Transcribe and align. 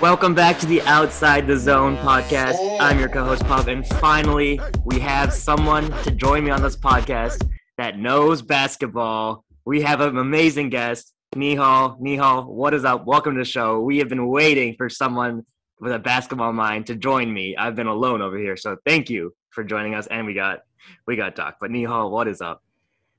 Welcome 0.00 0.34
back 0.34 0.58
to 0.60 0.66
the 0.66 0.80
Outside 0.82 1.46
the 1.46 1.58
Zone 1.58 1.98
podcast. 1.98 2.54
Oh. 2.56 2.78
I'm 2.80 2.98
your 2.98 3.10
co-host 3.10 3.44
Pub, 3.44 3.68
and 3.68 3.86
finally 3.86 4.58
we 4.86 4.98
have 4.98 5.30
someone 5.30 5.90
to 6.04 6.10
join 6.10 6.42
me 6.42 6.50
on 6.50 6.62
this 6.62 6.74
podcast 6.74 7.46
that 7.76 7.98
knows 7.98 8.40
basketball. 8.40 9.44
We 9.66 9.82
have 9.82 10.00
an 10.00 10.16
amazing 10.16 10.70
guest, 10.70 11.12
Nihal. 11.36 12.00
Nihal, 12.00 12.46
what 12.46 12.72
is 12.72 12.86
up? 12.86 13.04
Welcome 13.04 13.34
to 13.34 13.40
the 13.40 13.44
show. 13.44 13.80
We 13.82 13.98
have 13.98 14.08
been 14.08 14.28
waiting 14.28 14.74
for 14.74 14.88
someone 14.88 15.44
with 15.80 15.92
a 15.92 15.98
basketball 15.98 16.54
mind 16.54 16.86
to 16.86 16.94
join 16.94 17.30
me. 17.30 17.54
I've 17.54 17.76
been 17.76 17.86
alone 17.86 18.22
over 18.22 18.38
here, 18.38 18.56
so 18.56 18.78
thank 18.86 19.10
you 19.10 19.34
for 19.50 19.64
joining 19.64 19.94
us. 19.94 20.06
And 20.06 20.24
we 20.24 20.32
got 20.32 20.60
we 21.06 21.16
got 21.16 21.34
Doc. 21.34 21.58
But 21.60 21.72
Nihal, 21.72 22.10
what 22.10 22.26
is 22.26 22.40
up? 22.40 22.64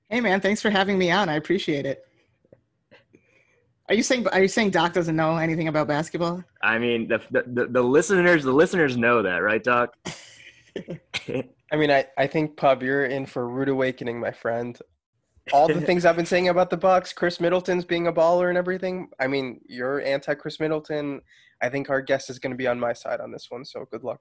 Hey 0.10 0.20
man, 0.20 0.42
thanks 0.42 0.64
for 0.64 0.72
having 0.72 0.98
me 0.98 1.12
on. 1.12 1.30
I 1.30 1.36
appreciate 1.36 1.86
it. 1.86 2.08
Are 3.92 3.94
you 3.94 4.04
saying 4.04 4.26
are 4.30 4.42
you 4.42 4.48
saying 4.48 4.70
Doc 4.70 4.94
doesn't 4.94 5.18
know 5.18 5.36
anything 5.36 5.68
about 5.68 5.86
basketball? 5.86 6.42
I 6.64 6.78
mean, 6.78 7.10
the 7.10 7.20
the, 7.30 7.68
the 7.68 7.82
listeners 7.82 8.42
the 8.42 8.54
listeners 8.54 8.96
know 8.96 9.22
that, 9.22 9.40
right, 9.40 9.62
Doc? 9.62 9.98
I 11.28 11.76
mean, 11.76 11.92
I, 11.92 12.06
I 12.18 12.26
think 12.26 12.56
Pub, 12.56 12.84
you're 12.84 13.04
in 13.04 13.26
for 13.26 13.42
a 13.42 13.46
rude 13.46 13.68
awakening, 13.68 14.18
my 14.18 14.32
friend. 14.32 14.80
All 15.52 15.68
the 15.68 15.82
things 15.88 16.06
I've 16.06 16.16
been 16.16 16.26
saying 16.26 16.48
about 16.48 16.70
the 16.70 16.78
Bucks, 16.78 17.12
Khris 17.12 17.42
Middleton's 17.42 17.84
being 17.84 18.08
a 18.08 18.14
baller 18.14 18.48
and 18.48 18.58
everything. 18.58 19.10
I 19.20 19.28
mean, 19.28 19.60
you're 19.68 20.00
anti 20.00 20.36
Khris 20.36 20.62
Middleton. 20.62 21.20
I 21.62 21.70
think 21.70 21.90
our 21.90 22.02
guest 22.02 22.30
is 22.30 22.40
going 22.40 22.52
to 22.52 22.58
be 22.58 22.68
on 22.68 22.80
my 22.80 22.94
side 22.94 23.20
on 23.20 23.32
this 23.32 23.48
one. 23.50 23.64
So 23.66 23.86
good 23.92 24.04
luck. 24.04 24.20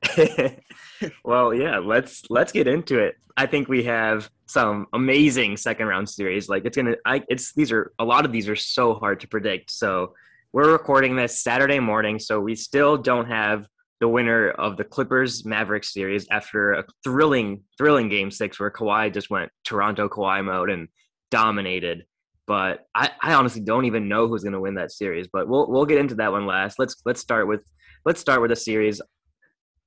well, 1.25 1.55
yeah, 1.55 1.79
let's 1.79 2.23
let's 2.29 2.53
get 2.53 2.67
into 2.67 2.99
it. 2.99 3.17
I 3.37 3.47
think 3.47 3.69
we 3.69 3.83
have 3.85 4.31
some 4.47 4.87
amazing 4.93 5.57
second 5.57 5.87
round 5.87 6.09
series. 6.09 6.49
Like 6.49 6.65
it's 6.65 6.77
gonna, 6.77 6.97
I 7.07 7.23
it's 7.29 7.53
these 7.55 7.73
are 7.73 7.93
a 7.99 8.05
lot 8.05 8.25
of 8.25 8.33
these 8.33 8.49
are 8.49 8.57
so 8.57 8.95
hard 8.95 9.21
to 9.21 9.29
predict. 9.29 9.71
So 9.71 10.15
we're 10.53 10.73
recording 10.73 11.17
this 11.17 11.41
Saturday 11.41 11.81
morning, 11.81 12.19
so 12.19 12.41
we 12.41 12.55
still 12.55 12.99
don't 12.99 13.27
have 13.27 13.67
the 14.01 14.09
winner 14.09 14.51
of 14.51 14.77
the 14.77 14.85
Clippers 14.85 15.45
Mavericks 15.45 15.93
series 15.93 16.27
after 16.31 16.73
a 16.73 16.85
thrilling 17.05 17.63
thrilling 17.79 18.09
game 18.09 18.31
six 18.31 18.59
where 18.59 18.71
Kawhi 18.71 19.13
just 19.13 19.31
went 19.31 19.51
Toronto 19.65 20.09
Kawhi 20.09 20.45
mode 20.45 20.71
and 20.71 20.89
dominated 21.31 22.05
but 22.51 22.89
I, 22.97 23.13
I 23.23 23.35
honestly 23.35 23.61
don't 23.61 23.85
even 23.85 24.09
know 24.09 24.27
who's 24.27 24.43
going 24.43 24.55
to 24.55 24.61
win 24.61 24.75
that 24.75 24.91
series. 24.91 25.29
But 25.33 25.47
we'll 25.47 25.71
we'll 25.71 25.87
get 25.87 25.99
into 25.99 26.17
that 26.17 26.33
one 26.33 26.47
last. 26.47 26.81
Let's 26.81 26.97
let's 27.05 27.21
start 27.21 27.47
with 27.47 27.61
let's 28.05 28.21
start 28.21 28.41
with 28.41 28.51
a 28.51 28.57
series 28.57 29.01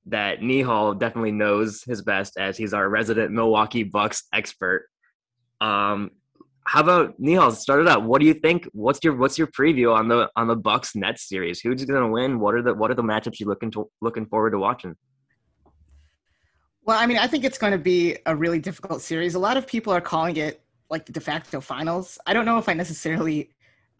that 0.06 0.40
Nihal 0.40 0.98
definitely 0.98 1.32
knows 1.32 1.82
his 1.82 2.00
best 2.00 2.38
as 2.38 2.56
he's 2.56 2.72
our 2.72 2.88
resident 2.88 3.32
Milwaukee 3.32 3.82
Bucks 3.82 4.22
expert. 4.32 4.88
Um, 5.60 6.12
how 6.66 6.80
about 6.80 7.20
Nihal? 7.20 7.54
Start 7.54 7.82
it 7.82 7.88
out. 7.88 8.04
What 8.04 8.22
do 8.22 8.26
you 8.26 8.32
think? 8.32 8.66
What's 8.72 9.00
your 9.04 9.14
what's 9.14 9.36
your 9.36 9.48
preview 9.48 9.94
on 9.94 10.08
the 10.08 10.30
on 10.34 10.46
the 10.46 10.56
Bucks 10.56 10.96
Nets 10.96 11.28
series? 11.28 11.60
Who's 11.60 11.84
going 11.84 12.00
to 12.00 12.08
win? 12.08 12.40
What 12.40 12.54
are 12.54 12.62
the 12.62 12.72
what 12.72 12.90
are 12.90 12.94
the 12.94 13.02
matchups 13.02 13.40
you 13.40 13.46
looking 13.46 13.72
to 13.72 13.90
looking 14.00 14.24
forward 14.24 14.52
to 14.52 14.58
watching? 14.58 14.96
Well, 16.86 16.98
I 16.98 17.04
mean, 17.04 17.18
I 17.18 17.26
think 17.26 17.44
it's 17.44 17.58
going 17.58 17.72
to 17.72 17.78
be 17.78 18.16
a 18.24 18.34
really 18.34 18.58
difficult 18.58 19.02
series. 19.02 19.34
A 19.34 19.38
lot 19.38 19.58
of 19.58 19.66
people 19.66 19.92
are 19.92 20.00
calling 20.00 20.38
it 20.38 20.63
like 20.94 21.06
the 21.06 21.12
de 21.12 21.20
facto 21.20 21.60
finals. 21.60 22.18
I 22.24 22.32
don't 22.32 22.44
know 22.44 22.56
if 22.56 22.68
I 22.68 22.72
necessarily 22.72 23.50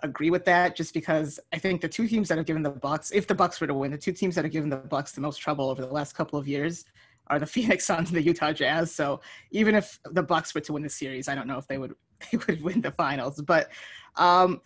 agree 0.05 0.31
with 0.31 0.45
that 0.45 0.77
just 0.77 0.95
because 0.95 1.41
I 1.53 1.59
think 1.59 1.81
the 1.81 1.89
two 1.89 2.07
teams 2.07 2.29
that 2.29 2.39
have 2.39 2.47
given 2.47 2.63
the 2.63 2.71
Bucks, 2.71 3.11
if 3.11 3.27
the 3.27 3.35
Bucks 3.35 3.61
were 3.61 3.67
to 3.67 3.75
win, 3.75 3.91
the 3.91 3.99
two 3.99 4.13
teams 4.13 4.37
that 4.37 4.45
have 4.45 4.53
given 4.53 4.71
the 4.71 4.77
Bucks 4.77 5.11
the 5.11 5.21
most 5.21 5.39
trouble 5.39 5.71
over 5.71 5.83
the 5.83 5.93
last 5.93 6.15
couple 6.15 6.39
of 6.39 6.47
years 6.47 6.85
are 7.27 7.41
the 7.41 7.47
Phoenix 7.55 7.85
Suns 7.85 8.11
and 8.11 8.17
the 8.17 8.23
Utah 8.23 8.53
Jazz. 8.53 8.95
So 8.95 9.21
even 9.51 9.75
if 9.75 9.99
the 10.05 10.23
Bucks 10.23 10.55
were 10.55 10.61
to 10.61 10.73
win 10.73 10.85
the 10.85 10.89
series, 10.89 11.27
I 11.29 11.35
don't 11.35 11.49
know 11.49 11.59
if 11.59 11.67
they 11.67 11.79
would 11.79 11.95
they 12.31 12.39
would 12.47 12.63
win 12.63 12.81
the 12.81 12.93
finals. 12.93 13.43
But 13.43 13.71
um, 14.15 14.61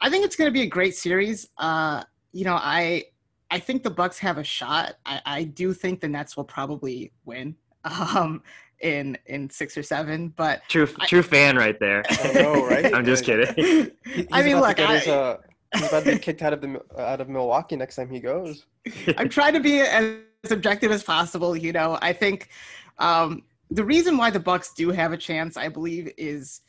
I 0.00 0.08
think 0.08 0.24
it's 0.24 0.36
going 0.36 0.48
to 0.48 0.52
be 0.52 0.62
a 0.62 0.66
great 0.78 0.96
series. 0.96 1.46
Uh, 1.58 2.02
you 2.32 2.46
know, 2.46 2.54
I 2.54 3.04
I 3.50 3.58
think 3.58 3.82
the 3.82 3.90
Bucks 3.90 4.18
have 4.20 4.38
a 4.38 4.44
shot. 4.44 4.94
I, 5.04 5.20
I 5.26 5.44
do 5.44 5.74
think 5.74 6.00
the 6.00 6.08
Nets 6.08 6.34
will 6.34 6.44
probably 6.44 7.12
win. 7.26 7.56
Um, 7.84 8.42
in 8.84 9.18
in 9.26 9.50
six 9.50 9.76
or 9.76 9.82
seven. 9.82 10.28
But 10.28 10.62
true 10.68 10.88
I, 11.00 11.06
true 11.06 11.22
fan 11.22 11.56
right 11.56 11.78
there. 11.80 12.04
I 12.08 12.32
know, 12.32 12.66
right? 12.66 12.94
I'm 12.94 13.04
just 13.04 13.24
kidding. 13.24 13.52
He, 13.56 14.28
I 14.32 14.42
mean, 14.42 14.60
look, 14.60 14.78
I, 14.78 14.98
his, 14.98 15.08
uh, 15.08 15.38
he's 15.74 15.88
about 15.88 16.04
to 16.04 16.12
get 16.12 16.22
kicked 16.22 16.42
out 16.42 16.52
of 16.52 16.60
the 16.60 16.80
out 16.98 17.20
of 17.20 17.28
Milwaukee 17.28 17.76
next 17.76 17.96
time 17.96 18.10
he 18.10 18.20
goes. 18.20 18.66
I'm 19.16 19.28
trying 19.28 19.54
to 19.54 19.60
be 19.60 19.80
as 19.80 20.20
objective 20.50 20.92
as 20.92 21.02
possible. 21.02 21.56
You 21.56 21.72
know, 21.72 21.98
I 22.02 22.12
think 22.12 22.50
um, 22.98 23.42
the 23.70 23.84
reason 23.84 24.16
why 24.16 24.30
the 24.30 24.40
Bucks 24.40 24.74
do 24.74 24.90
have 24.90 25.12
a 25.12 25.16
chance, 25.16 25.56
I 25.56 25.68
believe, 25.68 26.12
is. 26.16 26.60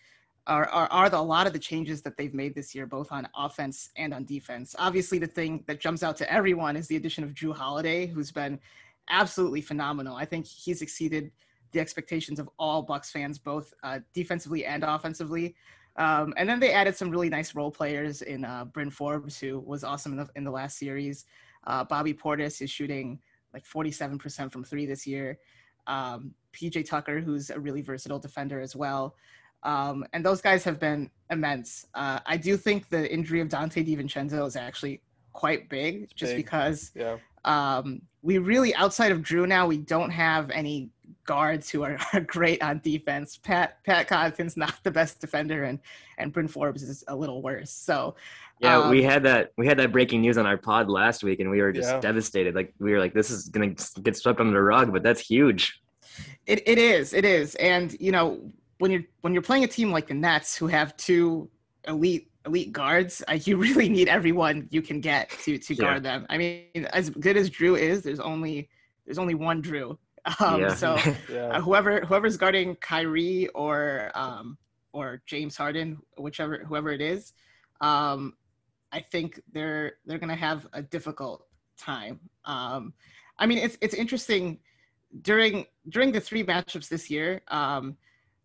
Are, 0.48 0.70
are, 0.70 0.88
are 0.92 1.10
the, 1.10 1.18
a 1.18 1.20
lot 1.20 1.48
of 1.48 1.54
the 1.54 1.60
changes 1.60 2.04
that 2.04 2.18
they've 2.18 2.36
made 2.36 2.54
this 2.54 2.76
year, 2.76 2.86
both 2.86 3.12
on 3.12 3.28
offense 3.36 3.90
and 3.98 4.14
on 4.14 4.26
defense. 4.26 4.76
Obviously, 4.78 5.18
the 5.18 5.26
thing 5.26 5.64
that 5.66 5.80
jumps 5.80 6.04
out 6.04 6.16
to 6.18 6.32
everyone 6.32 6.76
is 6.76 6.88
the 6.88 6.98
addition 6.98 7.24
of 7.24 7.32
Jrue 7.32 7.56
Holiday, 7.56 8.06
who's 8.06 8.32
been 8.32 8.60
absolutely 9.10 9.62
phenomenal. 9.62 10.16
I 10.16 10.26
think 10.26 10.46
he's 10.46 10.84
exceeded 10.84 11.32
the 11.76 11.82
expectations 11.82 12.40
of 12.40 12.50
all 12.58 12.82
Bucks 12.82 13.12
fans, 13.12 13.38
both 13.38 13.74
uh, 13.84 14.00
defensively 14.14 14.66
and 14.66 14.84
offensively. 14.84 15.56
Um, 15.98 16.34
and 16.38 16.48
then 16.48 16.60
they 16.60 16.72
added 16.72 16.96
some 16.96 17.10
really 17.10 17.30
nice 17.30 17.54
role 17.54 17.70
players 17.70 18.22
in 18.22 18.46
uh, 18.46 18.66
Bryn 18.66 18.90
Forbes, 18.90 19.38
who 19.38 19.60
was 19.60 19.84
awesome 19.84 20.14
in 20.14 20.18
the, 20.20 20.30
in 20.36 20.44
the 20.46 20.52
last 20.52 20.78
series. 20.78 21.26
Uh, 21.68 21.84
Bobby 21.84 22.14
Portis 22.14 22.62
is 22.62 22.70
shooting 22.70 23.20
like 23.54 23.66
47% 23.66 24.52
from 24.52 24.64
three 24.64 24.86
this 24.86 25.06
year. 25.06 25.38
Um, 25.88 26.34
PJ 26.54 26.88
Tucker, 26.88 27.20
who's 27.20 27.50
a 27.50 27.60
really 27.60 27.82
versatile 27.82 28.20
defender 28.20 28.62
as 28.62 28.76
well. 28.76 29.16
Um, 29.64 30.06
and 30.14 30.26
those 30.26 30.42
guys 30.42 30.64
have 30.64 30.80
been 30.80 31.10
immense. 31.30 31.86
Uh, 31.94 32.20
I 32.26 32.38
do 32.38 32.56
think 32.56 32.88
the 32.90 33.12
injury 33.12 33.42
of 33.42 33.50
Donte 33.50 33.86
DiVincenzo 33.86 34.48
is 34.48 34.56
actually 34.56 35.02
quite 35.34 35.68
big, 35.70 36.04
it's 36.04 36.14
just 36.14 36.32
big. 36.34 36.46
because 36.46 36.92
yeah. 36.96 37.18
um, 37.44 38.02
we 38.22 38.38
really, 38.38 38.74
outside 38.76 39.12
of 39.12 39.20
Jrue 39.20 39.48
now, 39.48 39.68
we 39.68 39.78
don't 39.78 40.12
have 40.12 40.50
any 40.52 40.90
guards 41.26 41.70
who 41.70 41.84
are, 41.84 41.98
are 42.14 42.22
great 42.22 42.62
on 42.62 42.80
defense. 42.84 43.38
Pat 43.38 43.84
Pat 43.84 44.08
Connaughton's 44.08 44.58
not 44.58 44.76
the 44.84 44.92
best 44.92 45.20
defender, 45.20 45.64
and 45.64 45.80
and 46.18 46.32
Bryn 46.32 46.48
Forbes 46.48 46.84
is 46.84 47.04
a 47.08 47.16
little 47.16 47.42
worse. 47.42 47.72
So 47.72 48.16
yeah, 48.60 48.80
um, 48.80 48.90
we 48.90 49.04
had 49.04 49.24
that 49.24 49.52
we 49.58 49.68
had 49.68 49.78
that 49.80 49.92
breaking 49.92 50.22
news 50.22 50.38
on 50.38 50.46
our 50.46 50.58
pod 50.58 50.90
last 50.90 51.24
week, 51.24 51.40
and 51.40 51.50
we 51.50 51.62
were 51.62 51.72
just 51.72 51.90
yeah. 51.90 52.00
devastated. 52.00 52.56
Like 52.56 52.74
we 52.80 52.92
were 52.92 53.00
like, 53.00 53.14
this 53.14 53.30
is 53.30 53.50
gonna 53.50 53.76
get 54.02 54.16
swept 54.16 54.40
under 54.40 54.54
the 54.54 54.62
rug, 54.62 54.94
but 54.94 55.04
that's 55.04 55.20
huge. 55.20 55.82
It 56.46 56.68
it 56.68 56.78
is 56.78 57.14
it 57.14 57.26
is, 57.26 57.56
and 57.56 57.96
you 58.00 58.12
know 58.12 58.52
when 58.78 58.92
you're 58.92 59.04
when 59.22 59.34
you're 59.34 59.42
playing 59.42 59.64
a 59.64 59.68
team 59.68 59.92
like 59.92 60.08
the 60.08 60.14
Nets 60.14 60.56
who 60.56 60.68
have 60.68 60.96
two 60.98 61.50
elite 61.88 62.30
elite 62.46 62.72
guards, 62.72 63.24
uh, 63.28 63.34
you 63.34 63.58
really 63.68 63.90
need 63.90 64.08
everyone 64.08 64.68
you 64.72 64.82
can 64.82 65.02
get 65.02 65.30
to 65.44 65.58
to 65.58 65.76
guard 65.76 66.04
them. 66.04 66.26
I 66.30 66.38
mean, 66.38 66.88
as 66.94 67.10
good 67.10 67.38
as 67.38 67.50
Jrue 67.50 67.78
is, 67.78 68.04
there's 68.04 68.20
only 68.20 68.70
there's 69.06 69.18
only 69.18 69.36
one 69.36 69.62
Jrue, 69.62 69.98
um, 70.40 70.62
yeah. 70.62 70.74
So 70.74 70.98
yeah. 71.32 71.48
uh, 71.48 71.62
whoever 71.62 72.02
whoever's 72.02 72.38
guarding 72.38 72.76
Kyrie 72.78 73.48
or 73.50 74.12
um, 74.16 74.58
or 74.94 75.22
James 75.26 75.56
Harden, 75.56 75.98
whichever 76.18 76.64
whoever 76.66 76.92
it 76.92 77.02
is, 77.02 77.34
um, 77.82 78.34
I 78.92 79.02
think 79.02 79.42
they're 79.54 79.94
they're 80.06 80.20
gonna 80.20 80.36
have 80.36 80.68
a 80.74 80.82
difficult 80.82 81.46
time. 81.78 82.20
Um, 82.46 82.94
I 83.38 83.46
mean, 83.46 83.60
it's 83.60 83.78
it's 83.82 83.94
interesting 83.94 84.60
during 85.22 85.66
during 85.90 86.12
the 86.12 86.22
three 86.22 86.44
matchups 86.44 86.90
this 86.90 87.10
year. 87.10 87.42
Um, 87.50 87.98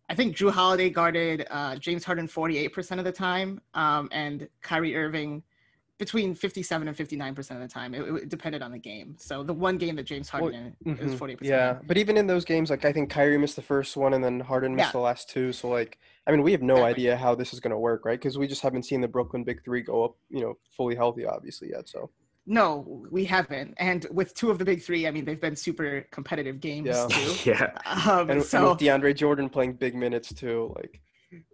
I 0.09 0.15
think 0.15 0.35
Jrue 0.35 0.51
Holiday 0.51 0.89
guarded 0.89 1.47
uh, 1.49 1.77
James 1.77 2.03
Harden 2.03 2.27
48% 2.27 2.99
of 2.99 3.05
the 3.05 3.13
time, 3.13 3.61
um, 3.73 4.09
and 4.11 4.49
Kyrie 4.61 4.93
Irving 4.93 5.41
between 6.01 6.33
57 6.33 6.87
and 6.87 6.97
59 6.97 7.35
percent 7.35 7.61
of 7.61 7.69
the 7.69 7.71
time. 7.71 7.93
It, 7.93 8.01
it, 8.01 8.29
depended 8.29 8.63
on 8.63 8.71
the 8.71 8.79
game. 8.79 9.15
So 9.19 9.43
the 9.43 9.53
one 9.53 9.77
game 9.77 9.95
that 9.97 10.07
James 10.07 10.29
Harden 10.29 10.75
well, 10.83 10.95
mm-hmm. 10.95 11.05
was 11.05 11.13
40 11.13 11.35
percent. 11.35 11.55
Yeah, 11.55 11.77
but 11.85 11.95
even 11.95 12.17
in 12.17 12.25
those 12.25 12.43
games, 12.43 12.71
like 12.71 12.85
I 12.85 12.91
think 12.91 13.11
Kyrie 13.11 13.37
missed 13.37 13.55
the 13.55 13.61
first 13.61 13.95
one 13.95 14.15
and 14.15 14.23
then 14.23 14.39
Harden 14.39 14.75
missed 14.75 14.87
yeah. 14.87 14.93
the 14.93 14.97
last 14.97 15.29
two. 15.29 15.53
So 15.53 15.69
like, 15.69 15.99
I 16.25 16.31
mean, 16.31 16.41
we 16.41 16.53
have 16.53 16.63
no 16.63 16.73
exactly. 16.73 17.03
idea 17.03 17.17
how 17.17 17.35
this 17.35 17.53
is 17.53 17.59
going 17.59 17.69
to 17.69 17.77
work, 17.77 18.03
right? 18.03 18.19
Because 18.19 18.35
we 18.35 18.47
just 18.47 18.63
haven't 18.63 18.83
seen 18.83 18.99
the 18.99 19.07
Brooklyn 19.07 19.43
Big 19.43 19.63
Three 19.63 19.83
go 19.83 20.03
up, 20.03 20.15
you 20.31 20.41
know, 20.41 20.57
fully 20.75 20.95
healthy, 20.95 21.23
obviously 21.23 21.69
yet. 21.69 21.87
So. 21.87 22.09
No, 22.47 23.05
we 23.11 23.23
haven't. 23.23 23.75
And 23.77 24.07
with 24.09 24.33
two 24.33 24.49
of 24.49 24.57
the 24.57 24.65
big 24.65 24.81
three, 24.81 25.05
I 25.05 25.11
mean, 25.11 25.23
they've 25.23 25.39
been 25.39 25.55
super 25.55 26.07
competitive 26.09 26.59
games 26.59 26.87
yeah. 26.87 27.07
too. 27.07 27.35
yeah. 27.51 28.11
Um, 28.11 28.31
and, 28.31 28.43
so, 28.43 28.57
and 28.57 28.69
with 28.69 28.79
DeAndre 28.79 29.15
Jordan 29.15 29.49
playing 29.49 29.73
big 29.73 29.93
minutes 29.93 30.33
too, 30.33 30.73
like. 30.75 30.99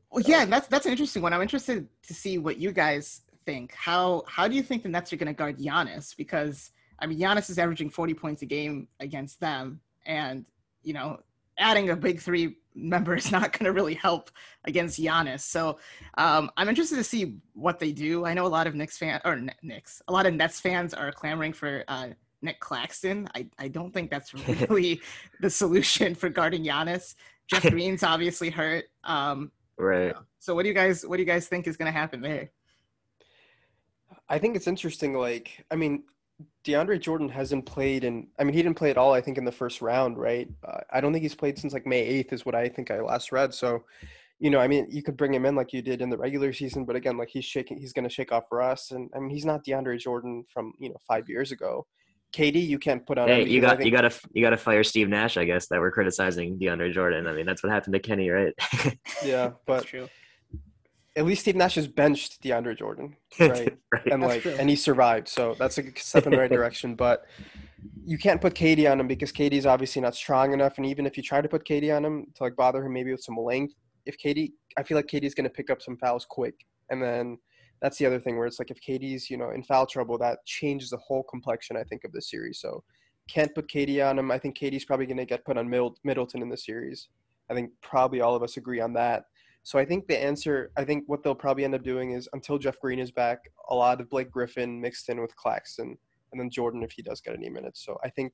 Well, 0.10 0.24
yeah, 0.26 0.46
that's 0.46 0.68
that's 0.68 0.86
an 0.86 0.94
interesting 0.94 1.22
one. 1.22 1.34
I'm 1.34 1.42
interested 1.42 1.86
to 2.04 2.14
see 2.14 2.38
what 2.38 2.58
you 2.58 2.72
guys 2.72 3.24
think? 3.48 3.74
How 3.74 4.24
how 4.28 4.48
do 4.48 4.56
you 4.56 4.62
think 4.62 4.84
the 4.84 4.90
Nets 4.90 5.12
are 5.14 5.16
going 5.16 5.34
to 5.34 5.34
guard 5.34 5.58
Giannis? 5.58 6.16
Because 6.16 6.72
I 7.00 7.08
mean, 7.08 7.18
Giannis 7.18 7.50
is 7.50 7.58
averaging 7.58 7.90
40 7.90 8.14
points 8.14 8.42
a 8.42 8.46
game 8.46 8.88
against 9.00 9.40
them, 9.40 9.80
and 10.06 10.46
you 10.84 10.94
know, 10.94 11.20
adding 11.58 11.90
a 11.90 11.96
big 11.96 12.20
three 12.20 12.58
member 12.76 13.16
is 13.22 13.32
not 13.32 13.54
going 13.54 13.66
to 13.66 13.72
really 13.72 13.96
help 13.96 14.30
against 14.66 15.00
Giannis. 15.00 15.42
So 15.42 15.80
um, 16.18 16.52
I'm 16.58 16.70
interested 16.70 16.98
to 16.98 17.04
see 17.04 17.38
what 17.54 17.80
they 17.80 17.92
do. 17.92 18.26
I 18.26 18.34
know 18.34 18.46
a 18.46 18.56
lot 18.60 18.68
of 18.68 18.76
Knicks 18.76 18.98
fans 18.98 19.22
or 19.26 19.40
Knicks, 19.64 20.02
a 20.08 20.12
lot 20.12 20.26
of 20.26 20.34
Nets 20.34 20.60
fans 20.60 20.94
are 20.94 21.12
clamoring 21.12 21.54
for 21.54 21.84
uh, 21.88 22.10
Nic 22.42 22.60
Claxton. 22.60 23.28
I, 23.34 23.48
I 23.58 23.70
don't 23.70 23.94
think 23.94 24.12
that's 24.12 24.34
really 24.70 25.02
the 25.40 25.50
solution 25.50 26.14
for 26.14 26.30
guarding 26.30 26.64
Giannis. 26.64 27.16
Jeff 27.48 27.64
Green's 27.72 28.04
obviously 28.04 28.50
hurt. 28.50 28.86
Um, 29.04 29.52
right. 29.78 30.16
So 30.40 30.54
what 30.54 30.64
do 30.64 30.70
you 30.70 30.76
guys 30.76 31.06
what 31.06 31.18
do 31.18 31.24
you 31.24 31.28
guys 31.28 31.48
think 31.48 31.66
is 31.66 31.78
going 31.78 31.92
to 31.92 31.98
happen 31.98 32.22
there? 32.22 32.52
I 34.30 34.40
think 34.40 34.56
it's 34.56 34.68
interesting. 34.68 35.14
Like, 35.14 35.64
I 35.72 35.76
mean, 35.76 36.04
DeAndre 36.66 37.00
Jordan 37.00 37.30
hasn't 37.30 37.66
played 37.66 38.04
in. 38.04 38.28
I 38.40 38.44
mean, 38.44 38.54
he 38.54 38.62
didn't 38.62 38.78
play 38.78 38.90
at 38.92 38.98
all. 38.98 39.14
I 39.14 39.22
think 39.22 39.38
in 39.38 39.46
the 39.46 39.52
first 39.52 39.82
round, 39.82 40.18
right? 40.18 40.50
Uh, 40.64 40.80
I 40.92 41.02
don't 41.02 41.14
think 41.14 41.24
he's 41.24 41.36
played 41.36 41.58
since 41.58 41.74
like 41.74 41.86
May 41.86 42.02
eighth, 42.02 42.34
is 42.34 42.46
what 42.46 42.56
I 42.56 42.68
think 42.68 42.92
I 42.92 43.00
last 43.00 43.32
read. 43.32 43.54
So, 43.54 43.84
you 44.40 44.50
know, 44.50 44.60
I 44.60 44.68
mean, 44.68 44.88
you 44.90 45.02
could 45.02 45.18
bring 45.18 45.34
him 45.34 45.46
in 45.46 45.56
like 45.56 45.74
you 45.74 45.82
did 45.82 46.02
in 46.02 46.10
the 46.10 46.18
regular 46.18 46.54
season, 46.54 46.86
but 46.86 46.96
again, 46.96 47.18
like 47.18 47.30
he's 47.30 47.46
shaking, 47.46 47.78
he's 47.78 47.94
going 47.94 48.08
to 48.08 48.14
shake 48.14 48.32
off 48.32 48.44
Russ, 48.52 48.92
and 48.92 49.10
I 49.16 49.20
mean, 49.20 49.30
he's 49.30 49.46
not 49.46 49.66
DeAndre 49.66 50.00
Jordan 50.00 50.46
from 50.54 50.74
you 50.80 50.90
know 50.90 50.98
five 51.08 51.28
years 51.28 51.52
ago. 51.52 51.88
Katie, 52.34 52.60
you 52.60 52.78
can't 52.78 53.06
put 53.08 53.18
on. 53.18 53.30
Hey, 53.30 53.46
you 53.48 53.62
got 53.62 53.78
think- 53.78 53.86
you 53.86 53.92
got 53.92 54.02
to 54.02 54.20
you 54.34 54.44
got 54.44 54.52
to 54.52 54.58
fire 54.58 54.84
Steve 54.84 55.08
Nash, 55.10 55.38
I 55.38 55.46
guess, 55.46 55.68
that 55.70 55.80
we're 55.80 55.92
criticizing 55.92 56.60
DeAndre 56.60 56.92
Jordan. 56.92 57.26
I 57.26 57.34
mean, 57.34 57.46
that's 57.46 57.64
what 57.64 57.72
happened 57.72 57.94
to 57.94 58.00
Kenny, 58.00 58.30
right? 58.30 58.54
Yeah, 59.26 59.48
That's 59.48 59.56
but 59.66 59.86
true. 59.86 60.08
At 61.18 61.26
least 61.26 61.42
Steve 61.42 61.56
Nash 61.56 61.76
has 61.76 61.88
benched 61.88 62.44
DeAndre 62.44 62.78
Jordan, 62.78 63.18
right? 63.40 63.76
right. 63.92 64.06
and 64.06 64.22
like 64.22 64.46
and 64.46 64.70
he 64.70 64.76
survived. 64.76 65.28
So 65.28 65.56
that's 65.58 65.78
a 65.80 65.84
step 65.98 66.26
in 66.28 66.32
the 66.32 66.38
right 66.38 66.52
direction. 66.60 66.96
But 66.96 67.26
you 68.06 68.20
can't 68.20 68.40
put 68.40 68.54
Katie 68.54 68.88
on 68.88 69.00
him 69.00 69.08
because 69.08 69.32
Katie's 69.32 69.66
obviously 69.66 70.02
not 70.02 70.16
strong 70.16 70.54
enough. 70.54 70.78
And 70.78 70.86
even 70.86 71.08
if 71.08 71.18
you 71.18 71.24
try 71.24 71.42
to 71.42 71.50
put 71.50 71.66
Katie 71.66 71.92
on 71.92 72.06
him 72.06 72.28
to 72.36 72.44
like 72.44 72.56
bother 72.56 72.86
him 72.86 72.94
maybe 72.94 73.12
with 73.12 73.24
some 73.24 73.36
length 73.36 73.74
if 74.06 74.18
Katie 74.18 74.54
I 74.78 74.84
feel 74.84 74.96
like 74.96 75.08
Katie's 75.08 75.34
going 75.34 75.46
to 75.46 75.50
pick 75.50 75.72
up 75.72 75.82
some 75.82 75.98
fouls 75.98 76.26
quick. 76.30 76.56
And 76.92 77.02
then 77.02 77.40
that's 77.82 77.98
the 77.98 78.06
other 78.06 78.20
thing 78.20 78.38
where 78.38 78.48
it's 78.48 78.60
like 78.60 78.72
if 78.72 78.80
Katie's 78.80 79.30
you 79.30 79.38
know 79.38 79.50
in 79.50 79.64
foul 79.64 79.88
trouble 79.88 80.20
that 80.20 80.46
changes 80.46 80.92
the 80.92 80.98
whole 80.98 81.24
complexion 81.24 81.78
I 81.78 81.84
think 81.84 82.04
of 82.04 82.12
the 82.12 82.22
series. 82.22 82.60
So 82.62 82.84
can't 83.28 83.54
put 83.56 83.68
Katie 83.68 84.02
on 84.02 84.20
him. 84.20 84.30
I 84.30 84.38
think 84.38 84.56
Katie's 84.56 84.86
probably 84.86 85.08
going 85.08 85.18
to 85.18 85.26
get 85.26 85.44
put 85.44 85.58
on 85.58 85.70
Middleton 85.70 86.42
in 86.44 86.50
the 86.50 86.58
series. 86.58 87.10
I 87.50 87.56
think 87.56 87.72
probably 87.82 88.22
all 88.22 88.36
of 88.36 88.44
us 88.44 88.58
agree 88.58 88.80
on 88.80 88.94
that 88.94 89.24
so 89.68 89.78
I 89.78 89.84
think 89.84 90.08
the 90.08 90.18
answer, 90.18 90.72
I 90.78 90.86
think 90.86 91.04
what 91.08 91.24
they'll 91.24 91.36
probably 91.36 91.66
end 91.66 91.76
up 91.76 91.84
doing 91.84 92.12
is 92.12 92.30
until 92.32 92.58
Jeff 92.58 92.80
Green 92.80 93.00
is 93.00 93.12
back, 93.12 93.40
a 93.70 93.76
lot 93.76 94.00
of 94.00 94.10
Blake 94.10 94.32
Griffin 94.32 94.80
mixed 94.80 95.10
in 95.10 95.20
with 95.20 95.36
Claxton, 95.36 95.98
and 96.32 96.40
then 96.40 96.50
Jordan 96.50 96.84
if 96.84 96.94
he 96.94 97.02
does 97.02 97.20
get 97.20 97.34
any 97.34 97.50
minutes. 97.50 97.84
So 97.84 97.98
I 98.02 98.10
think 98.10 98.32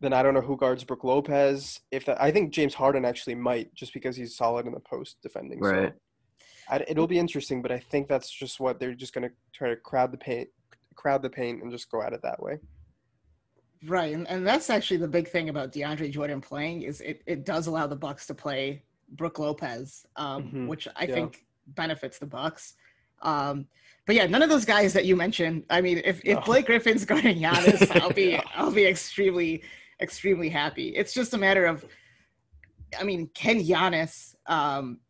then 0.00 0.12
I 0.12 0.24
don't 0.24 0.34
know 0.34 0.40
who 0.40 0.56
guards 0.56 0.82
Brook 0.82 1.04
Lopez. 1.04 1.78
If 1.92 2.06
that, 2.06 2.20
I 2.20 2.32
think 2.32 2.52
James 2.52 2.74
Harden 2.74 3.04
actually 3.04 3.36
might, 3.36 3.72
just 3.72 3.94
because 3.94 4.16
he's 4.16 4.36
solid 4.36 4.66
in 4.66 4.72
the 4.72 4.80
post 4.80 5.18
defending. 5.22 5.60
Right. 5.60 5.92
So 5.92 6.42
I, 6.70 6.84
it'll 6.88 7.06
be 7.06 7.20
interesting, 7.20 7.62
but 7.62 7.70
I 7.70 7.78
think 7.78 8.08
that's 8.08 8.28
just 8.28 8.58
what 8.58 8.80
they're 8.80 8.94
just 8.96 9.14
going 9.14 9.28
to 9.28 9.34
try 9.54 9.68
to 9.68 9.76
crowd 9.76 10.10
the 10.10 10.18
paint, 10.18 10.48
crowd 10.96 11.22
the 11.22 11.30
paint, 11.30 11.62
and 11.62 11.70
just 11.70 11.88
go 11.88 12.02
at 12.02 12.12
it 12.12 12.20
that 12.24 12.42
way. 12.42 12.58
Right, 13.86 14.12
and, 14.12 14.26
and 14.26 14.44
that's 14.44 14.70
actually 14.70 14.96
the 14.96 15.06
big 15.06 15.28
thing 15.28 15.50
about 15.50 15.72
DeAndre 15.72 16.10
Jordan 16.10 16.40
playing 16.40 16.82
is 16.82 17.00
it, 17.00 17.22
it 17.26 17.44
does 17.44 17.68
allow 17.68 17.86
the 17.86 17.94
Bucks 17.94 18.26
to 18.26 18.34
play 18.34 18.82
Brook 19.10 19.38
Lopez, 19.38 20.06
um, 20.16 20.44
Mhm, 20.44 20.66
which 20.68 20.88
I 20.96 21.04
yeah. 21.06 21.14
think 21.14 21.44
benefits 21.68 22.18
the 22.18 22.26
Bucks. 22.26 22.74
Um, 23.22 23.66
but 24.06 24.14
yeah, 24.14 24.26
none 24.26 24.42
of 24.42 24.48
those 24.48 24.64
guys 24.64 24.92
that 24.92 25.04
you 25.04 25.16
mentioned. 25.16 25.64
I 25.70 25.80
mean, 25.80 25.98
if, 26.04 26.20
if 26.24 26.36
No. 26.36 26.42
Blake 26.42 26.66
Griffin's 26.66 27.04
guarding 27.10 27.38
Giannis, 27.38 27.90
I'll 28.00 28.10
be 28.10 28.30
Yeah. 28.32 28.42
I'll 28.54 28.70
be 28.72 28.84
extremely 28.86 29.62
extremely 30.00 30.48
happy. 30.48 30.88
It's 30.90 31.14
just 31.14 31.32
a 31.34 31.38
matter 31.38 31.64
of, 31.64 31.84
I 33.00 33.04
mean, 33.04 33.28
can 33.34 33.60
Giannis 33.60 34.34
um, 34.46 35.00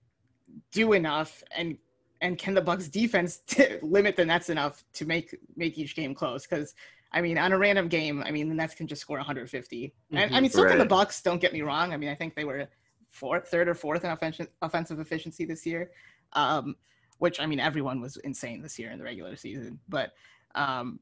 do 0.72 0.93
enough, 0.93 1.43
and 1.56 1.76
and 2.20 2.38
can 2.38 2.54
the 2.54 2.62
Bucks 2.62 2.88
defense 2.88 3.38
t- 3.46 3.78
limit 3.82 4.16
the 4.16 4.25
Nets 4.25 4.48
enough 4.48 4.84
to 4.94 5.04
make 5.04 5.37
make 5.56 5.76
each 5.78 5.94
game 5.96 6.14
close? 6.14 6.46
Because 6.46 6.75
I 7.12 7.20
mean, 7.20 7.38
on 7.38 7.52
a 7.52 7.58
random 7.58 7.88
game, 7.88 8.22
I 8.25 8.31
mean, 8.31 8.48
the 8.48 8.54
Nets 8.54 8.75
can 8.75 8.87
just 8.87 9.00
score 9.02 9.16
150. 9.19 9.94
And 10.10 10.19
I 10.19 10.26
Mhm. 10.28 10.43
mean, 10.43 10.50
so 10.50 10.66
can 10.66 10.78
the 10.78 10.87
Bucks. 10.87 11.22
Don't 11.22 11.40
get 11.40 11.52
me 11.52 11.62
wrong. 11.62 11.93
I 11.93 11.96
mean, 11.96 12.08
I 12.08 12.14
think 12.14 12.34
they 12.34 12.44
were 12.44 12.66
fourth, 13.11 13.49
third, 13.49 13.69
or 13.69 13.75
fourth 13.75 14.05
in 14.05 14.11
offensive 14.11 14.49
offensive 14.62 15.00
efficiency 15.00 15.44
this 15.44 15.64
year, 15.67 15.91
um, 16.32 16.76
which 17.19 17.41
I 17.41 17.47
mean, 17.47 17.61
everyone 17.61 18.00
was 18.00 18.17
insane 18.19 18.62
this 18.62 18.79
year 18.79 18.91
in 18.91 18.99
the 18.99 19.05
regular 19.05 19.37
season. 19.37 19.79
But 19.88 20.12
um, 20.55 21.00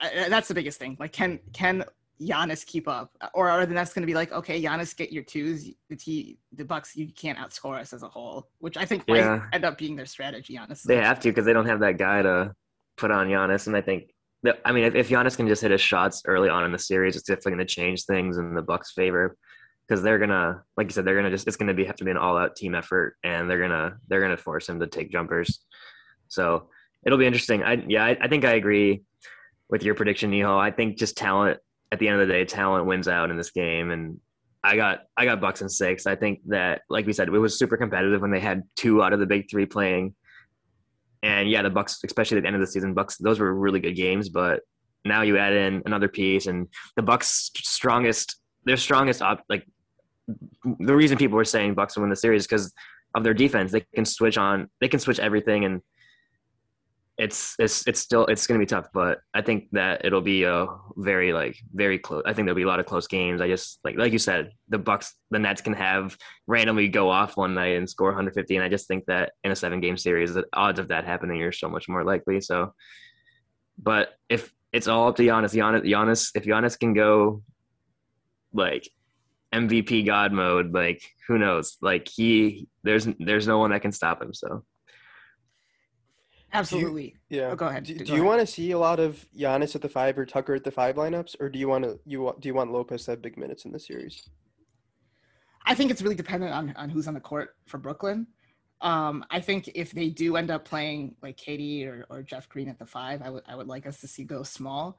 I, 0.00 0.28
that's 0.28 0.48
the 0.48 0.54
biggest 0.54 0.78
thing. 0.78 0.96
Like, 0.98 1.12
can 1.12 1.38
can 1.52 1.84
Giannis 2.20 2.64
keep 2.64 2.88
up, 2.88 3.16
or 3.34 3.48
are 3.48 3.66
the 3.66 3.74
Nets 3.74 3.92
going 3.92 4.02
to 4.02 4.06
be 4.06 4.14
like, 4.14 4.32
okay, 4.32 4.62
Giannis, 4.62 4.96
get 4.96 5.12
your 5.12 5.22
twos. 5.22 5.70
The 5.88 5.96
T, 5.96 6.38
the 6.52 6.64
Bucks, 6.64 6.96
you 6.96 7.08
can't 7.12 7.38
outscore 7.38 7.78
us 7.78 7.92
as 7.92 8.02
a 8.02 8.08
whole, 8.08 8.48
which 8.58 8.76
I 8.76 8.84
think 8.84 9.06
might 9.08 9.42
end 9.52 9.64
up 9.64 9.78
being 9.78 9.96
their 9.96 10.06
strategy. 10.06 10.58
Honestly, 10.58 10.94
They 10.94 11.02
have 11.02 11.20
to 11.20 11.30
because 11.30 11.44
they 11.44 11.52
don't 11.52 11.66
have 11.66 11.80
that 11.80 11.98
guy 11.98 12.22
to 12.22 12.54
put 12.96 13.10
on 13.10 13.28
Giannis, 13.28 13.66
and 13.66 13.76
I 13.76 13.80
think 13.80 14.14
that 14.44 14.60
I 14.64 14.72
mean 14.72 14.84
if, 14.84 14.94
if 14.94 15.08
Giannis 15.08 15.36
can 15.36 15.48
just 15.48 15.62
hit 15.62 15.70
his 15.70 15.80
shots 15.80 16.22
early 16.26 16.48
on 16.48 16.64
in 16.64 16.72
the 16.72 16.78
series, 16.78 17.16
it's 17.16 17.26
definitely 17.26 17.52
going 17.52 17.66
to 17.66 17.74
change 17.74 18.04
things 18.04 18.38
in 18.38 18.54
the 18.54 18.62
Bucks' 18.62 18.92
favor 18.92 19.36
because 19.86 20.02
they're 20.02 20.18
gonna, 20.18 20.62
like 20.76 20.86
you 20.86 20.92
said, 20.92 21.04
they're 21.04 21.16
gonna 21.16 21.30
just 21.30 21.46
it's 21.46 21.56
gonna 21.56 21.74
be 21.74 21.84
have 21.84 21.96
to 21.96 22.04
be 22.04 22.10
an 22.10 22.16
all-out 22.16 22.56
team 22.56 22.74
effort, 22.74 23.16
and 23.22 23.48
they're 23.48 23.60
gonna 23.60 23.96
they're 24.08 24.20
gonna 24.20 24.36
force 24.36 24.68
him 24.68 24.80
to 24.80 24.86
take 24.86 25.10
jumpers. 25.10 25.60
So 26.28 26.68
it'll 27.04 27.18
be 27.18 27.26
interesting. 27.26 27.62
I 27.62 27.84
yeah, 27.86 28.04
I, 28.04 28.16
I 28.20 28.28
think 28.28 28.44
I 28.44 28.54
agree 28.54 29.02
with 29.68 29.82
your 29.82 29.94
prediction, 29.94 30.30
Niho. 30.30 30.58
I 30.58 30.70
think 30.70 30.98
just 30.98 31.16
talent 31.16 31.58
at 31.92 31.98
the 31.98 32.08
end 32.08 32.20
of 32.20 32.26
the 32.26 32.32
day, 32.32 32.44
talent 32.44 32.86
wins 32.86 33.08
out 33.08 33.30
in 33.30 33.36
this 33.36 33.50
game, 33.50 33.90
and 33.90 34.20
I 34.62 34.76
got 34.76 35.02
I 35.16 35.26
got 35.26 35.40
Bucks 35.40 35.60
and 35.60 35.70
six. 35.70 36.06
I 36.06 36.16
think 36.16 36.40
that, 36.46 36.82
like 36.88 37.06
we 37.06 37.12
said, 37.12 37.28
it 37.28 37.32
was 37.32 37.58
super 37.58 37.76
competitive 37.76 38.22
when 38.22 38.30
they 38.30 38.40
had 38.40 38.62
two 38.76 39.02
out 39.02 39.12
of 39.12 39.20
the 39.20 39.26
big 39.26 39.50
three 39.50 39.66
playing. 39.66 40.14
And 41.22 41.48
yeah, 41.48 41.62
the 41.62 41.70
Bucks, 41.70 42.00
especially 42.04 42.38
at 42.38 42.42
the 42.42 42.46
end 42.46 42.56
of 42.56 42.60
the 42.60 42.66
season, 42.66 42.94
Bucks 42.94 43.16
those 43.18 43.38
were 43.38 43.54
really 43.54 43.80
good 43.80 43.94
games. 43.94 44.28
But 44.28 44.60
now 45.04 45.22
you 45.22 45.36
add 45.36 45.52
in 45.52 45.82
another 45.84 46.08
piece, 46.08 46.46
and 46.46 46.68
the 46.96 47.02
Bucks' 47.02 47.50
strongest, 47.56 48.36
their 48.64 48.76
strongest 48.76 49.22
op, 49.22 49.44
like 49.48 49.66
the 50.78 50.94
reason 50.94 51.18
people 51.18 51.36
were 51.36 51.44
saying 51.44 51.74
Bucks 51.74 51.96
will 51.96 52.02
win 52.02 52.10
the 52.10 52.16
series 52.16 52.46
because 52.46 52.72
of 53.14 53.24
their 53.24 53.34
defense. 53.34 53.72
They 53.72 53.84
can 53.94 54.04
switch 54.04 54.38
on, 54.38 54.68
they 54.80 54.88
can 54.88 55.00
switch 55.00 55.18
everything, 55.18 55.64
and 55.64 55.80
it's 57.16 57.54
it's 57.60 57.86
it's 57.86 58.00
still 58.00 58.26
it's 58.26 58.46
going 58.46 58.58
to 58.58 58.62
be 58.62 58.68
tough. 58.68 58.88
But 58.92 59.20
I 59.32 59.42
think 59.42 59.68
that 59.72 60.04
it'll 60.04 60.20
be 60.20 60.44
a 60.44 60.66
very 60.96 61.32
like 61.32 61.56
very 61.72 61.98
close. 61.98 62.22
I 62.26 62.32
think 62.32 62.46
there'll 62.46 62.56
be 62.56 62.62
a 62.62 62.68
lot 62.68 62.80
of 62.80 62.86
close 62.86 63.06
games. 63.06 63.40
I 63.40 63.48
just 63.48 63.78
like 63.84 63.96
like 63.96 64.12
you 64.12 64.18
said, 64.18 64.50
the 64.68 64.78
Bucks, 64.78 65.14
the 65.30 65.38
Nets 65.38 65.60
can 65.60 65.74
have 65.74 66.16
randomly 66.46 66.88
go 66.88 67.10
off 67.10 67.36
one 67.36 67.54
night 67.54 67.76
and 67.76 67.88
score 67.88 68.08
150, 68.08 68.56
and 68.56 68.64
I 68.64 68.68
just 68.68 68.88
think 68.88 69.04
that 69.06 69.32
in 69.44 69.52
a 69.52 69.56
seven 69.56 69.80
game 69.80 69.96
series, 69.96 70.34
the 70.34 70.44
odds 70.52 70.78
of 70.78 70.88
that 70.88 71.04
happening 71.04 71.40
are 71.42 71.52
so 71.52 71.68
much 71.68 71.88
more 71.88 72.04
likely. 72.04 72.40
So, 72.40 72.74
but 73.78 74.14
if 74.28 74.52
it's 74.72 74.88
all 74.88 75.06
up 75.06 75.16
to 75.16 75.22
Giannis, 75.22 75.54
Giannis, 75.54 75.84
Giannis, 75.84 76.30
if 76.34 76.44
Giannis 76.44 76.78
can 76.78 76.94
go 76.94 77.42
like 78.52 78.88
MVP 79.54 80.04
God 80.06 80.32
mode, 80.32 80.72
like 80.72 81.02
who 81.28 81.38
knows? 81.38 81.76
Like 81.80 82.08
he, 82.08 82.68
there's 82.82 83.08
there's 83.18 83.46
no 83.46 83.58
one 83.58 83.70
that 83.70 83.82
can 83.82 83.92
stop 83.92 84.20
him. 84.22 84.34
So 84.34 84.64
absolutely. 86.52 87.16
Yeah. 87.28 87.50
Oh, 87.52 87.56
go 87.56 87.66
ahead. 87.68 87.84
Do, 87.84 87.94
Go 87.94 88.04
you 88.04 88.12
ahead. 88.14 88.24
want 88.24 88.40
to 88.40 88.46
see 88.46 88.70
a 88.72 88.78
lot 88.78 89.00
of 89.00 89.24
Giannis 89.36 89.74
at 89.74 89.82
the 89.82 89.88
five 89.88 90.18
or 90.18 90.26
Tucker 90.26 90.54
at 90.54 90.64
the 90.64 90.70
five 90.70 90.96
lineups, 90.96 91.36
or 91.40 91.48
do 91.48 91.58
you 91.58 91.68
want 91.68 91.84
to 91.84 91.98
you 92.04 92.34
do 92.40 92.48
you 92.48 92.54
want 92.54 92.72
Lopez 92.72 93.04
to 93.04 93.12
have 93.12 93.22
big 93.22 93.36
minutes 93.36 93.64
in 93.64 93.72
the 93.72 93.80
series? 93.80 94.28
I 95.66 95.74
think 95.74 95.90
it's 95.90 96.02
really 96.02 96.14
dependent 96.14 96.52
on, 96.52 96.74
on 96.76 96.90
who's 96.90 97.08
on 97.08 97.14
the 97.14 97.20
court 97.20 97.56
for 97.66 97.78
Brooklyn. 97.78 98.26
Um, 98.82 99.24
I 99.30 99.40
think 99.40 99.70
if 99.74 99.92
they 99.92 100.10
do 100.10 100.36
end 100.36 100.50
up 100.50 100.66
playing 100.66 101.16
like 101.22 101.38
Katie 101.38 101.86
or, 101.86 102.04
or 102.10 102.22
Jeff 102.22 102.50
Green 102.50 102.68
at 102.68 102.78
the 102.78 102.84
five, 102.84 103.22
I 103.22 103.30
would 103.30 103.42
I 103.48 103.56
would 103.56 103.68
like 103.68 103.86
us 103.86 104.00
to 104.00 104.08
see 104.08 104.24
go 104.24 104.42
small. 104.42 104.98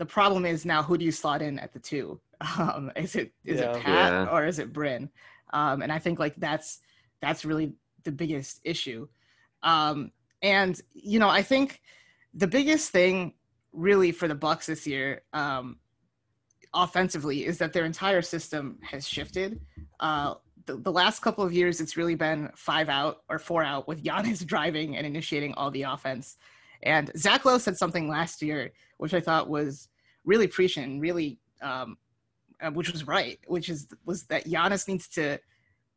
The 0.00 0.06
problem 0.06 0.46
is 0.46 0.64
now 0.64 0.82
who 0.82 0.96
do 0.96 1.04
you 1.04 1.12
slot 1.12 1.42
in 1.42 1.58
at 1.58 1.74
the 1.74 1.78
two? 1.78 2.20
Um, 2.58 2.90
is 2.96 3.16
it 3.16 3.34
is 3.44 3.60
Yeah. 3.60 3.76
it 3.76 3.82
Pat 3.82 4.12
Yeah. 4.12 4.30
or 4.32 4.46
is 4.46 4.58
it 4.58 4.72
Bryn? 4.72 5.10
Um, 5.52 5.82
and 5.82 5.92
I 5.92 5.98
think 5.98 6.18
like 6.18 6.36
that's 6.36 6.78
that's 7.20 7.44
really 7.44 7.74
the 8.04 8.10
biggest 8.10 8.60
issue. 8.64 9.08
Um, 9.62 10.10
and 10.40 10.80
you 10.94 11.18
know 11.18 11.28
I 11.28 11.42
think 11.42 11.82
the 12.32 12.46
biggest 12.46 12.90
thing 12.92 13.34
really 13.74 14.10
for 14.10 14.26
the 14.26 14.34
Bucks 14.34 14.64
this 14.72 14.86
year 14.86 15.20
um, 15.34 15.78
offensively 16.72 17.44
is 17.44 17.58
that 17.58 17.74
their 17.74 17.84
entire 17.84 18.22
system 18.22 18.78
has 18.90 19.06
shifted. 19.06 19.60
Uh, 20.00 20.36
the, 20.64 20.76
the 20.76 20.92
last 20.92 21.20
couple 21.20 21.44
of 21.44 21.52
years, 21.52 21.78
it's 21.78 21.98
really 21.98 22.14
been 22.14 22.50
five 22.56 22.88
out 22.88 23.18
or 23.28 23.38
four 23.38 23.62
out 23.62 23.86
with 23.86 24.02
Giannis 24.02 24.46
driving 24.54 24.96
and 24.96 25.06
initiating 25.06 25.52
all 25.54 25.70
the 25.70 25.82
offense. 25.82 26.38
And 26.82 27.10
Zach 27.16 27.44
Lowe 27.44 27.58
said 27.58 27.76
something 27.76 28.08
last 28.08 28.42
year, 28.42 28.72
which 28.98 29.14
I 29.14 29.20
thought 29.20 29.48
was 29.48 29.88
really 30.24 30.46
prescient, 30.46 31.00
really, 31.00 31.38
um, 31.62 31.96
uh, 32.60 32.70
which 32.70 32.92
was 32.92 33.06
right, 33.06 33.38
which 33.46 33.68
is 33.68 33.88
was 34.04 34.24
that 34.24 34.44
Giannis 34.46 34.88
needs 34.88 35.08
to 35.08 35.38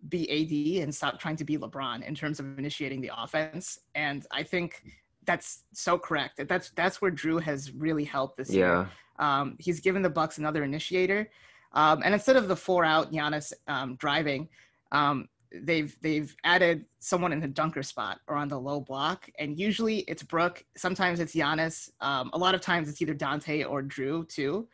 be 0.10 0.30
AD 0.30 0.84
and 0.84 0.94
stop 0.94 1.20
trying 1.20 1.38
to 1.38 1.46
be 1.46 1.58
LeBron 1.58 2.06
in 2.06 2.16
terms 2.16 2.40
of 2.40 2.58
initiating 2.58 3.02
the 3.02 3.12
offense. 3.16 3.80
And 3.96 4.26
I 4.32 4.44
think 4.44 4.84
that's 5.26 5.64
so 5.72 5.98
correct. 5.98 6.42
That's 6.48 6.72
that's 6.72 7.02
where 7.02 7.12
Jrue 7.12 7.42
has 7.42 7.72
really 7.72 8.04
helped 8.04 8.38
this 8.38 8.50
year. 8.50 8.90
Um, 9.20 9.56
he's 9.60 9.80
given 9.80 10.02
the 10.02 10.10
Bucks 10.10 10.38
another 10.38 10.64
initiator, 10.64 11.30
um, 11.74 12.02
and 12.04 12.14
instead 12.14 12.36
of 12.36 12.48
the 12.48 12.56
four 12.56 12.84
out 12.84 13.12
Giannis 13.12 13.54
um, 13.68 13.96
driving, 13.96 14.50
um, 14.92 15.28
they've 15.62 15.96
they've 16.02 16.36
added 16.44 16.86
someone 17.00 17.32
in 17.32 17.40
the 17.40 17.48
dunker 17.48 17.84
spot 17.84 18.20
or 18.28 18.36
on 18.36 18.48
the 18.48 18.60
low 18.60 18.80
block, 18.80 19.30
and 19.40 19.60
usually 19.60 20.00
it's 20.00 20.24
Brook. 20.24 20.64
Sometimes 20.76 21.20
it's 21.20 21.36
Giannis. 21.36 21.90
Um, 22.02 22.32
a 22.34 22.38
lot 22.38 22.56
of 22.56 22.62
times 22.62 22.90
it's 22.90 23.02
either 23.02 23.14
Donte 23.14 23.70
or 23.70 23.84
Jrue 23.84 24.28
too. 24.28 24.68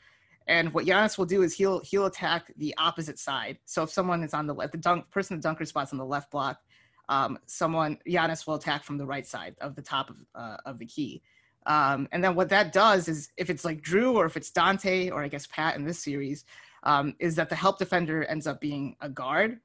And 0.47 0.73
what 0.73 0.85
Giannis 0.85 1.17
will 1.17 1.25
do 1.25 1.43
is 1.43 1.53
he'll 1.53 1.79
he'll 1.81 2.05
attack 2.05 2.51
the 2.57 2.73
opposite 2.77 3.19
side. 3.19 3.59
So 3.65 3.83
if 3.83 3.91
someone 3.91 4.23
is 4.23 4.33
on 4.33 4.47
the 4.47 4.53
left, 4.53 4.71
the 4.71 4.77
dunk 4.77 5.09
person 5.11 5.37
the 5.37 5.43
dunker 5.43 5.65
spot's 5.65 5.91
on 5.91 5.99
the 5.99 6.05
left 6.05 6.31
block, 6.31 6.59
um, 7.07 7.37
someone 7.45 7.99
Giannis 8.07 8.47
will 8.47 8.55
attack 8.55 8.83
from 8.83 8.97
the 8.97 9.05
right 9.05 9.27
side 9.27 9.55
of 9.61 9.75
the 9.75 9.81
top 9.81 10.09
of 10.09 10.15
uh, 10.33 10.57
of 10.65 10.79
the 10.79 10.85
key. 10.85 11.21
Um, 11.65 12.07
and 12.11 12.23
then 12.23 12.35
what 12.35 12.49
that 12.49 12.71
does 12.73 13.07
is 13.07 13.29
if 13.37 13.49
it's 13.49 13.65
like 13.65 13.81
Jrue 13.81 14.15
or 14.15 14.25
if 14.25 14.37
it's 14.37 14.49
Donte 14.49 15.11
or 15.11 15.23
I 15.23 15.27
guess 15.27 15.45
Pat 15.45 15.75
in 15.75 15.83
this 15.83 15.99
series, 15.99 16.45
um, 16.83 17.15
is 17.19 17.35
that 17.35 17.49
the 17.49 17.55
help 17.55 17.77
defender 17.77 18.23
ends 18.23 18.47
up 18.47 18.59
being 18.59 18.95
a 19.01 19.09
guard. 19.09 19.59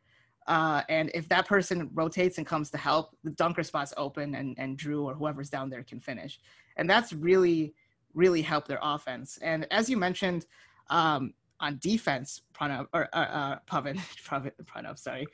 Uh, 0.46 0.82
and 0.88 1.10
if 1.14 1.28
that 1.28 1.46
person 1.46 1.90
rotates 1.94 2.38
and 2.38 2.46
comes 2.46 2.70
to 2.70 2.76
help, 2.78 3.16
the 3.24 3.30
dunker 3.30 3.62
spot's 3.62 3.94
open 3.96 4.34
and, 4.34 4.54
and 4.58 4.76
Jrue 4.78 5.04
or 5.04 5.14
whoever's 5.14 5.48
down 5.50 5.70
there 5.70 5.82
can 5.82 6.00
finish. 6.00 6.38
And 6.76 6.88
that's 6.88 7.12
really, 7.12 7.74
really 8.12 8.42
helped 8.42 8.68
their 8.68 8.80
offense. 8.82 9.38
And 9.42 9.66
as 9.70 9.88
you 9.88 9.96
mentioned, 9.96 10.46
um, 10.90 11.32
on 11.60 11.78
defense, 11.80 12.42
Pranav 12.52 12.88
or 12.92 13.08
uh, 13.14 13.16
uh, 13.16 13.58
Pavan, 13.70 13.96
Pranav, 14.26 14.50
Pranav, 14.64 14.98
sorry, 14.98 15.26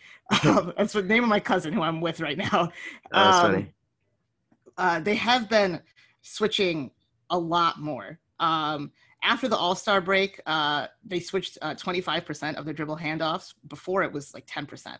um, 0.44 0.72
that's 0.76 0.92
the 0.92 1.02
name 1.02 1.22
of 1.24 1.28
my 1.28 1.40
cousin 1.40 1.72
who 1.72 1.82
I'm 1.82 2.00
with 2.00 2.20
right 2.20 2.38
now. 2.38 2.70
Oh, 3.12 3.24
that's 3.24 3.38
Um, 3.38 3.42
funny. 3.52 3.74
uh, 4.78 5.00
they 5.00 5.16
have 5.16 5.48
been 5.48 5.80
switching 6.22 6.90
a 7.30 7.38
lot 7.38 7.80
more. 7.80 8.18
Um, 8.38 8.92
after 9.22 9.48
the 9.48 9.56
All 9.56 9.74
Star 9.74 10.00
break, 10.00 10.40
uh, 10.46 10.86
they 11.04 11.20
switched 11.20 11.58
uh, 11.62 11.74
25% 11.74 12.56
of 12.56 12.64
their 12.64 12.74
dribble 12.74 12.96
handoffs. 12.96 13.54
Before 13.68 14.02
it 14.02 14.12
was 14.12 14.34
like 14.34 14.46
10%. 14.46 14.96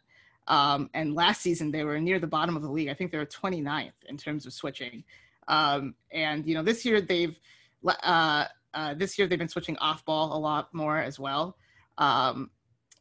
Um, 0.47 0.91
and 0.95 1.15
last 1.15 1.43
season 1.43 1.71
they 1.71 1.85
were 1.85 2.00
near 2.00 2.19
the 2.19 2.27
bottom 2.27 2.57
of 2.57 2.62
the 2.62 2.71
league. 2.71 2.89
I 2.89 2.95
think 2.95 3.12
they 3.12 3.19
were 3.19 3.27
29th 3.27 3.93
in 4.09 4.17
terms 4.17 4.47
of 4.47 4.53
switching. 4.53 5.05
Um, 5.49 5.95
and 6.12 6.47
you 6.47 6.55
know 6.55 6.62
this 6.62 6.85
year 6.85 7.00
they've 7.00 7.39
uh, 7.87 8.45
uh, 8.75 8.95
this 8.95 9.19
year 9.19 9.27
they've 9.27 9.39
been 9.39 9.49
switching 9.49 9.77
off 9.79 10.05
ball 10.05 10.37
a 10.37 10.39
lot 10.39 10.73
more 10.75 10.99
as 10.99 11.19
well. 11.19 11.57
Um, 11.99 12.50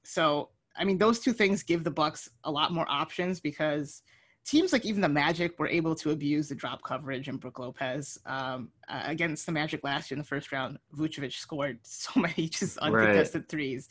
so 0.04 0.50
I 0.76 0.84
mean 0.84 0.98
those 0.98 1.20
two 1.20 1.34
things 1.34 1.64
give 1.64 1.84
the 1.84 1.92
Bucks 1.92 2.30
a 2.44 2.52
lot 2.52 2.72
more 2.72 2.86
options 2.88 3.40
because 3.40 4.04
teams 4.46 4.74
like 4.74 4.86
even 4.86 5.01
the 5.01 5.10
Magic 5.10 5.60
were 5.60 5.67
able 5.67 5.96
to 5.96 6.12
abuse 6.12 6.50
the 6.50 6.55
drop 6.55 6.81
coverage 6.84 7.27
and 7.27 7.39
Brook 7.39 7.60
Lopez 7.60 8.17
um, 8.25 8.69
uh, 8.88 9.03
against 9.05 9.46
the 9.46 9.51
Magic 9.51 9.84
last 9.84 10.10
year 10.10 10.15
in 10.15 10.19
the 10.19 10.27
first 10.27 10.51
round. 10.51 10.77
Vucevic 10.98 11.34
scored 11.34 11.79
so 11.84 12.19
many 12.19 12.48
just 12.48 12.77
uncontested 12.79 13.48
threes, 13.50 13.89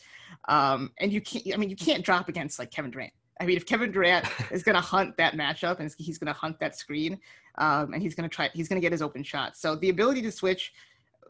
um, 0.49 0.91
and 0.99 1.13
you 1.13 1.21
can't. 1.21 1.45
I 1.53 1.57
mean, 1.57 1.71
you 1.71 1.77
can't 1.77 2.05
drop 2.05 2.29
against 2.29 2.59
like 2.59 2.71
Kevin 2.71 2.91
Durant. 2.91 3.13
I 3.41 3.47
mean, 3.47 3.57
if 3.57 3.67
Kevin 3.67 3.93
Durant 3.93 4.27
is 4.51 4.63
going 4.63 4.75
to 4.75 4.81
hunt 4.81 5.17
that 5.17 5.35
matchup 5.35 5.79
and 5.81 5.95
he's 5.99 6.19
going 6.19 6.33
to 6.33 6.39
hunt 6.39 6.59
that 6.61 6.77
screen, 6.77 7.19
um, 7.57 7.93
and 7.93 8.03
he's 8.03 8.15
going 8.15 8.29
to 8.29 8.35
try, 8.35 8.51
he's 8.53 8.69
going 8.69 8.81
to 8.81 8.85
get 8.85 8.93
his 8.93 9.03
open 9.03 9.23
shot. 9.23 9.57
So 9.57 9.77
the 9.77 9.91
ability 9.91 10.23
to 10.23 10.33
switch, 10.33 10.73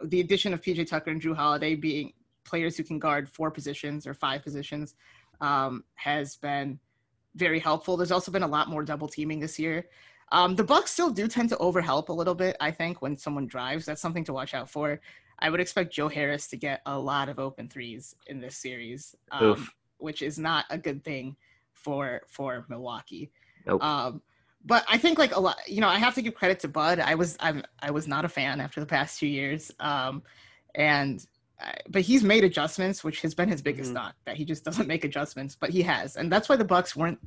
the 0.04 0.20
addition 0.20 0.54
of 0.54 0.62
PJ 0.62 0.87
Tucker 0.88 1.10
and 1.10 1.20
Jrue 1.20 1.37
Holiday 1.37 1.75
being 1.75 2.12
players 2.44 2.76
who 2.76 2.82
can 2.82 2.98
guard 2.98 3.28
four 3.28 3.50
positions 3.50 4.06
or 4.06 4.14
five 4.14 4.42
positions, 4.42 4.94
um, 5.40 5.84
has 5.94 6.37
been 6.37 6.78
very 7.38 7.61
helpful. 7.61 7.97
There's 7.97 8.12
also 8.12 8.30
been 8.30 8.42
a 8.42 8.49
lot 8.49 8.68
more 8.68 8.83
double 8.83 9.09
teaming 9.09 9.40
this 9.40 9.59
year. 9.59 9.87
Um, 10.30 10.57
the 10.57 10.64
Bucks 10.64 10.92
still 10.92 11.11
do 11.11 11.26
tend 11.26 11.49
to 11.50 11.57
overhelp 11.57 12.09
a 12.09 12.12
little 12.12 12.35
bit. 12.35 12.57
I 12.61 12.71
think 12.71 13.00
when 13.00 13.16
someone 13.16 13.47
drives, 13.47 13.87
that's 13.87 14.02
something 14.02 14.25
to 14.25 14.33
watch 14.33 14.52
out 14.52 14.68
for. 14.68 15.00
I 15.38 15.50
would 15.50 15.61
expect 15.61 15.92
Joe 15.92 16.09
Harris 16.09 16.49
to 16.49 16.57
get 16.57 16.83
a 16.85 16.99
lot 16.99 17.28
of 17.28 17.38
open 17.38 17.68
threes 17.68 18.14
in 18.26 18.40
this 18.40 18.57
series, 18.57 19.14
um, 19.30 19.68
which 19.99 20.21
is 20.21 20.38
not 20.38 20.64
a 20.68 20.76
good 20.76 21.04
thing 21.04 21.37
for 21.73 22.23
for 22.26 22.66
Milwaukee. 22.68 23.30
Nope. 23.66 23.83
Um, 23.83 24.23
but 24.64 24.85
I 24.88 24.99
think 24.99 25.18
like 25.18 25.35
a 25.35 25.40
lot, 25.40 25.57
you 25.66 25.80
know, 25.80 25.88
I 25.88 25.99
have 25.99 26.14
to 26.16 26.23
give 26.23 26.35
credit 26.35 26.61
to 26.61 26.68
Bud. 26.68 26.99
I 26.99 27.14
was 27.14 27.37
I'm 27.40 27.62
I 27.80 27.90
was 27.92 28.09
not 28.09 28.25
a 28.25 28.28
fan 28.28 28.61
after 28.61 28.80
the 28.80 28.87
past 28.87 29.21
two 29.21 29.28
years, 29.28 29.71
um, 29.78 30.23
and 30.75 31.25
but 31.88 32.03
he's 32.03 32.23
made 32.23 32.45
adjustments, 32.45 33.03
which 33.03 33.21
has 33.23 33.35
been 33.35 33.49
his 33.49 33.62
biggest 33.62 33.91
Mhm. 33.91 33.95
knock 33.95 34.15
that 34.27 34.37
he 34.37 34.45
just 34.45 34.65
doesn't 34.65 34.87
make 34.87 35.05
adjustments, 35.05 35.57
but 35.59 35.71
he 35.71 35.83
has, 35.83 36.17
and 36.17 36.31
that's 36.31 36.49
why 36.49 36.57
the 36.57 36.65
Bucks 36.65 36.95
weren't 36.95 37.19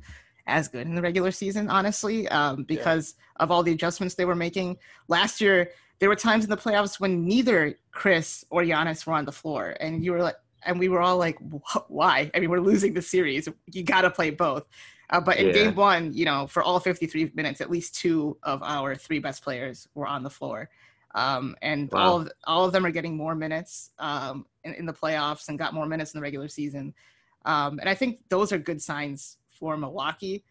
as 0.46 0.68
good 0.68 0.86
in 0.86 0.94
the 0.94 1.02
regular 1.02 1.30
season, 1.30 1.68
honestly, 1.68 2.26
um, 2.28 2.64
because 2.64 3.14
of 3.36 3.50
all 3.50 3.62
the 3.62 3.72
adjustments 3.72 4.14
they 4.14 4.24
were 4.24 4.34
making 4.34 4.76
last 5.08 5.40
year. 5.40 5.70
There 6.00 6.08
were 6.08 6.16
times 6.16 6.42
in 6.44 6.50
the 6.50 6.56
playoffs 6.56 6.98
when 6.98 7.24
neither 7.24 7.78
Chris 7.92 8.44
or 8.50 8.62
Giannis 8.62 9.06
were 9.06 9.12
on 9.12 9.24
the 9.24 9.32
floor, 9.32 9.76
and 9.78 10.04
you 10.04 10.10
were 10.12 10.20
like, 10.22 10.36
and 10.64 10.78
we 10.78 10.88
were 10.88 11.00
all 11.00 11.16
like, 11.16 11.36
why? 11.88 12.30
I 12.34 12.40
mean, 12.40 12.50
we're 12.50 12.60
losing 12.60 12.94
the 12.94 13.02
series. 13.02 13.48
You 13.72 13.82
got 13.84 14.00
to 14.02 14.10
play 14.10 14.30
both. 14.30 14.64
Uh, 15.10 15.20
but 15.20 15.36
in 15.36 15.46
Yeah. 15.48 15.52
game 15.52 15.74
one, 15.74 16.12
you 16.14 16.24
know, 16.24 16.46
for 16.46 16.62
all 16.62 16.80
53 16.80 17.30
minutes, 17.34 17.60
at 17.60 17.70
least 17.70 17.94
two 17.94 18.36
of 18.42 18.62
our 18.62 18.94
three 18.96 19.18
best 19.18 19.44
players 19.44 19.86
were 19.94 20.06
on 20.06 20.22
the 20.22 20.30
floor. 20.30 20.70
Um, 21.14 21.56
and 21.62 21.90
Wow. 21.92 22.00
all 22.00 22.20
of 22.22 22.32
all 22.46 22.64
of 22.64 22.72
them 22.72 22.86
are 22.86 22.90
getting 22.90 23.16
more 23.16 23.34
minutes 23.34 23.90
um, 23.98 24.46
in, 24.64 24.74
in 24.74 24.86
the 24.86 24.92
playoffs 24.92 25.48
and 25.48 25.58
got 25.58 25.74
more 25.74 25.86
minutes 25.86 26.14
in 26.14 26.18
the 26.18 26.22
regular 26.22 26.48
season. 26.48 26.94
Um, 27.44 27.78
and 27.80 27.88
I 27.88 27.94
think 27.94 28.20
those 28.28 28.52
are 28.52 28.58
good 28.58 28.80
signs 28.80 29.36
for 29.50 29.76
Milwaukee. 29.76 30.44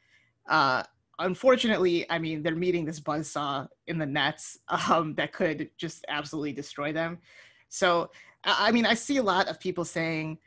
Uh, 0.48 0.84
unfortunately, 1.20 2.10
I 2.10 2.20
mean, 2.20 2.44
they're 2.44 2.56
meeting 2.56 2.86
this 2.86 3.00
buzzsaw 3.00 3.68
in 3.88 3.98
the 3.98 4.06
Nets 4.06 4.60
um, 4.90 5.16
that 5.16 5.34
could 5.34 5.70
just 5.78 6.06
absolutely 6.10 6.54
destroy 6.54 6.92
them. 6.94 7.20
So, 7.70 8.12
I 8.44 8.68
I 8.68 8.72
mean, 8.72 8.86
I 8.86 8.94
see 8.94 9.18
a 9.18 9.24
lot 9.24 9.48
of 9.48 9.60
people 9.60 9.86
saying, 9.86 10.38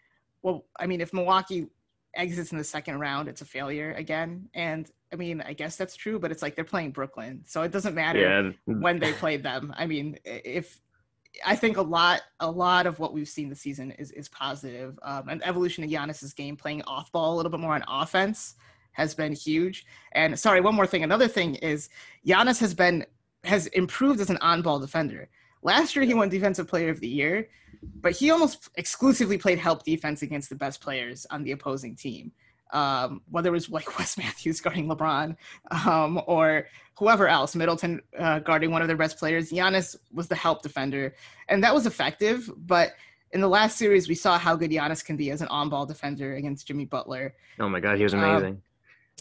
well, 0.43 0.67
I 0.79 0.87
mean, 0.87 1.01
if 1.01 1.13
Milwaukee 1.13 1.69
exits 2.15 2.53
in 2.53 2.59
the 2.59 2.65
second 2.65 3.01
round, 3.01 3.29
it's 3.29 3.41
a 3.41 3.45
failure 3.47 3.93
again. 3.93 4.49
And 4.55 4.91
I 5.15 5.17
mean, 5.17 5.41
I 5.47 5.53
guess 5.53 5.77
that's 5.77 5.95
true, 5.95 6.19
but 6.19 6.33
it's 6.33 6.43
like 6.43 6.57
they're 6.57 6.65
playing 6.65 6.91
Brooklyn. 6.91 7.43
So 7.47 7.63
it 7.63 7.71
doesn't 7.71 7.95
matter 7.95 8.19
Yeah. 8.21 8.51
when 8.67 8.99
they 8.99 9.13
played 9.23 9.45
them. 9.45 9.73
I 9.77 9.87
mean, 9.87 10.19
if 10.25 10.81
I 11.47 11.55
think 11.55 11.77
a 11.77 11.83
lot, 11.83 12.23
a 12.41 12.51
lot 12.51 12.87
of 12.87 12.99
what 12.99 13.15
we've 13.15 13.29
seen 13.29 13.49
this 13.49 13.61
season 13.61 13.93
is 13.93 14.11
is 14.11 14.29
positive. 14.29 14.99
Um, 15.03 15.29
and 15.29 15.41
evolution 15.47 15.85
of 15.85 15.91
Giannis's 15.91 16.35
game, 16.35 16.57
playing 16.57 16.83
off 16.83 17.13
ball 17.13 17.35
a 17.35 17.37
little 17.37 17.51
bit 17.51 17.61
more 17.61 17.77
on 17.77 17.85
offense, 17.87 18.57
has 18.93 19.15
been 19.15 19.33
huge. 19.33 19.87
And 20.13 20.37
sorry, 20.39 20.61
one 20.61 20.75
more 20.75 20.87
thing. 20.87 21.05
Another 21.05 21.29
thing 21.29 21.55
is 21.57 21.89
Giannis 22.27 22.59
has 22.59 22.75
been 22.75 23.07
has 23.45 23.69
improved 23.69 24.21
as 24.21 24.31
an 24.31 24.39
on 24.39 24.63
ball 24.63 24.81
defender. 24.81 25.29
Last 25.63 25.95
year 25.95 26.05
he 26.05 26.13
won 26.15 26.29
Defensive 26.29 26.67
Player 26.69 26.91
of 26.91 26.99
the 27.01 27.09
Year, 27.09 27.49
but 28.01 28.13
he 28.13 28.31
almost 28.31 28.69
exclusively 28.75 29.39
played 29.39 29.59
help 29.59 29.85
defense 29.85 30.23
against 30.23 30.49
the 30.51 30.57
best 30.57 30.81
players 30.81 31.25
on 31.31 31.43
the 31.45 31.53
opposing 31.53 31.95
team. 31.95 32.33
Um, 32.75 33.23
whether 33.31 33.49
it 33.51 33.53
was 33.53 33.71
like 33.71 33.89
Wes 33.99 34.19
Matthews 34.19 34.61
guarding 34.61 34.89
LeBron 34.89 35.37
um, 35.87 36.21
or 36.27 36.67
whoever 36.99 37.29
else, 37.29 37.55
Middleton 37.55 38.01
uh, 38.19 38.41
guarding 38.41 38.71
one 38.73 38.83
of 38.83 38.89
their 38.89 38.97
best 38.97 39.17
players. 39.17 39.51
Giannis 39.51 39.97
was 40.13 40.27
the 40.29 40.35
help 40.35 40.63
defender, 40.63 41.15
and 41.49 41.63
that 41.63 41.73
was 41.73 41.87
effective. 41.87 42.51
But 42.57 42.93
in 43.33 43.41
the 43.41 43.49
last 43.49 43.77
series, 43.79 44.09
we 44.09 44.15
saw 44.15 44.39
how 44.39 44.57
good 44.57 44.71
Giannis 44.71 45.05
can 45.05 45.17
be 45.17 45.31
as 45.31 45.41
an 45.41 45.49
on-ball 45.49 45.87
defender 45.87 46.35
against 46.35 46.67
Jimmy 46.67 46.85
Butler. 46.85 47.35
Oh 47.61 47.69
my 47.69 47.81
God, 47.81 47.97
he 47.97 48.03
was 48.03 48.15
Um, 48.15 48.21
amazing. 48.25 48.63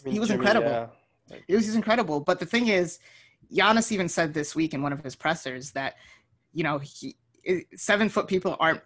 I 0.06 0.10
He 0.10 0.18
was 0.18 0.30
incredible. 0.30 0.68
yeah. 1.30 1.36
It 1.48 1.54
was 1.54 1.64
just 1.64 1.76
incredible. 1.76 2.20
But 2.20 2.38
the 2.40 2.46
thing 2.46 2.68
is, 2.68 2.98
Giannis 3.52 3.92
even 3.92 4.08
said 4.08 4.34
this 4.34 4.54
week 4.54 4.74
in 4.74 4.82
one 4.82 4.92
of 4.92 5.02
his 5.02 5.14
pressers 5.16 5.70
that, 5.72 5.94
you 6.52 6.64
know, 6.64 6.78
he 6.78 7.16
seven 7.76 8.08
foot 8.08 8.26
people 8.26 8.56
aren't 8.58 8.80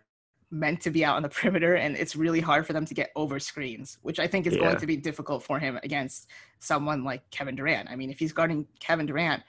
meant 0.51 0.81
to 0.81 0.91
be 0.91 1.05
out 1.05 1.17
on 1.17 1.23
the 1.23 1.29
perimeter, 1.29 1.75
and 1.75 1.97
it's 1.97 2.17
really 2.17 2.41
hard 2.41 2.67
for 2.67 2.73
them 2.73 2.85
to 2.87 2.95
get 2.95 3.11
over 3.17 3.39
screens, 3.39 3.99
which 4.03 4.19
I 4.19 4.27
think 4.27 4.47
is 4.47 4.55
Yeah. 4.55 4.61
going 4.63 4.77
to 4.79 4.87
be 4.87 4.97
difficult 4.97 5.43
for 5.43 5.59
him 5.59 5.79
against 5.83 6.29
someone 6.59 7.05
like 7.05 7.29
Kevin 7.31 7.55
Durant. 7.57 7.89
I 7.91 7.97
mean, 7.97 8.11
if 8.11 8.19
he's 8.19 8.33
guarding 8.33 8.67
Kevin 8.81 9.07
Durant, 9.07 9.43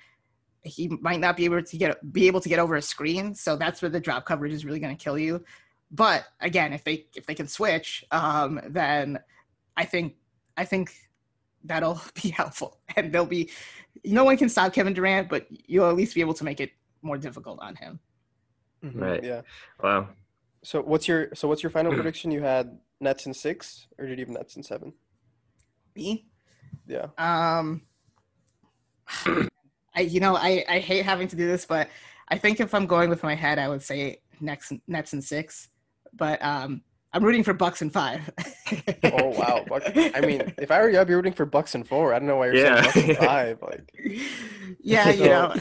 he 0.63 0.89
might 1.01 1.21
not 1.21 1.37
be 1.37 1.45
able 1.45 1.63
to 1.63 1.77
get 1.77 2.11
be 2.11 2.27
able 2.27 2.41
to 2.41 2.49
get 2.49 2.59
over 2.59 2.75
a 2.75 2.81
screen, 2.81 3.33
so 3.33 3.55
that's 3.55 3.81
where 3.81 3.89
the 3.89 3.99
drop 3.99 4.25
coverage 4.25 4.51
is 4.51 4.65
really 4.65 4.79
going 4.79 4.95
to 4.95 5.01
kill 5.03 5.17
you. 5.17 5.43
But 5.91 6.25
again, 6.41 6.73
if 6.73 6.83
they 6.83 7.07
if 7.15 7.25
they 7.25 7.33
can 7.35 7.47
switch, 7.47 8.03
um, 8.11 8.59
then 8.67 9.19
I 9.77 9.85
think 9.85 10.15
I 10.57 10.65
think 10.65 10.91
that'll 11.63 12.01
be 12.21 12.29
helpful, 12.29 12.79
and 12.97 13.13
they'll 13.13 13.25
be. 13.25 13.49
No 14.05 14.23
one 14.23 14.37
can 14.37 14.49
stop 14.49 14.73
Kevin 14.73 14.93
Durant, 14.93 15.29
but 15.29 15.47
you'll 15.49 15.89
at 15.89 15.95
least 15.95 16.13
be 16.13 16.21
able 16.21 16.33
to 16.35 16.43
make 16.43 16.59
it 16.59 16.71
more 17.01 17.17
difficult 17.17 17.59
on 17.61 17.75
him. 17.77 17.99
Mhm, 18.83 19.01
Right. 19.01 19.23
Yeah. 19.23 19.41
Wow. 19.81 20.09
So 20.63 20.81
what's 20.81 21.07
your 21.07 21.29
so 21.35 21.47
what's 21.47 21.63
your 21.63 21.69
final 21.69 21.93
prediction? 21.93 22.31
You 22.31 22.41
had 22.41 22.79
Nets 22.99 23.25
in 23.25 23.33
six, 23.33 23.87
or 23.97 24.05
did 24.07 24.19
you 24.19 24.25
have 24.25 24.33
Nets 24.33 24.55
in 24.57 24.63
seven? 24.63 24.93
Me, 25.95 26.25
Yeah. 26.85 27.07
um, 27.17 27.81
I 29.95 30.01
you 30.01 30.19
know 30.19 30.35
I 30.35 30.63
I 30.69 30.79
hate 30.79 31.05
having 31.05 31.27
to 31.29 31.35
do 31.35 31.47
this, 31.47 31.65
but 31.65 31.89
I 32.27 32.37
think 32.37 32.59
if 32.59 32.73
I'm 32.73 32.85
going 32.85 33.09
with 33.09 33.23
my 33.23 33.35
head, 33.35 33.57
I 33.59 33.67
would 33.69 33.81
say 33.81 34.21
Nets 34.39 34.71
Nets 34.87 35.13
and 35.13 35.23
six, 35.23 35.69
but 36.13 36.43
um, 36.43 36.81
I'm 37.13 37.23
rooting 37.23 37.43
for 37.43 37.53
Bucks 37.53 37.81
and 37.81 37.91
five. 37.91 38.29
Oh 39.03 39.29
wow. 39.29 39.65
Buck, 39.67 39.81
I 39.95 40.21
mean, 40.21 40.53
if 40.59 40.69
I 40.69 40.79
were 40.81 40.89
you, 40.91 40.99
I'd 40.99 41.07
be 41.07 41.15
rooting 41.15 41.33
for 41.33 41.45
Bucks 41.45 41.73
and 41.73 41.87
four. 41.87 42.13
I 42.13 42.19
don't 42.19 42.27
know 42.27 42.35
why 42.35 42.47
you're 42.47 42.57
Yeah. 42.57 42.83
saying 42.91 43.07
Bucks 43.07 43.17
and 43.19 43.27
five. 43.27 43.57
Like, 43.63 43.91
yeah, 44.79 45.09
you 45.09 45.25
know, 45.25 45.55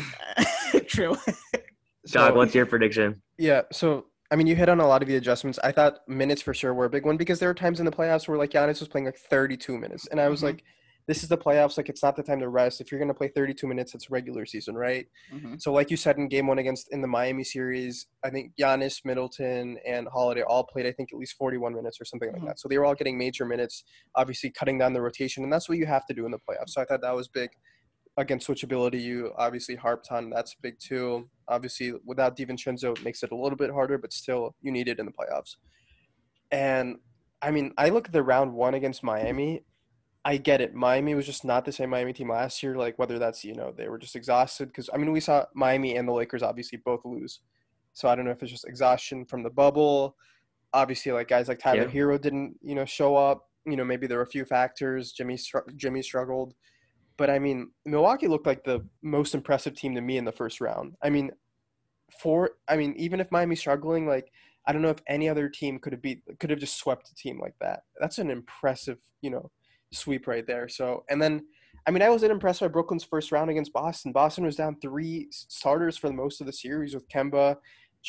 true. 0.87 1.17
Doc, 1.17 2.28
so- 2.31 2.35
what's 2.35 2.55
your 2.55 2.67
prediction? 2.67 3.23
Yeah, 3.38 3.62
so 3.73 4.07
I 4.30 4.37
mean, 4.37 4.47
you 4.47 4.54
hit 4.56 4.68
on 4.68 4.80
a 4.80 4.87
lot 4.87 5.00
of 5.02 5.08
the 5.08 5.16
adjustments. 5.16 5.58
I 5.64 5.73
thought 5.73 6.06
minutes 6.06 6.42
for 6.42 6.52
sure 6.52 6.75
were 6.75 6.85
a 6.85 6.90
big 6.90 7.06
one 7.06 7.16
because 7.16 7.38
there 7.38 7.49
were 7.49 7.54
times 7.54 7.80
in 7.80 7.87
the 7.87 7.92
playoffs 7.92 8.28
where 8.28 8.37
like 8.37 8.50
Giannis 8.50 8.80
was 8.80 8.88
playing 8.88 9.06
like 9.06 9.16
32 9.16 9.78
minutes, 9.78 10.06
and 10.08 10.20
I 10.20 10.28
was 10.28 10.40
Mhm. 10.40 10.44
like, 10.44 10.64
"This 11.06 11.23
is 11.23 11.30
the 11.30 11.38
playoffs. 11.38 11.78
Like, 11.78 11.88
it's 11.88 12.02
not 12.02 12.14
the 12.14 12.23
time 12.23 12.40
to 12.40 12.49
rest. 12.50 12.82
If 12.82 12.92
you're 12.92 12.99
gonna 13.00 13.14
play 13.14 13.28
32 13.28 13.66
minutes, 13.66 13.94
it's 13.94 14.11
regular 14.11 14.44
season, 14.44 14.75
right?" 14.76 15.06
Mhm. 15.32 15.58
So, 15.62 15.73
like 15.73 15.90
you 15.90 15.97
said 15.97 16.18
in 16.18 16.28
Game 16.28 16.47
One 16.47 16.58
against 16.58 16.92
in 16.92 17.00
the 17.00 17.08
Miami 17.08 17.42
series, 17.42 18.06
I 18.23 18.28
think 18.28 18.52
Giannis, 18.61 19.02
Middleton, 19.02 19.78
and 19.87 20.06
Holiday 20.08 20.42
all 20.42 20.64
played 20.64 20.85
I 20.85 20.92
think 20.92 21.11
at 21.11 21.18
least 21.18 21.35
41 21.38 21.75
minutes 21.75 21.99
or 21.99 22.04
something 22.04 22.30
like 22.30 22.42
Mhm. 22.42 22.47
that. 22.49 22.61
So 22.61 22.68
they 22.68 22.76
were 22.76 22.85
all 22.85 22.94
getting 22.94 23.16
major 23.16 23.47
minutes, 23.47 23.82
obviously 24.14 24.50
cutting 24.50 24.76
down 24.76 24.92
the 24.92 25.00
rotation, 25.00 25.42
and 25.42 25.50
that's 25.50 25.70
what 25.70 25.78
you 25.78 25.87
have 25.87 26.04
to 26.06 26.12
do 26.12 26.26
in 26.26 26.32
the 26.32 26.38
playoffs. 26.38 26.70
So 26.70 26.82
I 26.82 26.85
thought 26.85 27.00
that 27.00 27.14
was 27.16 27.28
big. 27.28 27.50
Again, 28.18 28.40
switchability, 28.40 29.00
you 29.00 29.32
obviously 29.38 29.76
harped 29.76 30.12
on. 30.12 30.28
That's 30.28 30.54
big 30.56 30.78
too. 30.78 31.30
Obviously, 31.49 31.95
without 32.05 32.37
DiVincenzo, 32.37 32.97
it 32.97 33.05
makes 33.05 33.23
it 33.23 33.33
a 33.33 33.37
little 33.37 33.57
bit 33.57 33.71
harder, 33.71 33.99
but 33.99 34.12
still, 34.12 34.55
you 34.61 34.71
need 34.71 34.88
it 34.88 34.99
in 34.99 35.07
the 35.07 35.12
playoffs. 35.12 35.57
And 36.50 36.97
I 37.43 37.50
mean, 37.50 37.73
I 37.78 37.88
look 37.90 38.07
at 38.07 38.12
the 38.12 38.23
round 38.23 38.52
one 38.52 38.75
against 38.75 39.02
Miami. 39.02 39.64
I 40.25 40.37
get 40.37 40.61
it. 40.61 40.75
Miami 40.75 41.14
was 41.14 41.26
just 41.26 41.45
not 41.45 41.64
the 41.64 41.73
same 41.73 41.90
Miami 41.90 42.12
team 42.12 42.31
last 42.31 42.62
year. 42.62 42.76
Like 42.76 42.99
whether 42.99 43.19
that's 43.19 43.45
you 43.45 43.55
know 43.55 43.73
they 43.76 43.88
were 43.88 43.99
just 43.99 44.17
exhausted 44.17 44.69
because 44.69 44.90
I 44.93 44.99
mean 44.99 45.12
we 45.12 45.21
saw 45.21 45.47
Miami 45.55 45.97
and 45.97 46.07
the 46.07 46.12
Lakers 46.12 46.43
obviously 46.43 46.78
both 46.85 47.05
lose. 47.05 47.40
So 47.95 48.09
I 48.09 48.14
don't 48.14 48.25
know 48.25 48.33
if 48.33 48.43
it's 48.43 48.52
just 48.52 48.67
exhaustion 48.67 49.25
from 49.25 49.43
the 49.43 49.50
bubble. 49.50 50.17
Obviously, 50.75 51.12
like 51.12 51.28
guys 51.28 51.49
like 51.49 51.59
Tyler 51.61 51.83
Yeah. 51.83 51.88
Herro 51.88 52.21
didn't 52.21 52.57
you 52.61 52.75
know 52.75 52.85
show 52.85 53.17
up. 53.17 53.49
You 53.64 53.76
know 53.76 53.85
maybe 53.85 54.07
there 54.07 54.19
were 54.19 54.25
a 54.25 54.26
few 54.26 54.45
factors. 54.45 55.12
Jimmy 55.12 55.38
Jimmy 55.76 56.02
struggled, 56.02 56.55
but 57.19 57.29
I 57.29 57.39
mean 57.39 57.73
Milwaukee 57.85 58.29
looked 58.29 58.47
like 58.47 58.65
the 58.65 58.87
most 59.03 59.35
impressive 59.35 59.75
team 59.75 59.95
to 59.95 60.01
me 60.01 60.17
in 60.17 60.25
the 60.25 60.33
first 60.33 60.61
round. 60.61 60.95
I 61.03 61.11
mean, 61.11 61.31
for 62.19 62.53
I 62.69 62.77
mean 62.77 62.95
even 62.97 63.21
if 63.21 63.31
Miami's 63.31 63.61
struggling, 63.61 64.07
like 64.07 64.33
I 64.67 64.73
don't 64.73 64.83
know 64.83 64.89
if 64.89 65.03
any 65.07 65.29
other 65.29 65.49
team 65.49 65.79
could 65.79 65.93
have 65.93 66.01
beat 66.01 66.23
could 66.39 66.51
have 66.51 66.61
just 66.61 66.79
swept 66.79 67.11
a 67.11 67.15
team 67.15 67.39
like 67.39 67.55
that. 67.61 67.83
That's 68.01 68.19
an 68.19 68.31
impressive 68.31 68.99
you 69.21 69.31
know 69.31 69.51
sweep 69.93 70.27
right 70.27 70.47
there. 70.47 70.69
So 70.69 71.05
and 71.11 71.21
then 71.21 71.45
I 71.87 71.91
mean 71.91 72.03
I 72.03 72.09
wasn't 72.09 72.33
impressed 72.33 72.61
by 72.61 72.69
Brooklyn's 72.69 73.05
first 73.05 73.33
round 73.33 73.51
against 73.51 73.73
Boston. 73.73 74.13
Boston 74.13 74.45
was 74.45 74.57
down 74.57 74.77
three 74.81 75.27
starters 75.31 75.99
for 75.99 76.07
the 76.07 76.15
most 76.15 76.41
of 76.41 76.47
the 76.47 76.53
series 76.53 76.95
with 76.95 77.09
Kemba, 77.09 77.57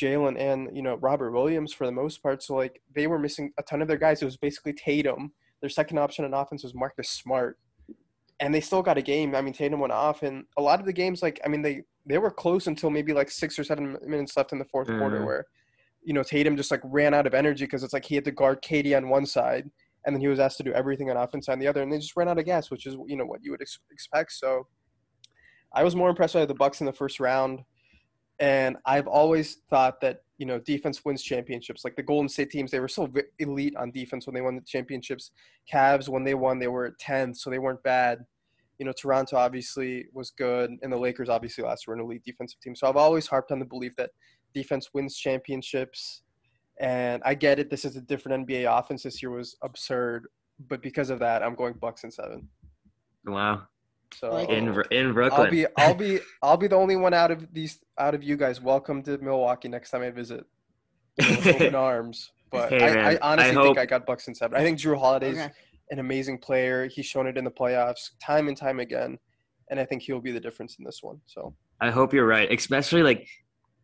Jalen, 0.00 0.38
and 0.38 0.68
you 0.72 0.82
know 0.82 0.94
Robert 0.96 1.32
Williams 1.32 1.72
for 1.72 1.84
the 1.84 1.92
most 1.92 2.22
part. 2.22 2.44
So 2.44 2.54
like 2.54 2.80
they 2.94 3.08
were 3.08 3.18
missing 3.18 3.52
a 3.58 3.62
ton 3.64 3.82
of 3.82 3.88
their 3.88 3.96
guys. 3.96 4.22
It 4.22 4.26
was 4.26 4.36
basically 4.36 4.72
Tatum. 4.72 5.32
Their 5.60 5.68
second 5.68 5.98
option 5.98 6.24
on 6.24 6.32
offense 6.32 6.62
was 6.62 6.74
Marcus 6.74 7.10
Smart, 7.10 7.58
and 8.40 8.54
they 8.54 8.60
still 8.60 8.82
got 8.82 8.98
a 8.98 9.02
game. 9.02 9.34
I 9.34 9.42
mean 9.42 9.52
Tatum 9.54 9.80
went 9.80 9.92
off, 9.92 10.22
and 10.22 10.44
a 10.56 10.62
lot 10.62 10.80
of 10.80 10.86
the 10.86 10.92
games 10.92 11.22
like 11.22 11.40
I 11.44 11.48
mean 11.48 11.62
they 11.62 11.82
they 12.06 12.18
were 12.18 12.30
close 12.30 12.66
until 12.66 12.90
maybe 12.90 13.12
like 13.12 13.30
six 13.30 13.58
or 13.58 13.64
seven 13.64 13.96
minutes 14.06 14.36
left 14.36 14.52
in 14.52 14.58
the 14.58 14.64
4th 14.64 14.86
quarter 14.98 15.20
Mhm. 15.20 15.26
where 15.26 15.44
you 16.02 16.14
know 16.14 16.22
Tatum 16.22 16.56
just 16.56 16.70
like 16.70 16.80
ran 16.84 17.12
out 17.14 17.26
of 17.26 17.34
energy 17.34 17.64
because 17.64 17.82
it's 17.84 17.92
like 17.92 18.04
he 18.04 18.14
had 18.14 18.24
to 18.24 18.30
guard 18.32 18.62
Katie 18.62 18.94
on 18.94 19.08
one 19.08 19.26
side 19.26 19.70
and 20.06 20.16
then 20.16 20.20
he 20.20 20.28
was 20.28 20.40
asked 20.40 20.56
to 20.56 20.62
do 20.62 20.72
everything 20.72 21.10
on 21.10 21.16
offense 21.18 21.46
on 21.50 21.58
the 21.58 21.66
other, 21.66 21.82
and 21.82 21.92
they 21.92 21.98
just 21.98 22.16
ran 22.16 22.26
out 22.26 22.38
of 22.38 22.44
gas, 22.46 22.70
which 22.70 22.86
is 22.86 22.96
you 23.06 23.16
know 23.16 23.26
what 23.26 23.40
you 23.44 23.50
would 23.50 23.60
ex- 23.60 23.78
expect. 23.92 24.32
So 24.32 24.66
I 25.74 25.84
was 25.84 25.94
more 25.94 26.08
impressed 26.08 26.32
by 26.34 26.46
the 26.46 26.54
Bucks 26.54 26.80
in 26.80 26.86
the 26.86 26.92
first 26.92 27.20
round, 27.20 27.60
and 28.38 28.78
I've 28.86 29.06
always 29.06 29.58
thought 29.68 30.00
that 30.00 30.22
you 30.40 30.46
know 30.46 30.58
defense 30.58 31.04
wins 31.04 31.22
championships. 31.22 31.84
Like 31.84 31.96
the 31.96 32.02
Golden 32.02 32.26
State 32.26 32.48
teams, 32.50 32.70
they 32.70 32.80
were 32.80 32.88
so 32.88 33.12
elite 33.38 33.76
on 33.76 33.90
defense 33.90 34.26
when 34.26 34.34
they 34.34 34.40
won 34.40 34.56
the 34.56 34.62
championships. 34.62 35.32
Cavs 35.70 36.08
when 36.08 36.24
they 36.24 36.32
won, 36.32 36.58
they 36.58 36.66
were 36.66 36.96
tenth, 36.98 37.36
so 37.36 37.50
they 37.50 37.58
weren't 37.58 37.82
bad. 37.82 38.24
You 38.78 38.86
know, 38.86 38.92
Toronto 38.92 39.36
obviously 39.36 40.06
was 40.14 40.30
good, 40.30 40.70
and 40.80 40.90
the 40.90 40.96
Lakers 40.96 41.28
obviously 41.28 41.62
last 41.62 41.86
were 41.86 41.92
an 41.92 42.00
elite 42.00 42.24
defensive 42.24 42.58
team. 42.60 42.74
So 42.74 42.88
I've 42.88 42.96
always 42.96 43.26
harped 43.26 43.52
on 43.52 43.58
the 43.58 43.66
belief 43.66 43.94
that 43.96 44.12
defense 44.54 44.88
wins 44.94 45.14
championships. 45.14 46.22
And 46.80 47.20
I 47.26 47.34
get 47.34 47.58
it. 47.58 47.68
This 47.68 47.84
is 47.84 47.96
a 47.96 48.00
different 48.00 48.48
NBA 48.48 48.64
offense. 48.66 49.02
This 49.02 49.20
year 49.20 49.30
was 49.30 49.58
absurd, 49.62 50.26
but 50.70 50.80
because 50.80 51.10
of 51.10 51.18
that, 51.18 51.42
I'm 51.42 51.54
going 51.54 51.74
Bucks 51.74 52.04
in 52.04 52.10
seven. 52.10 52.48
Wow. 53.26 53.64
So 54.14 54.36
In 54.38 54.68
in 54.90 55.12
Brooklyn. 55.12 55.40
I'll 55.46 55.50
be 55.50 55.66
I'll 55.76 55.94
be 55.94 56.20
I'll 56.42 56.56
be 56.56 56.66
the 56.66 56.76
only 56.76 56.96
one 56.96 57.14
out 57.14 57.30
of 57.30 57.46
these 57.52 57.78
out 57.98 58.14
of 58.14 58.22
you 58.22 58.36
guys. 58.36 58.60
Welcome 58.60 59.02
to 59.04 59.18
Milwaukee 59.18 59.68
next 59.68 59.90
time 59.90 60.02
I 60.02 60.10
visit. 60.10 60.44
You 61.18 61.36
open 61.52 61.74
arms. 61.74 62.30
But 62.50 62.70
Hey, 62.70 62.82
I, 62.82 62.94
man, 62.94 63.04
I 63.06 63.10
I 63.12 63.18
honestly 63.32 63.54
hope- 63.54 63.64
think 63.66 63.78
I 63.78 63.86
got 63.86 64.06
Bucks 64.06 64.26
in 64.28 64.34
seven. 64.34 64.58
I 64.60 64.62
think 64.64 64.78
Jrue 64.78 64.98
Holiday's 64.98 65.38
Okay. 65.38 65.50
an 65.90 65.98
amazing 66.00 66.38
player. 66.38 66.86
He's 66.88 67.06
shown 67.06 67.26
it 67.26 67.36
in 67.38 67.44
the 67.44 67.50
playoffs 67.50 68.10
time 68.22 68.48
and 68.48 68.56
time 68.56 68.80
again, 68.80 69.18
and 69.70 69.78
I 69.78 69.84
think 69.84 70.02
he'll 70.02 70.20
be 70.20 70.32
the 70.32 70.40
difference 70.40 70.76
in 70.78 70.84
this 70.84 71.00
one. 71.02 71.20
So 71.26 71.54
I 71.80 71.90
hope 71.90 72.12
you're 72.12 72.26
right, 72.26 72.50
especially 72.52 73.02
like 73.02 73.28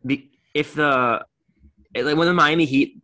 be, 0.05 0.31
if 0.53 0.73
the 0.73 1.23
like 1.95 2.17
when 2.17 2.27
the 2.27 2.33
Miami 2.33 2.65
Heat 2.65 3.01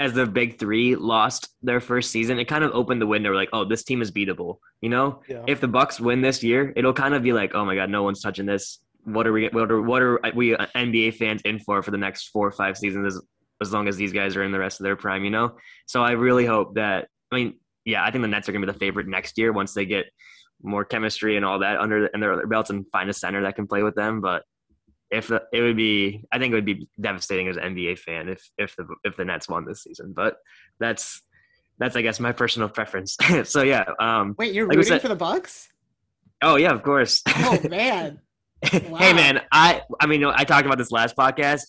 as 0.00 0.14
the 0.14 0.24
big 0.24 0.58
three 0.58 0.96
lost 0.96 1.50
their 1.62 1.78
first 1.78 2.10
season, 2.10 2.38
it 2.38 2.46
kind 2.46 2.64
of 2.64 2.72
opened 2.72 3.02
the 3.02 3.06
window. 3.06 3.32
Like, 3.32 3.50
oh, 3.52 3.66
this 3.66 3.84
team 3.84 4.00
is 4.00 4.10
beatable. 4.10 4.56
You 4.80 4.88
know, 4.88 5.20
yeah, 5.28 5.44
if 5.46 5.60
the 5.60 5.68
Bucks 5.68 6.00
win 6.00 6.22
this 6.22 6.42
year, 6.42 6.72
it'll 6.74 6.94
kind 6.94 7.14
of 7.14 7.22
be 7.22 7.34
like, 7.34 7.54
oh 7.54 7.66
my 7.66 7.74
god, 7.74 7.90
no 7.90 8.02
one's 8.02 8.22
touching 8.22 8.46
this. 8.46 8.78
What 9.04 9.26
are 9.26 9.32
we? 9.32 9.48
What 9.48 9.70
are 9.70 9.82
what 9.82 10.02
are 10.02 10.18
we 10.34 10.56
NBA 10.56 11.16
fans 11.16 11.42
in 11.42 11.58
for 11.58 11.82
for 11.82 11.90
the 11.90 11.98
next 11.98 12.28
four 12.28 12.48
or 12.48 12.52
five 12.52 12.78
seasons? 12.78 13.14
As, 13.14 13.22
as 13.60 13.72
long 13.74 13.88
as 13.88 13.98
these 13.98 14.12
guys 14.12 14.36
are 14.36 14.42
in 14.42 14.52
the 14.52 14.58
rest 14.58 14.80
of 14.80 14.84
their 14.84 14.96
prime, 14.96 15.22
you 15.22 15.30
know. 15.30 15.56
So 15.86 16.02
I 16.02 16.12
really 16.12 16.46
hope 16.46 16.76
that. 16.76 17.08
I 17.30 17.36
mean, 17.36 17.58
yeah, 17.84 18.02
I 18.02 18.10
think 18.10 18.22
the 18.22 18.28
Nets 18.28 18.48
are 18.48 18.52
gonna 18.52 18.66
be 18.66 18.72
the 18.72 18.78
favorite 18.78 19.06
next 19.06 19.36
year 19.36 19.52
once 19.52 19.74
they 19.74 19.84
get 19.84 20.06
more 20.62 20.84
chemistry 20.84 21.36
and 21.36 21.44
all 21.44 21.58
that 21.58 21.78
under 21.78 22.06
and 22.06 22.22
their 22.22 22.46
belts 22.46 22.70
and 22.70 22.86
find 22.90 23.10
a 23.10 23.14
center 23.14 23.42
that 23.42 23.54
can 23.54 23.66
play 23.66 23.82
with 23.82 23.94
them. 23.94 24.22
But 24.22 24.44
if 25.10 25.28
the, 25.28 25.42
it 25.52 25.60
would 25.60 25.76
be, 25.76 26.24
I 26.32 26.38
think 26.38 26.52
it 26.52 26.54
would 26.54 26.64
be 26.64 26.88
devastating 27.00 27.48
as 27.48 27.56
an 27.56 27.74
NBA 27.74 27.98
fan 27.98 28.28
if 28.28 28.48
if 28.58 28.76
the 28.76 28.86
if 29.04 29.16
the 29.16 29.24
Nets 29.24 29.48
won 29.48 29.64
this 29.64 29.82
season. 29.82 30.12
But 30.14 30.36
that's 30.78 31.22
that's 31.78 31.96
I 31.96 32.02
guess 32.02 32.20
my 32.20 32.32
personal 32.32 32.68
preference. 32.68 33.16
so 33.44 33.62
yeah, 33.62 33.84
um, 33.98 34.34
Wait, 34.38 34.54
you're 34.54 34.66
Like 34.68 34.76
rooting 34.76 34.92
said- 34.92 35.02
for 35.02 35.08
the 35.08 35.16
Bucks? 35.16 35.68
oh 36.42 36.56
yeah, 36.56 36.72
of 36.72 36.82
course. 36.82 37.22
Oh 37.28 37.58
man. 37.68 38.20
hey 38.62 39.12
man, 39.12 39.40
I 39.52 39.82
I 40.00 40.06
mean 40.06 40.24
I 40.24 40.44
talked 40.44 40.66
about 40.66 40.78
this 40.78 40.90
last 40.92 41.16
podcast. 41.16 41.62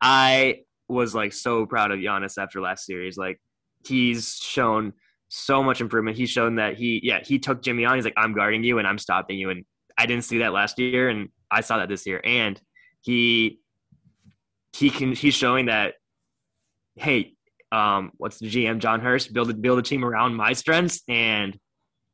I 0.00 0.60
was 0.88 1.14
like 1.14 1.32
so 1.32 1.66
proud 1.66 1.90
of 1.90 1.98
Giannis 1.98 2.38
after 2.38 2.60
last 2.60 2.86
series. 2.86 3.16
Like 3.16 3.40
he's 3.86 4.36
shown 4.36 4.92
so 5.28 5.62
much 5.62 5.80
improvement. 5.80 6.16
He's 6.16 6.30
shown 6.30 6.56
that 6.56 6.76
he 6.76 7.00
yeah, 7.02 7.20
he 7.22 7.38
took 7.38 7.62
Jimmy 7.62 7.84
on. 7.84 7.96
He's 7.96 8.04
like, 8.04 8.14
I'm 8.16 8.32
guarding 8.32 8.64
you 8.64 8.78
and 8.78 8.88
I'm 8.88 8.98
stopping 8.98 9.38
you. 9.38 9.50
And 9.50 9.64
I 9.98 10.06
didn't 10.06 10.24
see 10.24 10.38
that 10.38 10.52
last 10.52 10.78
year 10.78 11.10
and 11.10 11.28
I 11.50 11.60
saw 11.60 11.78
that 11.78 11.88
this 11.88 12.06
year. 12.06 12.20
And 12.24 12.60
he 13.08 13.58
he 14.76 14.90
can 14.90 15.14
he's 15.14 15.32
showing 15.32 15.66
that 15.66 15.94
hey, 16.96 17.32
um, 17.72 18.12
what's 18.18 18.38
the 18.38 18.50
GM 18.50 18.80
Jon 18.80 19.00
Horst 19.00 19.32
build 19.32 19.48
a 19.48 19.54
build 19.54 19.78
a 19.78 19.82
team 19.82 20.04
around 20.04 20.34
my 20.34 20.52
strengths 20.52 21.00
and 21.08 21.58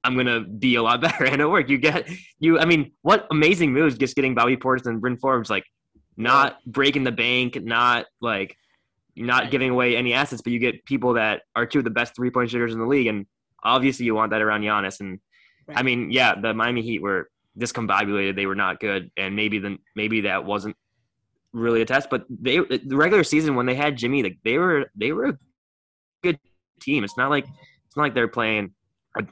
I'm 0.05 0.17
gonna 0.17 0.43
be 0.43 0.77
a 0.77 0.83
lot 0.83 1.01
better 1.07 1.25
and 1.25 1.43
it 1.43 1.51
worked. 1.51 1.69
You 1.69 1.79
get 1.79 2.09
you 2.39 2.61
I 2.61 2.65
mean, 2.65 2.93
what 3.03 3.27
amazing 3.33 3.73
moves 3.73 3.99
just 3.99 4.15
getting 4.15 4.37
Bobby 4.37 4.57
Portis 4.57 4.87
and 4.87 5.01
Bryn 5.01 5.17
Forbes 5.17 5.51
like 5.51 5.65
not 6.17 6.59
breaking 6.65 7.03
the 7.03 7.13
bank, 7.13 7.61
not 7.61 8.07
like 8.21 8.57
not 9.17 9.51
giving 9.51 9.71
away 9.71 9.97
any 9.97 10.13
assets, 10.13 10.43
but 10.43 10.53
you 10.53 10.61
get 10.61 10.85
people 10.85 11.15
that 11.15 11.43
are 11.57 11.67
two 11.67 11.81
of 11.81 11.85
the 11.85 11.91
best 11.91 12.15
three 12.15 12.31
point 12.31 12.51
shooters 12.51 12.73
in 12.73 12.79
the 12.79 12.87
league. 12.87 13.09
And 13.09 13.27
obviously 13.65 14.07
you 14.07 14.15
want 14.15 14.31
that 14.31 14.43
around 14.43 14.61
Giannis. 14.61 15.01
And 15.01 15.19
I 15.75 15.83
mean, 15.83 16.13
yeah, 16.13 16.41
the 16.41 16.55
Miami 16.55 16.83
Heat 16.83 17.03
were 17.03 17.31
discombobulated, 17.59 18.37
they 18.37 18.47
were 18.47 18.55
not 18.55 18.81
good, 18.81 19.11
and 19.17 19.35
maybe 19.35 19.59
then 19.59 19.79
maybe 19.97 20.23
that 20.23 20.45
wasn't 20.45 20.77
really 21.55 21.81
a 21.81 21.87
test, 21.87 22.11
but 22.11 22.25
they 22.29 22.59
the 22.59 22.97
regular 22.97 23.25
season 23.25 23.55
when 23.55 23.67
they 23.67 23.75
had 23.75 23.97
Jimmy, 23.97 24.23
like 24.23 24.39
they 24.45 24.59
were 24.59 24.91
they 24.95 25.13
were 25.13 25.27
a 25.27 25.39
good 26.23 26.39
team. 26.81 27.05
It's 27.05 27.17
not 27.17 27.31
like 27.31 27.45
it's 27.45 27.97
not 27.97 28.03
like 28.03 28.15
they're 28.15 28.29
playing 28.29 28.75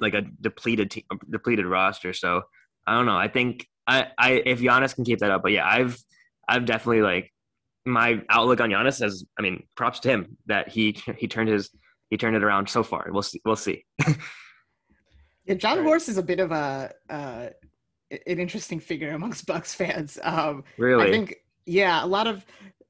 like 0.00 0.14
a 0.14 0.22
depleted 0.40 0.90
team, 0.90 1.04
depleted 1.28 1.66
roster. 1.66 2.12
So 2.12 2.42
I 2.86 2.96
don't 2.96 3.06
know. 3.06 3.16
I 3.16 3.28
think 3.28 3.66
I, 3.86 4.06
I 4.18 4.42
if 4.46 4.60
Giannis 4.60 4.94
can 4.94 5.04
keep 5.04 5.18
that 5.18 5.30
up, 5.30 5.42
but 5.42 5.52
yeah, 5.52 5.66
I've 5.66 5.98
I've 6.48 6.64
definitely 6.64 7.02
like 7.02 7.30
my 7.84 8.22
outlook 8.30 8.60
on 8.60 8.70
Giannis 8.70 9.04
as 9.04 9.24
I 9.38 9.42
mean, 9.42 9.64
props 9.76 10.00
to 10.00 10.08
him 10.08 10.38
that 10.46 10.68
he 10.68 10.96
he 11.18 11.28
turned 11.28 11.48
his 11.48 11.68
he 12.08 12.16
turned 12.16 12.36
it 12.36 12.44
around 12.44 12.68
so 12.68 12.82
far. 12.82 13.08
We'll 13.10 13.22
see. 13.22 13.40
We'll 13.44 13.56
see. 13.56 13.84
Yeah, 15.44 15.54
Jon 15.54 15.78
Right. 15.78 15.86
Horst 15.86 16.08
is 16.08 16.18
a 16.18 16.22
bit 16.22 16.40
of 16.40 16.52
a 16.52 16.92
uh, 17.10 17.48
an 18.10 18.38
interesting 18.38 18.80
figure 18.80 19.10
amongst 19.10 19.46
Bucks 19.46 19.74
fans. 19.74 20.18
Um, 20.22 20.64
Really, 20.78 21.08
I 21.08 21.10
think, 21.10 21.36
yeah, 21.66 22.04
a 22.04 22.06
lot 22.06 22.26
of 22.26 22.44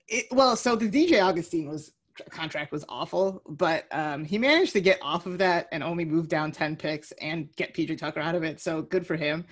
it, 0.08 0.26
well, 0.30 0.56
so 0.56 0.76
the 0.76 0.88
DJ 0.88 1.22
Augustin 1.22 1.68
was 1.68 1.92
contract 2.30 2.72
was 2.72 2.84
awful, 2.88 3.42
but 3.48 3.86
um, 3.90 4.24
he 4.24 4.36
managed 4.38 4.72
to 4.74 4.80
get 4.80 4.98
off 5.02 5.24
of 5.26 5.38
that 5.38 5.66
and 5.72 5.82
only 5.82 6.04
move 6.04 6.28
down 6.28 6.52
ten 6.52 6.76
picks 6.76 7.12
and 7.20 7.48
get 7.56 7.74
PJ 7.74 7.98
Tucker 7.98 8.20
out 8.20 8.34
of 8.34 8.42
it. 8.42 8.60
So 8.60 8.82
good 8.82 9.06
for 9.06 9.16
him. 9.16 9.44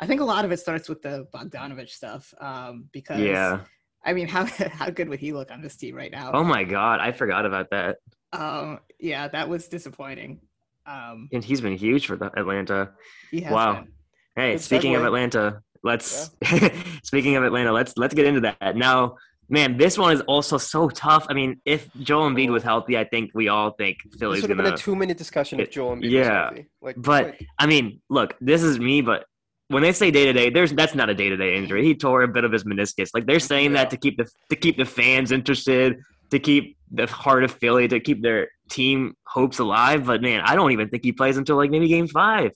I 0.00 0.06
think 0.06 0.20
a 0.20 0.24
lot 0.24 0.44
of 0.44 0.52
it 0.52 0.58
starts 0.60 0.88
with 0.88 1.02
the 1.02 1.26
Bogdanovic 1.34 1.88
stuff 1.90 2.32
um, 2.40 2.88
because 2.92 3.20
yeah. 3.20 3.60
I 4.04 4.12
mean, 4.12 4.28
how 4.34 4.46
how 4.46 4.90
good 4.90 5.08
would 5.08 5.20
he 5.20 5.32
look 5.32 5.50
on 5.50 5.60
this 5.62 5.76
team 5.76 5.94
right 5.94 6.10
now? 6.10 6.30
Oh 6.32 6.44
my 6.44 6.64
God, 6.64 7.00
I 7.00 7.12
forgot 7.12 7.46
about 7.46 7.70
that. 7.70 7.96
Um, 8.32 8.80
yeah, 8.98 9.28
that 9.28 9.48
was 9.48 9.68
disappointing. 9.68 10.40
Um, 10.86 11.28
And 11.32 11.44
he's 11.44 11.60
been 11.60 11.76
huge 11.76 12.06
for 12.06 12.16
the 12.16 12.30
Atlanta. 12.38 12.92
he 13.30 13.40
has 13.42 13.52
Wow. 13.52 13.74
been. 13.74 13.92
Hey, 14.36 14.52
Good 14.52 14.62
speaking 14.62 14.94
of. 14.94 15.04
Atlanta, 15.04 15.62
let's 15.82 16.30
speaking 17.02 17.36
of 17.36 17.44
Atlanta, 17.44 17.72
let's 17.72 17.94
let's 17.96 18.14
get 18.14 18.26
into 18.26 18.40
that. 18.40 18.76
Now, 18.76 19.16
man, 19.48 19.76
this 19.76 19.98
one 19.98 20.12
is 20.12 20.20
also 20.22 20.58
so 20.58 20.88
tough. 20.88 21.26
I 21.28 21.34
mean, 21.34 21.60
if 21.64 21.88
Joel 22.00 22.30
Embiid 22.30 22.50
was 22.50 22.62
oh. 22.64 22.66
healthy, 22.66 22.98
I 22.98 23.04
think 23.04 23.30
we 23.34 23.48
all 23.48 23.72
think 23.72 23.98
this 24.04 24.18
Philly's 24.18 24.42
would 24.42 24.50
have 24.50 24.56
been 24.56 24.64
gonna 24.64 24.76
a 24.76 24.78
two-minute 24.78 25.16
discussion 25.16 25.60
if 25.60 25.70
Joel 25.70 25.96
Embiid 25.96 26.02
was 26.02 26.12
Yeah, 26.12 26.44
healthy. 26.44 26.66
Like, 26.80 26.96
but- 26.98 27.36
quick. 27.36 27.48
I 27.58 27.66
mean, 27.66 28.00
look, 28.08 28.36
this 28.40 28.62
is 28.62 28.78
me, 28.78 29.00
but 29.00 29.24
when 29.68 29.82
they 29.82 29.92
say 29.92 30.10
day 30.10 30.24
to 30.26 30.32
day, 30.32 30.50
there's 30.50 30.72
that's 30.72 30.94
not 30.94 31.10
a 31.10 31.14
day 31.14 31.28
to 31.28 31.36
day 31.36 31.56
injury. 31.56 31.84
He 31.84 31.94
tore 31.94 32.22
a 32.22 32.28
bit 32.28 32.44
of 32.44 32.52
his 32.52 32.64
meniscus. 32.64 33.10
Like 33.14 33.26
they're 33.26 33.40
saying 33.40 33.72
Yeah. 33.72 33.84
that 33.84 33.90
to 33.90 33.96
keep 33.96 34.16
the 34.16 34.28
to 34.50 34.56
keep 34.56 34.76
the 34.76 34.86
fans 34.86 35.30
interested, 35.30 36.00
to 36.30 36.38
keep 36.38 36.76
the 36.90 37.06
heart 37.06 37.44
of 37.44 37.52
Philly, 37.52 37.86
to 37.88 38.00
keep 38.00 38.22
their 38.22 38.48
team 38.70 39.14
hopes 39.26 39.58
alive. 39.58 40.06
But 40.06 40.22
man, 40.22 40.40
I 40.40 40.54
don't 40.54 40.72
even 40.72 40.88
think 40.88 41.04
he 41.04 41.12
plays 41.12 41.36
until 41.36 41.56
like 41.56 41.70
maybe 41.70 41.88
game 41.88 42.08
five. 42.08 42.52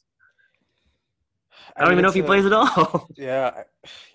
I 1.76 1.80
don't 1.80 1.90
mean, 1.90 1.98
even 1.98 2.02
know 2.02 2.08
if 2.08 2.14
he 2.14 2.20
a- 2.20 2.24
plays 2.24 2.46
at 2.46 2.52
all. 2.52 3.08
Yeah, 3.16 3.62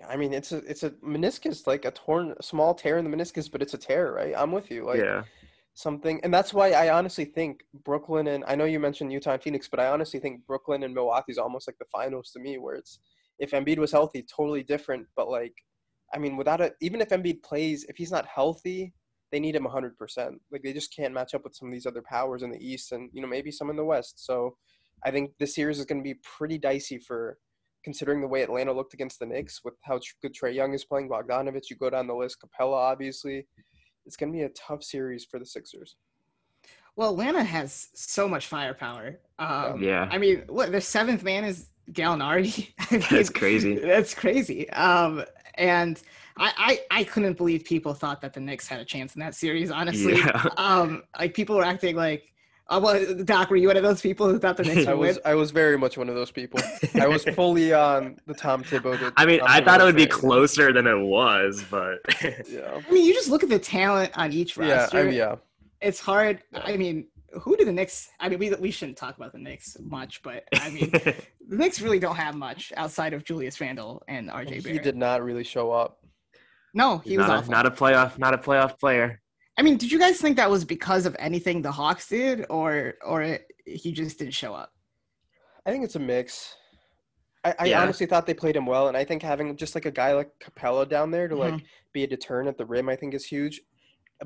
I 0.07 0.15
mean, 0.15 0.33
it's 0.33 0.51
a 0.51 0.57
it's 0.57 0.83
a 0.83 0.91
meniscus, 0.91 1.65
like 1.65 1.85
a 1.85 1.91
torn, 1.91 2.35
small 2.41 2.73
tear 2.73 2.97
in 2.97 3.09
the 3.09 3.15
meniscus, 3.15 3.51
but 3.51 3.61
it's 3.61 3.73
a 3.73 3.77
tear, 3.77 4.13
right? 4.13 4.33
I'm 4.37 4.51
with 4.51 4.69
you. 4.69 4.85
Like 4.85 4.99
yeah. 4.99 5.23
something, 5.73 6.19
and 6.23 6.33
that's 6.33 6.53
why 6.53 6.71
I 6.71 6.89
honestly 6.93 7.25
think 7.25 7.63
Brooklyn 7.83 8.27
and 8.27 8.43
I 8.47 8.55
know 8.55 8.65
you 8.65 8.79
mentioned 8.79 9.11
Utah 9.11 9.33
and 9.33 9.41
Phoenix, 9.41 9.67
but 9.67 9.79
I 9.79 9.87
honestly 9.87 10.19
think 10.19 10.45
Brooklyn 10.45 10.83
and 10.83 10.93
Milwaukee 10.93 11.31
is 11.31 11.37
almost 11.37 11.67
like 11.67 11.77
the 11.79 11.85
finals 11.91 12.31
to 12.31 12.39
me, 12.39 12.57
where 12.57 12.75
it's 12.75 12.99
if 13.39 13.51
Embiid 13.51 13.77
was 13.77 13.91
healthy, 13.91 14.23
totally 14.23 14.63
different. 14.63 15.07
But 15.15 15.29
like, 15.29 15.53
I 16.13 16.19
mean, 16.19 16.37
without 16.37 16.61
it, 16.61 16.75
even 16.81 17.01
if 17.01 17.09
Embiid 17.09 17.43
plays, 17.43 17.85
if 17.89 17.97
he's 17.97 18.11
not 18.11 18.25
healthy, 18.25 18.93
they 19.31 19.39
need 19.39 19.55
him 19.55 19.65
100%. 19.65 19.91
Like 20.51 20.63
they 20.63 20.73
just 20.73 20.95
can't 20.95 21.13
match 21.13 21.33
up 21.33 21.43
with 21.43 21.55
some 21.55 21.67
of 21.67 21.73
these 21.73 21.85
other 21.85 22.01
powers 22.01 22.43
in 22.43 22.51
the 22.51 22.63
East 22.63 22.91
and 22.91 23.09
you 23.13 23.21
know 23.21 23.27
maybe 23.27 23.51
some 23.51 23.69
in 23.69 23.75
the 23.75 23.83
West. 23.83 24.25
So 24.25 24.55
I 25.05 25.11
think 25.11 25.31
this 25.39 25.55
series 25.55 25.79
is 25.79 25.85
going 25.85 25.99
to 25.99 26.03
be 26.03 26.19
pretty 26.23 26.57
dicey 26.57 26.97
for 26.97 27.37
considering 27.83 28.21
the 28.21 28.27
way 28.27 28.41
Atlanta 28.43 28.71
looked 28.73 28.93
against 28.93 29.19
the 29.19 29.25
Knicks 29.25 29.61
with 29.63 29.75
how 29.83 29.99
good 30.21 30.33
Trae 30.33 30.53
Young 30.53 30.73
is 30.73 30.85
playing, 30.85 31.09
Bogdanovic, 31.09 31.69
you 31.69 31.75
go 31.77 31.89
down 31.89 32.07
the 32.07 32.15
list, 32.15 32.37
Capela, 32.41 32.73
obviously. 32.73 33.47
It's 34.05 34.15
going 34.15 34.31
to 34.31 34.37
be 34.37 34.43
a 34.43 34.49
tough 34.49 34.83
series 34.83 35.25
for 35.25 35.39
the 35.39 35.45
Sixers. 35.45 35.95
Well, 36.95 37.11
Atlanta 37.11 37.43
has 37.43 37.89
so 37.93 38.27
much 38.27 38.47
firepower. 38.47 39.19
Um, 39.37 39.81
Yeah. 39.83 40.07
I 40.11 40.17
mean, 40.17 40.43
what 40.47 40.71
their 40.71 40.81
seventh 40.81 41.23
man 41.23 41.43
is 41.43 41.69
Gallinari. 41.91 42.69
I 42.79 42.97
mean, 42.97 43.05
That's 43.11 43.29
crazy. 43.29 43.75
That's 43.75 44.13
crazy. 44.15 44.69
Um, 44.71 45.23
and 45.55 46.01
I, 46.37 46.79
I 46.91 46.99
I 46.99 47.03
couldn't 47.03 47.37
believe 47.37 47.63
people 47.65 47.93
thought 47.93 48.21
that 48.21 48.33
the 48.33 48.39
Knicks 48.39 48.67
had 48.67 48.79
a 48.79 48.85
chance 48.85 49.15
in 49.15 49.19
that 49.21 49.35
series. 49.35 49.71
Honestly, 49.71 50.17
Yeah. 50.17 50.49
um, 50.57 51.03
like 51.19 51.33
people 51.33 51.55
were 51.55 51.63
acting 51.63 51.95
like, 51.95 52.31
uh, 52.69 52.79
well, 52.83 53.15
Doc, 53.23 53.49
were 53.49 53.55
you 53.55 53.67
one 53.67 53.77
of 53.77 53.83
those 53.83 54.01
people 54.01 54.27
who 54.29 54.39
thought 54.39 54.57
the 54.57 54.63
Knicks 54.69 54.87
I 54.87 54.93
would 54.93 54.99
win? 54.99 55.07
was 55.09 55.19
I 55.25 55.35
was 55.35 55.51
very 55.51 55.77
much 55.77 55.97
one 55.97 56.09
of 56.09 56.15
those 56.15 56.31
people. 56.31 56.59
I 56.99 57.07
was 57.07 57.23
fully 57.35 57.73
on 57.73 58.17
the 58.25 58.33
Tom 58.33 58.63
Thibodeau. 58.63 59.13
I 59.17 59.25
mean, 59.25 59.39
Tom 59.39 59.47
I 59.49 59.61
thought 59.61 59.79
it 59.81 59.83
would 59.85 59.95
be 59.95 60.05
train. 60.05 60.19
closer 60.21 60.73
than 60.73 60.85
it 60.87 60.99
was, 60.99 61.63
but 61.71 61.99
Yeah. 62.49 62.81
I 62.87 62.91
mean, 62.91 63.05
you 63.05 63.13
just 63.13 63.29
look 63.29 63.43
at 63.43 63.49
the 63.49 63.59
talent 63.59 64.11
on 64.17 64.33
each 64.33 64.57
Yeah, 64.57 64.81
roster. 64.81 64.97
I 64.99 65.03
mean, 65.03 65.13
yeah. 65.13 65.35
It's 65.81 65.99
hard. 65.99 66.41
I 66.53 66.75
mean, 66.75 67.07
who 67.41 67.55
do 67.55 67.63
the 67.65 67.71
Knicks? 67.71 68.09
I 68.19 68.29
mean, 68.29 68.39
we 68.39 68.49
we 68.55 68.71
shouldn't 68.71 68.97
talk 68.97 69.15
about 69.17 69.31
the 69.31 69.37
Knicks 69.39 69.77
much, 69.79 70.21
but 70.23 70.43
I 70.55 70.69
mean, 70.71 70.89
the 70.91 71.15
Knicks 71.47 71.81
really 71.81 71.99
don't 71.99 72.15
have 72.15 72.35
much 72.35 72.73
outside 72.77 73.13
of 73.13 73.23
Julius 73.23 73.61
Randle 73.61 74.01
and 74.07 74.29
RJ 74.29 74.49
He 74.55 74.59
Barrett. 74.61 74.83
did 74.83 74.95
not 74.97 75.23
really 75.23 75.43
show 75.43 75.71
up. 75.71 75.99
No, 76.73 76.97
he 76.99 77.11
He's 77.11 77.19
was 77.19 77.27
not, 77.27 77.37
awful. 77.39 77.51
not 77.51 77.65
a 77.65 77.71
playoff, 77.71 78.17
not 78.17 78.33
a 78.33 78.37
playoff 78.37 78.79
player. 78.79 79.21
I 79.57 79.63
mean, 79.63 79.77
did 79.77 79.91
you 79.91 79.97
guys 79.99 80.19
think 80.21 80.37
that 80.37 80.49
was 80.49 80.63
because 80.63 81.05
of 81.05 81.15
anything 81.19 81.61
the 81.61 81.71
Hawks 81.71 82.07
did, 82.07 82.45
or 82.49 82.93
or 83.05 83.39
he 83.65 83.91
just 83.91 84.19
didn't 84.19 84.33
show 84.33 84.53
up? 84.53 84.71
I 85.65 85.71
think 85.71 85.83
it's 85.83 85.95
a 85.95 85.99
mix. 85.99 86.55
I, 87.43 87.55
I 87.59 87.65
Yeah. 87.65 87.81
honestly 87.81 88.05
thought 88.05 88.25
they 88.25 88.33
played 88.33 88.55
him 88.55 88.65
well, 88.65 88.87
and 88.87 88.95
I 88.95 89.03
think 89.03 89.21
having 89.21 89.55
just 89.57 89.75
like 89.75 89.85
a 89.85 89.91
guy 89.91 90.13
like 90.13 90.31
Capela 90.39 90.87
down 90.87 91.11
there 91.11 91.27
to 91.27 91.35
like 91.35 91.53
Mhm. 91.55 91.63
be 91.93 92.03
a 92.03 92.07
deterrent 92.07 92.47
at 92.49 92.57
the 92.57 92.65
rim, 92.65 92.87
I 92.89 92.95
think 92.95 93.13
is 93.13 93.25
huge. 93.25 93.61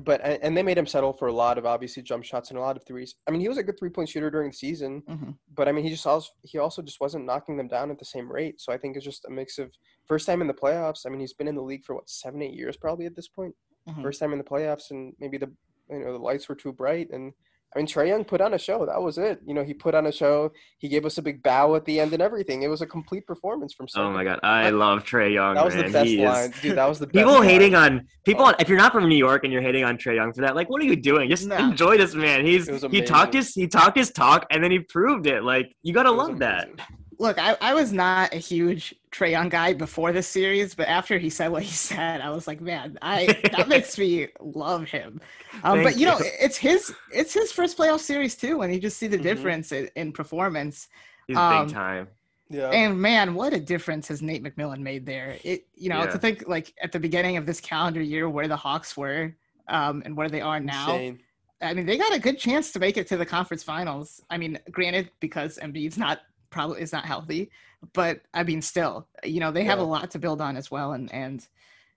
But 0.00 0.22
and 0.22 0.56
they 0.56 0.62
made 0.62 0.78
him 0.78 0.86
settle 0.86 1.12
for 1.12 1.28
a 1.28 1.32
lot 1.32 1.58
of 1.58 1.66
obviously 1.66 2.02
jump 2.02 2.24
shots 2.24 2.48
and 2.48 2.58
a 2.58 2.62
lot 2.62 2.76
of 2.78 2.84
threes. 2.86 3.14
I 3.26 3.30
mean, 3.30 3.42
he 3.42 3.48
was 3.48 3.58
a 3.58 3.62
good 3.62 3.78
three 3.78 3.90
point 3.90 4.08
shooter 4.08 4.30
during 4.30 4.50
the 4.50 4.56
season, 4.56 5.02
Mhm. 5.02 5.36
but 5.54 5.68
I 5.68 5.72
mean, 5.72 5.84
he 5.84 5.90
just 5.90 6.06
also 6.06 6.30
he 6.44 6.58
also 6.58 6.80
just 6.82 7.00
wasn't 7.00 7.24
knocking 7.26 7.56
them 7.56 7.68
down 7.68 7.90
at 7.90 7.98
the 7.98 8.04
same 8.04 8.30
rate. 8.30 8.60
So 8.60 8.72
I 8.72 8.78
think 8.78 8.96
it's 8.96 9.04
just 9.04 9.24
a 9.26 9.30
mix 9.30 9.58
of 9.58 9.70
first 10.06 10.26
time 10.26 10.40
in 10.42 10.46
the 10.46 10.54
playoffs. 10.54 11.04
I 11.06 11.10
mean, 11.10 11.20
he's 11.20 11.34
been 11.34 11.48
in 11.48 11.54
the 11.56 11.62
league 11.62 11.84
for 11.84 11.94
what 11.94 12.08
seven 12.08 12.40
eight 12.42 12.54
years 12.54 12.76
probably 12.76 13.06
at 13.06 13.14
this 13.16 13.28
point. 13.28 13.54
Mhm. 13.88 14.02
First 14.02 14.20
time 14.20 14.32
in 14.32 14.38
the 14.38 14.44
playoffs, 14.44 14.90
and 14.90 15.12
maybe 15.18 15.38
the 15.38 15.50
you 15.90 15.98
know 16.00 16.12
the 16.12 16.18
lights 16.18 16.48
were 16.48 16.54
too 16.54 16.72
bright 16.72 17.10
and. 17.10 17.32
I 17.74 17.78
mean, 17.78 17.86
Trae 17.86 18.06
Young 18.08 18.22
put 18.22 18.42
on 18.42 18.52
a 18.52 18.58
show. 18.58 18.84
That 18.84 19.00
was 19.00 19.16
it. 19.16 19.40
You 19.46 19.54
know, 19.54 19.64
he 19.64 19.72
put 19.72 19.94
on 19.94 20.04
a 20.06 20.12
show. 20.12 20.52
He 20.76 20.88
gave 20.88 21.06
us 21.06 21.16
a 21.16 21.22
big 21.22 21.42
bow 21.42 21.74
at 21.74 21.86
the 21.86 22.00
end 22.00 22.12
and 22.12 22.20
everything. 22.20 22.60
It 22.60 22.68
was 22.68 22.82
a 22.82 22.86
complete 22.86 23.26
performance 23.26 23.72
from. 23.72 23.86
Oh 23.96 24.10
my 24.10 24.24
god, 24.24 24.40
finish. 24.42 24.44
I 24.44 24.68
love 24.68 25.04
Trae 25.04 25.32
Young. 25.32 25.54
That 25.54 25.64
was 25.64 25.74
man. 25.74 25.86
the 25.86 25.90
best 25.90 26.06
He 26.06 26.22
is- 26.22 26.28
line, 26.28 26.52
dude. 26.60 26.76
That 26.76 26.86
was 26.86 26.98
the 26.98 27.06
best 27.12 27.14
People 27.16 27.32
line. 27.32 27.48
hating 27.48 27.74
on 27.74 28.06
people. 28.26 28.44
Oh. 28.44 28.52
If 28.58 28.68
you're 28.68 28.76
not 28.76 28.92
from 28.92 29.08
New 29.08 29.16
York 29.16 29.44
and 29.44 29.52
you're 29.54 29.62
hating 29.62 29.84
on 29.84 29.96
Trae 29.96 30.16
Young 30.16 30.34
for 30.34 30.42
that, 30.42 30.54
like, 30.54 30.68
what 30.68 30.82
are 30.82 30.84
you 30.84 30.96
doing? 30.96 31.30
Just 31.30 31.46
No. 31.46 31.56
enjoy 31.56 31.96
this 31.96 32.14
man. 32.14 32.44
He's 32.44 32.68
he 32.90 33.00
talked 33.00 33.32
his 33.32 33.54
he 33.54 33.66
talked 33.66 33.96
his 33.96 34.10
talk 34.10 34.44
and 34.50 34.62
then 34.62 34.70
he 34.70 34.80
proved 34.80 35.26
it. 35.26 35.42
Like, 35.42 35.72
you 35.82 35.94
gotta 35.94 36.10
It 36.10 36.16
was 36.16 36.28
love 36.28 36.38
that. 36.40 36.68
Amazing. 37.22 37.44
Look, 37.44 37.60
I, 37.62 37.70
I 37.70 37.74
was 37.74 37.92
not 37.92 38.32
a 38.34 38.38
huge 38.38 38.94
Trae 39.10 39.30
Young 39.30 39.48
guy 39.48 39.72
before 39.74 40.12
this 40.12 40.26
series, 40.28 40.74
but 40.74 40.88
after 40.88 41.18
he 41.18 41.30
said 41.30 41.48
what 41.48 41.62
he 41.62 41.70
said, 41.72 42.20
I 42.20 42.30
was 42.30 42.46
like, 42.46 42.60
man, 42.60 42.98
I 43.02 43.26
that 43.52 43.68
makes 43.68 43.96
me 43.98 44.28
love 44.40 44.84
him. 44.88 45.20
Um, 45.64 45.78
but 45.82 45.84
Thank 45.84 45.98
you 45.98 46.06
know, 46.06 46.18
you. 46.18 46.26
it's 46.40 46.56
his 46.56 46.94
it's 47.12 47.32
his 47.34 47.52
first 47.52 47.76
playoff 47.78 48.00
series 48.00 48.34
too, 48.36 48.62
and 48.62 48.72
you 48.74 48.80
just 48.80 48.98
see 48.98 49.06
the 49.06 49.18
Mhm. 49.18 49.22
difference 49.22 49.72
in, 49.72 49.88
in 49.96 50.12
performance. 50.12 50.88
He's 51.28 51.36
Um, 51.36 51.66
big 51.66 51.74
time. 51.74 52.08
Yeah. 52.50 52.68
And 52.70 53.00
man, 53.00 53.34
what 53.34 53.54
a 53.54 53.60
difference 53.60 54.08
has 54.08 54.20
Nate 54.20 54.42
McMillan 54.42 54.80
made 54.80 55.06
there. 55.06 55.38
It 55.44 55.66
you 55.74 55.88
know 55.88 56.00
Yeah. 56.00 56.10
to 56.10 56.18
think 56.18 56.44
like 56.48 56.74
at 56.82 56.92
the 56.92 57.00
beginning 57.00 57.36
of 57.36 57.46
this 57.46 57.60
calendar 57.60 58.02
year 58.02 58.28
where 58.28 58.48
the 58.48 58.56
Hawks 58.56 58.96
were 58.96 59.34
um, 59.68 60.02
and 60.04 60.16
where 60.16 60.28
they 60.28 60.40
are 60.40 60.60
now. 60.60 60.94
Insane. 60.94 61.20
I 61.62 61.74
mean, 61.74 61.86
they 61.86 61.96
got 61.96 62.12
a 62.12 62.18
good 62.18 62.38
chance 62.40 62.72
to 62.72 62.80
make 62.80 62.96
it 62.96 63.06
to 63.06 63.16
the 63.16 63.24
conference 63.24 63.62
finals. 63.62 64.20
I 64.28 64.36
mean, 64.36 64.58
granted, 64.72 65.12
because 65.20 65.58
Embiid's 65.62 65.96
not 65.96 66.18
probably 66.52 66.80
is 66.80 66.92
not 66.92 67.04
healthy, 67.04 67.50
but 67.92 68.20
I 68.32 68.44
mean, 68.44 68.62
still, 68.62 69.08
you 69.24 69.40
know, 69.40 69.50
they 69.50 69.64
have 69.64 69.80
a 69.80 69.82
lot 69.84 70.12
to 70.12 70.18
build 70.20 70.40
on 70.40 70.56
as 70.56 70.70
well, 70.70 70.92
and 70.92 71.12
and 71.12 71.44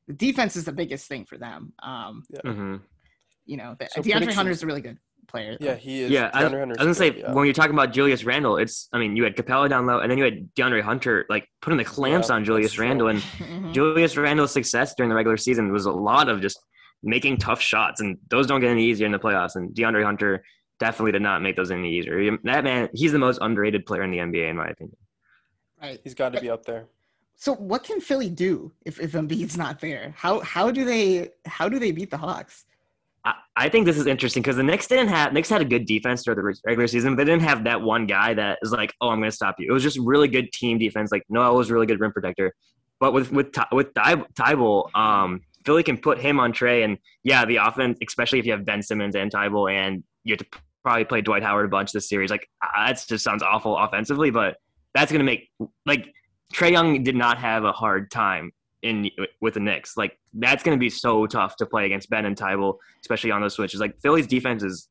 the 0.08 0.14
defense 0.14 0.56
is 0.56 0.66
the 0.66 0.72
biggest 0.72 1.08
thing 1.08 1.26
for 1.26 1.38
them. 1.38 1.74
Um, 1.84 2.24
hmm 2.44 2.78
you 3.48 3.58
know, 3.58 3.76
the, 3.80 3.88
So 3.94 4.02
DeAndre 4.02 4.12
predictions- 4.14 4.36
Hunter's 4.36 4.64
a 4.64 4.66
really 4.66 4.82
good 4.82 4.98
player. 5.28 5.56
Yeah, 5.60 5.76
he 5.76 6.02
is. 6.02 6.10
Yeah, 6.12 6.32
I, 6.34 6.46
I 6.46 6.66
was 6.66 6.78
gonna 6.78 6.94
say 6.96 7.20
yeah. 7.20 7.32
when 7.34 7.46
you're 7.46 7.54
talking 7.54 7.74
about 7.76 7.94
Julius 7.94 8.24
Randle, 8.24 8.58
it's 8.58 8.88
I 8.94 8.98
mean 8.98 9.16
you 9.16 9.24
had 9.24 9.36
Capela 9.36 9.70
down 9.70 9.86
low, 9.86 10.00
and 10.00 10.10
then 10.10 10.18
you 10.18 10.24
had 10.24 10.50
DeAndre 10.56 10.82
Hunter 10.82 11.26
like 11.30 11.48
putting 11.62 11.78
the 11.78 11.86
clamps 11.86 12.30
Yeah, 12.30 12.36
on 12.36 12.46
Julius 12.46 12.72
that's. 12.72 12.80
Randle, 12.80 13.10
and 13.10 13.20
Mhm. 13.38 13.74
Julius 13.74 14.18
Randle's 14.18 14.52
success 14.52 14.96
during 14.96 15.10
the 15.10 15.16
regular 15.16 15.38
season 15.38 15.72
was 15.72 15.86
a 15.86 15.92
lot 15.92 16.30
of 16.30 16.42
just 16.42 16.60
making 17.04 17.38
tough 17.38 17.62
shots, 17.62 18.02
and 18.02 18.18
those 18.30 18.48
don't 18.48 18.62
get 18.62 18.72
any 18.72 18.84
easier 18.86 19.06
in 19.06 19.12
the 19.12 19.20
playoffs. 19.20 19.56
And 19.56 19.76
DeAndre 19.76 20.04
Hunter 20.04 20.44
definitely 20.80 21.12
did 21.12 21.22
not 21.22 21.42
make 21.42 21.56
those 21.56 21.72
any 21.72 21.94
easier. 21.94 22.38
That 22.44 22.64
man, 22.64 22.90
he's 22.94 23.12
the 23.12 23.20
most 23.20 23.40
underrated 23.42 23.86
player 23.86 24.04
in 24.04 24.12
the 24.12 24.18
NBA, 24.18 24.50
in 24.50 24.56
my 24.58 24.68
opinion. 24.68 24.98
right. 25.82 26.00
He's 26.04 26.14
got 26.14 26.34
to 26.34 26.42
be 26.42 26.50
up 26.50 26.66
there. 26.66 26.86
So, 27.38 27.54
what 27.54 27.84
can 27.84 28.00
Philly 28.00 28.30
do 28.30 28.72
if 28.86 29.00
if 29.00 29.12
Embiid's 29.12 29.58
not 29.58 29.80
there? 29.80 30.14
How 30.18 30.40
how 30.40 30.72
do 30.72 30.86
they 30.86 31.32
how 31.46 31.68
do 31.68 31.80
they 31.80 31.92
beat 31.92 32.10
the 32.10 32.18
Hawks? 32.18 32.66
I, 33.26 33.34
I 33.56 33.70
think 33.70 33.86
this 33.86 33.98
is 33.98 34.08
interesting 34.08 34.42
because 34.42 34.56
the 34.56 34.64
Knicks 34.64 34.88
didn't 34.88 35.10
have 35.10 35.34
Knicks 35.34 35.50
had 35.50 35.62
a 35.62 35.66
good 35.66 35.86
defense 35.86 36.24
throughout 36.24 36.38
the 36.38 36.56
regular 36.66 36.88
season, 36.88 37.16
but 37.16 37.18
they 37.18 37.32
didn't 37.32 37.44
have 37.44 37.66
that 37.66 37.82
one 37.82 38.06
guy 38.06 38.34
that 38.34 38.60
is 38.62 38.72
like, 38.72 38.94
oh, 39.02 39.10
I'm 39.10 39.20
going 39.20 39.30
to 39.30 39.36
stop 39.36 39.56
you. 39.60 39.70
It 39.70 39.74
was 39.74 39.84
just 39.84 40.00
really 40.00 40.28
good 40.28 40.52
team 40.54 40.78
defense. 40.78 41.12
Like 41.12 41.24
Noel 41.30 41.56
was 41.56 41.70
a 41.70 41.74
really 41.74 41.88
good 41.88 42.00
rim 42.00 42.14
protector, 42.14 42.54
but 43.00 43.14
with 43.14 43.32
with 43.32 43.52
Ty- 43.52 43.68
with 43.72 43.94
Ty- 43.94 44.26
Thybulle, 44.36 44.96
um, 44.96 45.42
Philly 45.66 45.84
can 45.84 45.98
put 45.98 46.20
him 46.20 46.40
on 46.40 46.54
Trae, 46.54 46.86
and 46.86 46.98
yeah, 47.24 47.44
the 47.44 47.58
offense, 47.58 47.98
especially 48.06 48.40
if 48.40 48.46
you 48.46 48.54
have 48.54 48.66
Ben 48.66 48.82
Simmons 48.82 49.16
and 49.16 49.32
Thybulle, 49.32 49.74
and 49.74 50.04
you 50.26 50.34
have 50.34 50.40
to 50.40 50.60
probably 50.84 51.06
play 51.06 51.22
Dwight 51.22 51.44
Howard 51.44 51.66
a 51.66 51.70
bunch 51.70 51.94
this 51.94 52.10
series. 52.10 52.30
Like 52.30 52.50
uh, 52.62 52.88
that 52.88 53.04
just 53.08 53.24
sounds 53.24 53.42
awful 53.42 53.78
offensively, 53.78 54.32
but 54.32 54.58
that's 54.94 55.12
going 55.12 55.20
to 55.20 55.26
make 55.26 55.50
like 55.86 56.08
Trae 56.54 56.72
Young 56.72 57.04
did 57.04 57.16
not 57.16 57.38
have 57.38 57.64
a 57.64 57.72
hard 57.72 58.12
time 58.12 58.52
in 58.82 59.10
with 59.42 59.54
the 59.54 59.60
Knicks. 59.60 59.96
Like 59.96 60.20
that's 60.34 60.64
going 60.64 60.78
to 60.78 60.80
be 60.80 60.90
so 60.90 61.26
tough 61.28 61.56
to 61.58 61.66
play 61.66 61.86
against 61.86 62.10
Ben 62.10 62.26
and 62.26 62.36
Thybulle, 62.36 62.78
especially 63.02 63.32
on 63.32 63.42
those 63.42 63.54
switches. 63.54 63.80
Like 63.80 64.00
Philly's 64.02 64.28
defense 64.28 64.64
is 64.64 64.90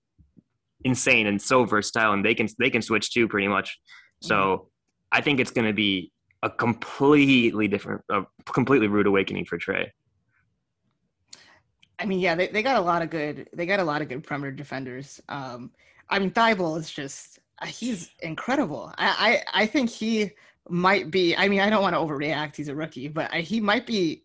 insane 0.84 1.26
and 1.26 1.40
so 1.40 1.64
versatile, 1.64 2.12
and 2.12 2.24
they 2.24 2.34
can 2.34 2.48
they 2.58 2.70
can 2.70 2.82
switch 2.82 3.12
too 3.12 3.28
pretty 3.28 3.48
much. 3.48 3.78
So 4.20 4.68
I 5.12 5.20
think 5.20 5.38
it's 5.38 5.50
going 5.50 5.66
to 5.66 5.74
be 5.74 6.12
a 6.42 6.50
completely 6.50 7.68
different, 7.68 8.02
a 8.10 8.22
completely 8.52 8.88
rude 8.88 9.06
awakening 9.06 9.46
for 9.46 9.58
Trae. 9.58 9.88
I 11.98 12.06
mean, 12.06 12.20
yeah, 12.20 12.34
they, 12.34 12.48
they 12.48 12.62
got 12.62 12.76
a 12.76 12.80
lot 12.80 13.02
of 13.02 13.10
good 13.10 13.48
they 13.52 13.66
got 13.66 13.80
a 13.80 13.84
lot 13.84 14.02
of 14.02 14.08
good 14.08 14.24
perimeter 14.24 14.52
defenders. 14.52 15.20
Um, 15.28 15.70
I 16.08 16.18
mean, 16.18 16.30
Thybulle 16.30 16.78
is 16.78 16.90
just 16.90 17.38
uh, 17.60 17.66
he's 17.66 18.10
incredible. 18.20 18.92
I, 18.98 19.42
I 19.54 19.62
I 19.62 19.66
think 19.66 19.90
he 19.90 20.32
might 20.68 21.10
be. 21.10 21.36
I 21.36 21.48
mean, 21.48 21.60
I 21.60 21.70
don't 21.70 21.82
want 21.82 21.94
to 21.94 22.00
overreact. 22.00 22.56
He's 22.56 22.68
a 22.68 22.74
rookie, 22.74 23.08
but 23.08 23.32
I, 23.32 23.40
he 23.40 23.60
might 23.60 23.86
be 23.86 24.24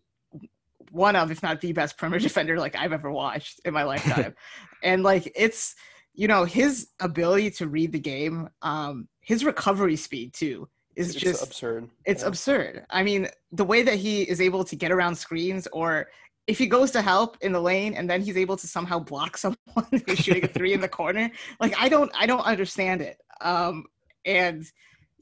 one 0.90 1.14
of, 1.14 1.30
if 1.30 1.42
not 1.42 1.60
the 1.60 1.72
best 1.72 1.96
perimeter 1.96 2.22
defender 2.28 2.58
like 2.58 2.76
I've 2.76 2.92
ever 2.92 3.10
watched 3.10 3.60
in 3.64 3.72
my 3.74 3.84
lifetime. 3.84 4.34
and 4.82 5.02
like 5.02 5.30
it's 5.36 5.74
you 6.14 6.26
know 6.28 6.44
his 6.44 6.88
ability 7.00 7.50
to 7.52 7.68
read 7.68 7.92
the 7.92 8.00
game, 8.00 8.48
um, 8.62 9.08
his 9.20 9.44
recovery 9.44 9.96
speed 9.96 10.32
too 10.32 10.68
is 10.96 11.10
It's 11.10 11.20
just 11.20 11.44
absurd. 11.44 11.88
it's 12.04 12.22
Yeah. 12.22 12.28
absurd. 12.28 12.86
I 12.90 13.02
mean, 13.04 13.28
the 13.52 13.64
way 13.64 13.82
that 13.82 13.94
he 13.94 14.22
is 14.22 14.40
able 14.40 14.64
to 14.64 14.74
get 14.76 14.90
around 14.90 15.14
screens, 15.14 15.68
or 15.72 16.08
if 16.46 16.58
he 16.58 16.66
goes 16.66 16.90
to 16.92 17.02
help 17.02 17.36
in 17.42 17.52
the 17.52 17.60
lane 17.60 17.94
and 17.94 18.08
then 18.10 18.22
he's 18.22 18.36
able 18.36 18.56
to 18.56 18.66
somehow 18.66 18.98
block 18.98 19.36
someone 19.36 19.56
who's 20.06 20.18
shooting 20.18 20.44
a 20.44 20.48
three 20.58 20.72
in 20.72 20.80
the 20.80 20.88
corner, 20.88 21.30
like 21.60 21.74
I 21.78 21.88
don't, 21.88 22.10
I 22.18 22.26
don't 22.26 22.40
understand 22.44 23.00
it. 23.02 23.20
Um, 23.40 23.84
and 24.24 24.64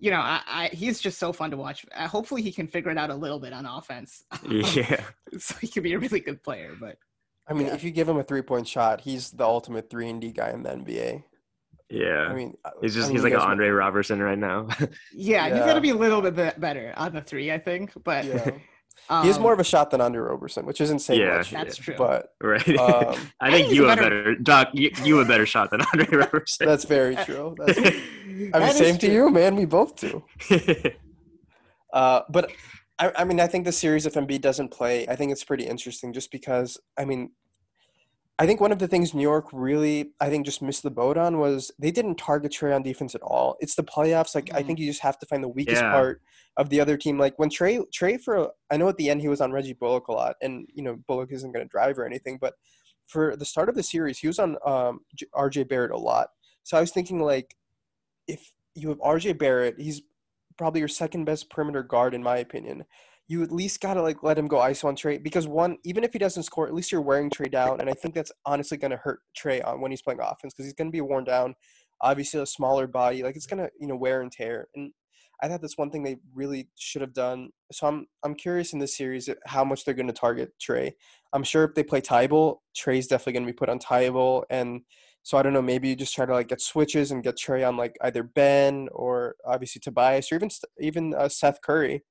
you 0.00 0.10
know, 0.12 0.20
I, 0.20 0.40
I 0.46 0.68
he's 0.72 1.00
just 1.00 1.18
so 1.18 1.32
fun 1.32 1.50
to 1.50 1.56
watch. 1.56 1.84
Uh, 1.94 2.06
hopefully, 2.06 2.40
he 2.40 2.52
can 2.52 2.68
figure 2.68 2.90
it 2.92 2.98
out 2.98 3.10
a 3.10 3.14
little 3.14 3.40
bit 3.40 3.52
on 3.52 3.66
offense, 3.66 4.24
Yeah, 4.48 5.00
so 5.38 5.56
he 5.60 5.66
could 5.66 5.82
be 5.82 5.92
a 5.94 5.98
really 5.98 6.20
good 6.20 6.42
player. 6.42 6.76
But 6.80 6.98
I 7.48 7.52
mean, 7.52 7.66
Yeah. 7.66 7.74
if 7.74 7.82
you 7.82 7.90
give 7.90 8.08
him 8.08 8.16
a 8.16 8.22
three 8.22 8.42
point 8.42 8.68
shot, 8.68 9.00
he's 9.00 9.32
the 9.32 9.44
ultimate 9.44 9.90
three 9.90 10.08
and 10.08 10.20
D 10.20 10.30
guy 10.32 10.50
in 10.50 10.62
the 10.62 10.70
NBA. 10.70 11.24
yeah. 11.90 12.28
I 12.30 12.34
mean, 12.34 12.56
he's 12.80 12.96
I 12.96 13.00
just 13.00 13.08
mean, 13.08 13.16
he's 13.16 13.24
you 13.24 13.30
like 13.30 13.42
an 13.42 13.50
Andre 13.50 13.68
Roberson 13.70 14.22
right 14.22 14.38
now. 14.38 14.68
yeah, 15.12 15.48
he's 15.48 15.64
got 15.64 15.74
to 15.74 15.80
be 15.80 15.90
a 15.90 15.94
little 15.96 16.22
bit 16.22 16.60
better 16.60 16.92
on 16.96 17.12
the 17.14 17.20
three, 17.20 17.50
I 17.50 17.58
think. 17.58 17.92
But 18.04 18.24
Yeah. 18.24 18.50
He 19.08 19.26
has 19.28 19.36
Um, 19.36 19.42
more 19.42 19.52
of 19.54 19.60
a 19.60 19.64
shot 19.64 19.90
than 19.90 20.00
Andre 20.00 20.20
Roberson, 20.20 20.66
which 20.66 20.80
isn't 20.80 20.98
saying 20.98 21.20
Yeah. 21.20 21.38
much. 21.38 21.50
That's 21.50 21.76
true. 21.76 21.94
But 21.96 22.32
Right. 22.42 22.66
um, 22.78 23.14
I 23.40 23.48
I 23.48 23.50
think 23.50 23.66
think 23.68 23.74
you 23.74 23.86
a 23.86 23.88
have 23.90 23.98
better- 23.98 24.22
better 24.22 24.34
Doc. 24.36 24.68
You, 24.74 24.90
you 25.04 25.16
have 25.18 25.26
a 25.26 25.28
better 25.28 25.46
shot 25.46 25.70
than 25.70 25.80
Andre 25.92 26.06
Roberson. 26.18 26.66
that's 26.66 26.84
very 26.84 27.16
true. 27.16 27.54
That's, 27.58 27.78
I 27.78 27.82
mean, 28.26 28.50
That 28.50 28.70
is 28.70 28.76
same 28.76 28.98
to 28.98 29.10
you, 29.10 29.30
man. 29.30 29.56
We 29.56 29.64
both 29.64 29.96
do. 29.96 30.22
Uh, 31.92 32.20
but 32.28 32.50
I, 32.98 33.12
I 33.16 33.24
mean, 33.24 33.40
I 33.40 33.46
think 33.46 33.64
the 33.64 33.72
series, 33.72 34.04
if 34.06 34.14
Embiid 34.14 34.40
doesn't 34.42 34.68
play, 34.70 35.06
I 35.08 35.16
think 35.16 35.32
it's 35.32 35.44
pretty 35.44 35.64
interesting 35.64 36.12
just 36.12 36.30
because, 36.30 36.78
I 36.98 37.04
mean, 37.04 37.30
I 38.40 38.46
think 38.46 38.60
one 38.60 38.70
of 38.70 38.78
the 38.78 38.86
things 38.86 39.14
New 39.14 39.22
York 39.22 39.46
really, 39.52 40.12
I 40.20 40.30
think, 40.30 40.46
just 40.46 40.62
missed 40.62 40.84
the 40.84 40.90
boat 40.92 41.16
on 41.16 41.38
was 41.38 41.72
they 41.78 41.90
didn't 41.90 42.16
target 42.16 42.52
Trae 42.52 42.74
on 42.74 42.84
defense 42.84 43.16
at 43.16 43.22
all. 43.22 43.56
It's 43.58 43.74
the 43.74 43.82
playoffs. 43.82 44.34
Like, 44.34 44.48
I 44.54 44.62
Mhm. 44.62 44.66
think 44.66 44.78
you 44.78 44.86
just 44.86 45.02
have 45.02 45.18
to 45.18 45.26
find 45.26 45.42
the 45.42 45.48
weakest 45.48 45.82
Yeah. 45.82 45.90
part 45.90 46.22
of 46.56 46.68
the 46.70 46.80
other 46.80 46.96
team. 46.96 47.18
Like, 47.18 47.36
when 47.38 47.50
Trae, 47.50 47.84
Trae, 47.90 48.20
for, 48.20 48.52
I 48.70 48.76
know 48.76 48.88
at 48.88 48.96
the 48.96 49.10
end 49.10 49.22
he 49.22 49.28
was 49.28 49.40
on 49.40 49.50
Reggie 49.50 49.72
Bullock 49.72 50.06
a 50.06 50.12
lot, 50.12 50.36
and, 50.40 50.68
you 50.72 50.84
know, 50.84 50.96
Bullock 51.08 51.32
isn't 51.32 51.50
going 51.50 51.64
to 51.66 51.68
drive 51.70 51.98
or 51.98 52.06
anything, 52.06 52.38
but 52.40 52.54
for 53.08 53.34
the 53.34 53.44
start 53.44 53.68
of 53.68 53.74
the 53.74 53.82
series, 53.82 54.18
he 54.18 54.28
was 54.28 54.38
on 54.38 54.56
um, 54.64 55.00
RJ 55.34 55.64
Barrett 55.64 55.90
a 55.90 55.96
lot. 55.96 56.28
So 56.62 56.76
I 56.76 56.80
was 56.80 56.92
thinking, 56.92 57.20
like, 57.20 57.56
if 58.28 58.52
you 58.76 58.88
have 58.90 59.00
RJ 59.00 59.32
Barrett, 59.32 59.80
he's 59.80 60.02
probably 60.56 60.78
your 60.80 60.88
second 60.88 61.24
best 61.24 61.50
perimeter 61.50 61.82
guard 61.82 62.14
in 62.14 62.22
my 62.22 62.36
opinion. 62.38 62.84
You 63.28 63.42
at 63.42 63.52
least 63.52 63.80
gotta 63.80 64.02
like 64.02 64.22
let 64.22 64.38
him 64.38 64.48
go 64.48 64.56
ISO 64.56 64.86
on 64.86 64.96
Trae 64.96 65.22
because 65.22 65.46
one, 65.46 65.76
even 65.84 66.02
if 66.02 66.12
he 66.12 66.18
doesn't 66.18 66.44
score, 66.44 66.66
at 66.66 66.74
least 66.74 66.90
you're 66.90 67.02
wearing 67.02 67.30
Trae 67.30 67.50
down, 67.50 67.80
and 67.80 67.90
I 67.90 67.92
think 67.92 68.14
that's 68.14 68.32
honestly 68.46 68.78
gonna 68.78 68.96
hurt 68.96 69.20
Trae 69.38 69.66
on 69.66 69.80
when 69.80 69.90
he's 69.90 70.02
playing 70.02 70.20
offense 70.20 70.54
because 70.54 70.64
he's 70.64 70.74
gonna 70.74 70.90
be 70.90 71.00
worn 71.00 71.24
down. 71.24 71.54
Obviously, 72.00 72.40
a 72.40 72.46
smaller 72.46 72.86
body, 72.86 73.22
like 73.22 73.36
it's 73.36 73.46
gonna 73.46 73.68
you 73.78 73.86
know 73.86 73.96
wear 73.96 74.22
and 74.22 74.32
tear. 74.32 74.68
And 74.74 74.92
I 75.42 75.48
thought 75.48 75.60
that's 75.60 75.78
one 75.78 75.90
thing 75.90 76.02
they 76.02 76.16
really 76.34 76.68
should 76.76 77.02
have 77.02 77.12
done. 77.12 77.50
So 77.70 77.86
I'm 77.86 78.06
I'm 78.24 78.34
curious 78.34 78.72
in 78.72 78.78
this 78.78 78.96
series 78.96 79.28
how 79.46 79.64
much 79.64 79.84
they're 79.84 79.94
gonna 79.94 80.12
target 80.12 80.52
Trae. 80.60 80.92
I'm 81.32 81.44
sure 81.44 81.64
if 81.64 81.74
they 81.74 81.84
play 81.84 82.00
Thybulle, 82.00 82.58
Trae's 82.76 83.06
definitely 83.06 83.34
gonna 83.34 83.46
be 83.46 83.52
put 83.52 83.68
on 83.68 83.78
Thybulle 83.78 84.44
and 84.50 84.80
so 85.28 85.36
I 85.36 85.42
don't 85.42 85.52
know. 85.52 85.60
Maybe 85.60 85.88
you 85.88 85.96
just 85.96 86.14
try 86.14 86.24
to 86.24 86.32
like 86.32 86.48
get 86.48 86.62
switches 86.62 87.10
and 87.10 87.22
get 87.22 87.36
Trae 87.36 87.68
on 87.68 87.76
like 87.76 87.96
either 88.00 88.22
Ben 88.22 88.88
or 88.92 89.36
obviously 89.44 89.80
Tobias 89.80 90.32
or 90.32 90.36
even 90.36 90.48
even 90.80 91.14
uh, 91.14 91.28
Seth 91.28 91.60
Curry, 91.60 92.02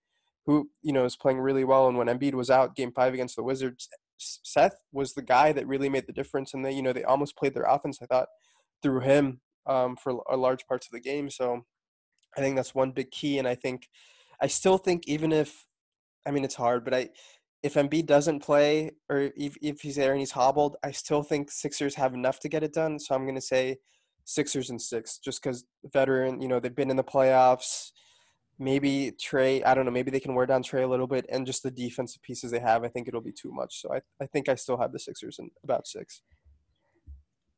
who 0.47 0.69
you 0.81 0.93
know 0.93 1.05
is 1.05 1.15
playing 1.15 1.39
really 1.39 1.63
well. 1.63 1.87
And 1.87 1.97
when 1.97 2.07
Embiid 2.07 2.33
was 2.33 2.49
out 2.49 2.75
Game 2.75 2.91
Five 2.91 3.13
against 3.13 3.35
the 3.35 3.43
Wizards, 3.43 3.87
Seth 4.17 4.77
was 4.91 5.13
the 5.13 5.21
guy 5.21 5.51
that 5.51 5.67
really 5.67 5.89
made 5.89 6.07
the 6.07 6.13
difference. 6.13 6.55
And 6.55 6.65
they 6.65 6.71
you 6.71 6.81
know 6.81 6.93
they 6.93 7.03
almost 7.03 7.37
played 7.37 7.53
their 7.53 7.65
offense. 7.65 7.99
I 8.01 8.07
thought 8.07 8.29
through 8.81 9.01
him 9.01 9.41
um, 9.67 9.95
for 9.95 10.13
large 10.33 10.65
parts 10.65 10.87
of 10.87 10.93
the 10.93 10.99
game. 10.99 11.29
So 11.29 11.65
I 12.35 12.41
think 12.41 12.55
that's 12.55 12.73
one 12.73 12.91
big 12.91 13.11
key. 13.11 13.37
And 13.37 13.47
I 13.47 13.55
think 13.55 13.87
I 14.41 14.47
still 14.47 14.77
think 14.77 15.07
even 15.07 15.31
if 15.31 15.67
I 16.25 16.31
mean 16.31 16.45
it's 16.45 16.55
hard, 16.55 16.83
but 16.83 16.93
I 16.93 17.09
if 17.63 17.73
Embiid 17.73 18.05
doesn't 18.05 18.39
play 18.39 18.91
or 19.09 19.31
if, 19.35 19.57
if 19.61 19.81
he's 19.81 19.95
there 19.95 20.11
and 20.11 20.19
he's 20.19 20.31
hobbled, 20.31 20.77
I 20.83 20.91
still 20.91 21.23
think 21.23 21.51
Sixers 21.51 21.95
have 21.95 22.13
enough 22.13 22.39
to 22.41 22.49
get 22.49 22.63
it 22.63 22.73
done. 22.73 22.99
So 22.99 23.13
I'm 23.13 23.23
going 23.23 23.35
to 23.35 23.41
say 23.41 23.77
Sixers 24.25 24.69
and 24.69 24.81
six, 24.81 25.19
just 25.19 25.41
because 25.41 25.65
veteran, 25.91 26.41
you 26.41 26.47
know, 26.47 26.59
they've 26.59 26.75
been 26.75 26.91
in 26.91 26.97
the 26.97 27.03
playoffs. 27.03 27.91
Maybe 28.59 29.11
Trae, 29.11 29.63
I 29.65 29.75
don't 29.75 29.85
know, 29.85 29.91
maybe 29.91 30.09
they 30.09 30.19
can 30.19 30.33
wear 30.33 30.45
down 30.45 30.63
Trae 30.63 30.83
a 30.83 30.87
little 30.87 31.05
bit 31.07 31.25
and 31.29 31.45
just 31.45 31.61
the 31.63 31.69
defensive 31.71 32.21
pieces 32.23 32.51
they 32.51 32.59
have, 32.59 32.83
I 32.83 32.87
think 32.87 33.07
it'll 33.07 33.21
be 33.21 33.31
too 33.31 33.51
much. 33.51 33.81
So 33.81 33.93
I, 33.93 34.01
I 34.21 34.25
think 34.25 34.49
I 34.49 34.55
still 34.55 34.77
have 34.77 34.91
the 34.91 34.99
Sixers 34.99 35.37
in 35.39 35.49
about 35.63 35.87
six. 35.87 36.21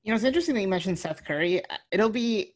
You 0.03 0.11
know, 0.11 0.15
it's 0.15 0.25
interesting 0.25 0.55
that 0.55 0.61
you 0.61 0.67
mentioned 0.67 0.99
Seth 0.99 1.23
Curry. 1.23 1.61
It'll 1.91 2.09
be 2.09 2.55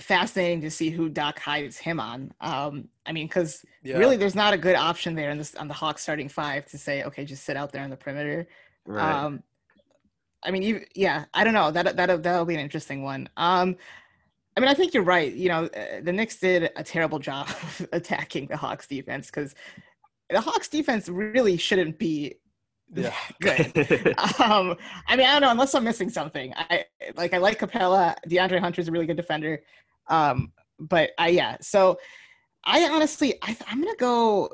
fascinating 0.00 0.60
to 0.60 0.70
see 0.70 0.90
who 0.90 1.08
Doc 1.08 1.38
hides 1.38 1.76
him 1.76 2.00
on. 2.00 2.32
Um, 2.40 2.88
I 3.06 3.12
mean, 3.12 3.26
because 3.26 3.64
Yeah. 3.82 3.98
really, 3.98 4.16
there's 4.16 4.34
not 4.34 4.52
a 4.52 4.58
good 4.58 4.74
option 4.76 5.14
there 5.14 5.30
in 5.30 5.38
this 5.38 5.54
on 5.54 5.68
the 5.68 5.74
Hawks 5.74 6.02
starting 6.02 6.28
five 6.28 6.66
to 6.66 6.78
say, 6.78 7.04
okay, 7.04 7.24
just 7.24 7.44
sit 7.44 7.56
out 7.56 7.72
there 7.72 7.82
on 7.82 7.90
the 7.90 7.96
perimeter. 7.96 8.48
right. 8.86 9.14
Um, 9.24 9.42
I 10.42 10.50
mean, 10.50 10.62
you, 10.62 10.84
yeah, 10.94 11.24
I 11.32 11.42
don't 11.42 11.54
know. 11.54 11.70
That 11.70 11.96
that 11.96 12.22
that'll 12.22 12.44
be 12.44 12.54
an 12.54 12.60
interesting 12.60 13.02
one. 13.02 13.28
Um, 13.36 13.76
I 14.56 14.60
mean, 14.60 14.68
I 14.68 14.74
think 14.74 14.94
you're 14.94 15.02
right. 15.02 15.32
You 15.32 15.48
know, 15.48 15.64
uh, 15.64 16.00
the 16.02 16.12
Knicks 16.12 16.36
did 16.36 16.70
a 16.76 16.84
terrible 16.84 17.18
job 17.18 17.48
of 17.62 17.88
attacking 17.92 18.46
the 18.46 18.56
Hawks 18.56 18.86
defense 18.86 19.26
because 19.26 19.54
the 20.30 20.40
Hawks 20.40 20.68
defense 20.68 21.08
really 21.08 21.56
shouldn't 21.56 21.98
be 21.98 22.36
Yeah. 22.94 23.14
good. 23.40 23.58
um, 24.38 24.76
I 25.08 25.16
mean, 25.16 25.26
I 25.26 25.32
don't 25.32 25.40
know 25.40 25.50
unless 25.50 25.74
I'm 25.74 25.82
missing 25.84 26.10
something. 26.10 26.52
I 26.54 26.84
like 27.16 27.34
I 27.34 27.38
like 27.38 27.58
Capela. 27.58 28.14
DeAndre 28.28 28.60
Hunter's 28.60 28.88
a 28.88 28.92
really 28.92 29.06
good 29.06 29.16
defender. 29.16 29.62
Um, 30.08 30.52
but 30.78 31.10
I 31.18 31.28
yeah. 31.28 31.56
So 31.60 31.98
I 32.64 32.84
honestly 32.88 33.34
I 33.42 33.56
I'm 33.66 33.80
gonna 33.80 33.96
go. 33.96 34.50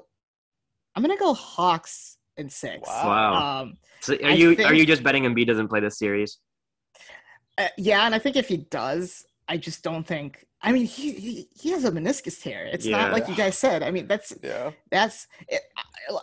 I'm 0.94 1.02
gonna 1.02 1.18
go 1.18 1.34
Hawks 1.34 2.16
in 2.38 2.48
six. 2.48 2.88
Wow. 2.88 3.62
Um, 3.62 3.74
so 4.00 4.14
are 4.14 4.30
I 4.30 4.34
you 4.34 4.56
are 4.64 4.74
you 4.74 4.86
just 4.86 5.02
betting 5.02 5.24
Embiid 5.24 5.46
doesn't 5.48 5.68
play 5.68 5.80
this 5.80 5.98
series? 5.98 6.38
uh, 7.58 7.68
yeah, 7.76 8.06
and 8.06 8.14
I 8.14 8.18
think 8.18 8.36
if 8.36 8.48
he 8.48 8.58
does, 8.58 9.24
I 9.50 9.56
just 9.56 9.82
don't 9.82 10.06
think. 10.06 10.46
I 10.62 10.70
mean, 10.72 10.86
he 10.86 11.12
he, 11.12 11.48
he 11.60 11.70
has 11.70 11.84
a 11.84 11.90
meniscus 11.90 12.40
tear. 12.40 12.66
It's 12.72 12.86
not 12.86 13.12
like 13.12 13.28
you 13.28 13.34
guys 13.34 13.58
said. 13.58 13.82
I 13.82 13.90
mean, 13.90 14.06
that's 14.06 14.32
Yeah. 14.42 14.70
that's 14.90 15.26
it, 15.48 15.62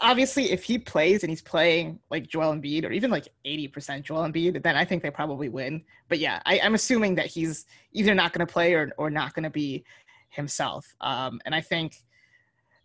obviously 0.02 0.52
if 0.52 0.64
he 0.64 0.78
plays 0.78 1.24
and 1.24 1.30
he's 1.30 1.42
playing 1.42 2.00
like 2.10 2.28
Joel 2.28 2.54
Embiid 2.54 2.86
or 2.86 2.92
even 2.92 3.12
like 3.12 3.28
80% 3.46 4.04
Joel 4.04 4.24
Embiid, 4.24 4.64
then 4.64 4.76
I 4.76 4.86
think 4.86 5.04
they 5.04 5.12
probably 5.12 5.50
win. 5.50 5.84
But 6.08 6.20
yeah, 6.20 6.42
I, 6.46 6.60
I'm 6.60 6.74
assuming 6.74 7.16
that 7.16 7.28
he's 7.28 7.66
either 7.94 8.16
not 8.16 8.34
going 8.34 8.46
to 8.46 8.52
play 8.52 8.74
or, 8.74 8.92
or 8.98 9.10
not 9.10 9.34
going 9.34 9.44
to 9.44 9.50
be 9.50 9.84
himself. 10.30 10.96
Um, 11.02 11.40
and 11.46 11.54
I 11.54 11.62
think, 11.62 11.96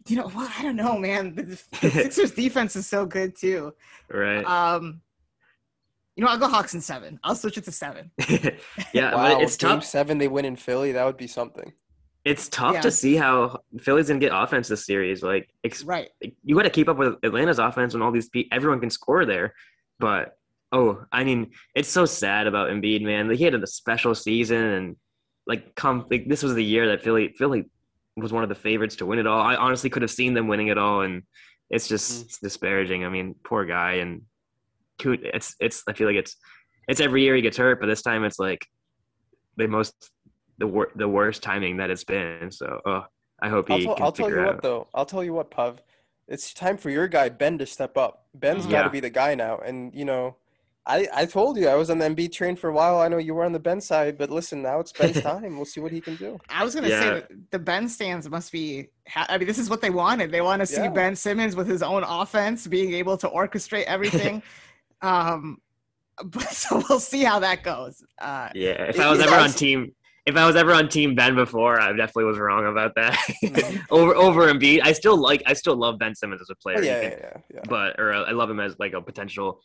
you 0.09 0.16
know, 0.16 0.31
well, 0.35 0.50
I 0.59 0.62
don't 0.62 0.76
know, 0.76 0.98
man. 0.98 1.35
The, 1.35 1.42
the 1.81 1.90
Sixers 1.90 2.33
defense 2.33 2.76
is 2.76 2.87
so 2.87 3.07
good 3.07 3.37
too. 3.37 3.72
Right. 4.11 4.44
Um, 4.44 5.00
you 6.16 6.25
know, 6.25 6.31
I'll 6.31 6.38
go 6.38 6.48
Hawks 6.48 6.75
in 6.75 6.81
seven. 6.81 7.18
I'll 7.25 7.35
switch 7.35 7.57
it 7.59 7.64
to 7.64 7.72
seven. 7.72 8.11
yeah, 8.92 9.14
wow. 9.14 9.35
but 9.35 9.42
it's 9.42 9.55
if 9.55 9.59
tough. 9.61 9.85
seven 9.85 10.18
they 10.18 10.29
win 10.29 10.44
in 10.44 10.57
Philly, 10.57 10.92
that 10.92 11.05
would 11.05 11.16
be 11.16 11.27
something. 11.27 11.72
It's 12.25 12.48
tough 12.48 12.75
Yeah. 12.75 12.81
to 12.83 12.90
see 12.90 13.16
how 13.16 13.59
Philly's 13.81 14.09
gonna 14.09 14.20
get 14.20 14.31
offense 14.35 14.68
this 14.68 14.87
series. 14.87 15.22
Like, 15.22 15.48
ex- 15.64 15.83
Right. 15.85 16.11
you 16.44 16.55
got 16.55 16.62
to 16.62 16.70
keep 16.70 16.88
up 16.88 16.96
with 16.96 17.14
Atlanta's 17.25 17.59
offense 17.59 17.94
when 17.94 18.03
all 18.03 18.12
these 18.12 18.29
pe- 18.29 18.44
everyone 18.53 18.79
can 18.81 18.90
score 18.90 19.25
there. 19.25 19.55
But 19.98 20.37
oh, 20.70 21.05
I 21.11 21.25
mean, 21.25 21.51
it's 21.75 21.88
so 21.88 22.05
sad 22.07 22.46
about 22.46 22.70
Embiid, 22.70 23.03
man. 23.03 23.29
Like, 23.29 23.38
he 23.38 23.44
had 23.44 23.55
a 23.55 23.66
special 23.66 24.14
season, 24.14 24.62
and 24.62 24.96
like, 25.46 25.75
come 25.75 26.07
like 26.11 26.29
this 26.29 26.42
was 26.42 26.55
the 26.55 26.62
year 26.64 26.88
that 26.88 27.03
Philly 27.03 27.35
Philly 27.37 27.64
was 28.16 28.33
one 28.33 28.42
of 28.42 28.48
the 28.51 28.55
favorites 28.55 28.96
to 28.96 29.07
win 29.07 29.18
it 29.18 29.27
all. 29.27 29.40
I 29.40 29.57
honestly 29.57 29.90
could 29.90 30.03
have 30.03 30.11
seen 30.11 30.35
them 30.35 30.46
winning 30.46 30.68
it 30.68 30.79
all, 30.79 31.01
and 31.01 31.22
it's 31.70 31.88
just 31.88 32.12
Mhm. 32.12 32.25
it's 32.27 32.38
disparaging. 32.38 33.05
I 33.05 33.09
mean, 33.09 33.35
poor 33.42 33.64
guy, 33.64 33.94
and 33.94 34.18
Coot- 34.20 34.27
it's 35.05 35.55
it's. 35.61 35.83
I 35.88 35.93
feel 35.93 36.07
like 36.07 36.17
it's 36.17 36.37
it's 36.88 37.01
every 37.01 37.23
year 37.23 37.35
he 37.37 37.43
gets 37.43 37.57
hurt, 37.57 37.81
but 37.81 37.87
this 37.87 38.03
time 38.03 38.25
it's 38.25 38.38
like 38.38 38.65
the 39.57 39.67
most 39.69 40.11
the 40.59 40.67
wor- 40.67 40.93
the 40.97 41.09
worst 41.09 41.43
timing 41.43 41.77
that 41.79 41.91
it's 41.91 42.05
been. 42.05 42.51
So, 42.51 42.81
oh, 42.87 43.05
I 43.43 43.49
hope 43.49 43.69
he 43.69 43.75
I'll, 43.75 43.81
tell, 43.81 43.95
can 43.97 44.05
I'll 44.05 44.12
tell 44.12 44.27
figure 44.27 44.41
you 44.43 44.47
out. 44.49 44.55
what 44.55 44.62
though. 44.62 44.88
I'll 44.95 45.07
tell 45.07 45.25
you 45.25 45.33
what, 45.35 45.51
Puv. 45.51 45.79
It's 46.29 46.55
time 46.55 46.77
for 46.79 46.88
your 46.91 47.09
guy 47.09 47.29
Ben 47.29 47.59
to 47.59 47.67
step 47.67 47.97
up. 47.97 48.27
Ben's 48.35 48.67
Mhm. 48.67 48.71
got 48.71 48.83
to 48.85 48.91
be 48.91 49.01
the 49.01 49.11
guy 49.11 49.35
now. 49.35 49.59
And 49.59 49.93
you 49.95 50.05
know, 50.05 50.37
I 50.87 51.07
I 51.15 51.27
told 51.27 51.57
you 51.59 51.69
I 51.69 51.75
was 51.75 51.91
on 51.91 51.99
the 51.99 52.07
Embiid 52.09 52.33
train 52.33 52.57
for 52.57 52.71
a 52.71 52.73
while. 52.73 53.01
I 53.01 53.09
know 53.09 53.19
you 53.19 53.35
were 53.35 53.45
on 53.45 53.53
the 53.53 53.59
Ben 53.59 53.81
side, 53.81 54.17
but 54.19 54.31
listen, 54.31 54.62
now 54.62 54.81
it's 54.81 54.93
Ben's 54.93 55.21
time. 55.31 55.57
We'll 55.57 55.65
see 55.65 55.81
what 55.81 55.93
he 55.93 56.01
can 56.01 56.17
do. 56.17 56.38
I 56.49 56.65
was 56.65 56.75
gonna 56.75 56.88
Yeah. 56.88 57.01
say 57.01 57.11
that 57.11 57.31
the 57.51 57.59
Ben 57.59 57.88
stands 57.88 58.29
must 58.31 58.51
be. 58.53 58.88
ha- 59.09 59.27
I 59.29 59.37
mean, 59.38 59.47
this 59.49 59.59
is 59.59 59.69
what 59.69 59.81
they 59.81 59.91
wanted. 59.91 60.31
They 60.31 60.41
want 60.41 60.61
to 60.61 60.67
see 60.67 60.83
Yeah. 60.83 60.91
Ben 60.91 61.17
Simmons 61.17 61.57
with 61.57 61.67
his 61.67 61.83
own 61.83 62.05
offense, 62.05 62.67
being 62.67 62.95
able 62.95 63.17
to 63.19 63.29
orchestrate 63.29 63.85
everything. 63.85 64.43
um, 65.03 65.59
but 66.25 66.49
so 66.53 66.83
we'll 66.88 67.01
see 67.01 67.23
how 67.25 67.38
that 67.41 67.62
goes. 67.62 68.03
Uh, 68.21 68.49
Yeah, 68.55 68.85
if 68.85 68.97
If 68.97 69.01
I 69.01 69.11
was 69.11 69.21
ever 69.21 69.35
on 69.37 69.51
team, 69.51 69.93
if 70.25 70.37
I 70.37 70.47
was 70.47 70.55
ever 70.57 70.73
on 70.73 70.88
team 70.88 71.15
Ben 71.17 71.35
before, 71.35 71.81
I 71.81 71.88
definitely 71.91 72.25
was 72.25 72.38
wrong 72.38 72.67
about 72.67 72.95
that. 72.95 73.19
Mhm. 73.45 73.83
over 73.91 74.15
over 74.15 74.53
Embiid, 74.53 74.81
I 74.85 74.93
still 74.93 75.17
like, 75.17 75.43
I 75.47 75.53
still 75.55 75.75
love 75.77 75.99
Ben 75.99 76.15
Simmons 76.15 76.41
as 76.41 76.49
a 76.51 76.55
player. 76.57 76.77
Oh, 76.79 76.83
yeah, 76.83 77.01
can- 77.01 77.11
yeah, 77.11 77.19
yeah, 77.35 77.41
yeah. 77.55 77.61
But 77.69 77.99
or 77.99 78.12
uh, 78.12 78.23
I 78.25 78.31
love 78.33 78.49
him 78.49 78.61
as 78.61 78.79
like 78.79 78.93
a 78.93 79.01
potential 79.03 79.61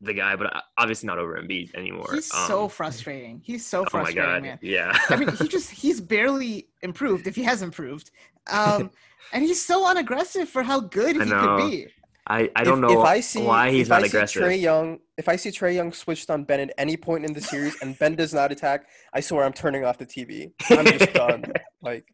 the 0.00 0.12
guy, 0.12 0.34
but 0.36 0.54
uh, 0.54 0.60
obviously 0.76 1.06
not 1.06 1.18
over 1.18 1.40
Embiid 1.40 1.74
anymore. 1.76 2.08
he's 2.12 2.26
so 2.26 2.64
Um, 2.64 2.68
frustrating. 2.68 3.40
He's 3.44 3.64
so 3.64 3.80
Oh 3.80 3.82
my 3.84 3.88
frustrating, 3.90 4.22
god, 4.32 4.42
man. 4.42 4.58
yeah. 4.60 4.98
I 5.08 5.16
mean, 5.16 5.28
he 5.36 5.46
just 5.48 5.70
he's 5.70 6.00
barely 6.00 6.68
improved 6.82 7.26
if 7.28 7.36
he 7.36 7.44
has 7.44 7.62
improved. 7.62 8.10
Um, 8.50 8.90
and 9.32 9.44
he's 9.44 9.64
so 9.64 9.86
unaggressive 9.86 10.48
for 10.48 10.64
how 10.64 10.80
good 10.80 11.14
he 11.14 11.30
could 11.30 11.56
be. 11.58 11.86
I, 12.26 12.50
I 12.54 12.62
don't 12.62 12.80
know 12.80 13.00
if 13.00 13.04
I 13.04 13.20
see, 13.20 13.42
why 13.42 13.70
he's 13.70 13.86
if 13.86 13.88
not 13.90 14.02
I 14.02 14.06
aggressive. 14.06 14.42
See 14.42 14.48
Trae 14.48 14.60
Young, 14.60 14.98
if 15.18 15.28
I 15.28 15.36
see 15.36 15.50
Trae 15.50 15.74
Young 15.74 15.92
switched 15.92 16.30
on 16.30 16.44
Ben 16.44 16.60
at 16.60 16.70
any 16.78 16.96
point 16.96 17.24
in 17.24 17.32
the 17.32 17.40
series 17.40 17.76
and 17.82 17.98
Ben 17.98 18.14
does 18.14 18.32
not 18.32 18.52
attack, 18.52 18.86
I 19.12 19.20
swear 19.20 19.44
I'm 19.44 19.52
turning 19.52 19.84
off 19.84 19.98
the 19.98 20.06
TV. 20.06 20.52
I'm 20.70 20.86
just 20.86 21.12
done. 21.14 21.44
Like, 21.80 22.06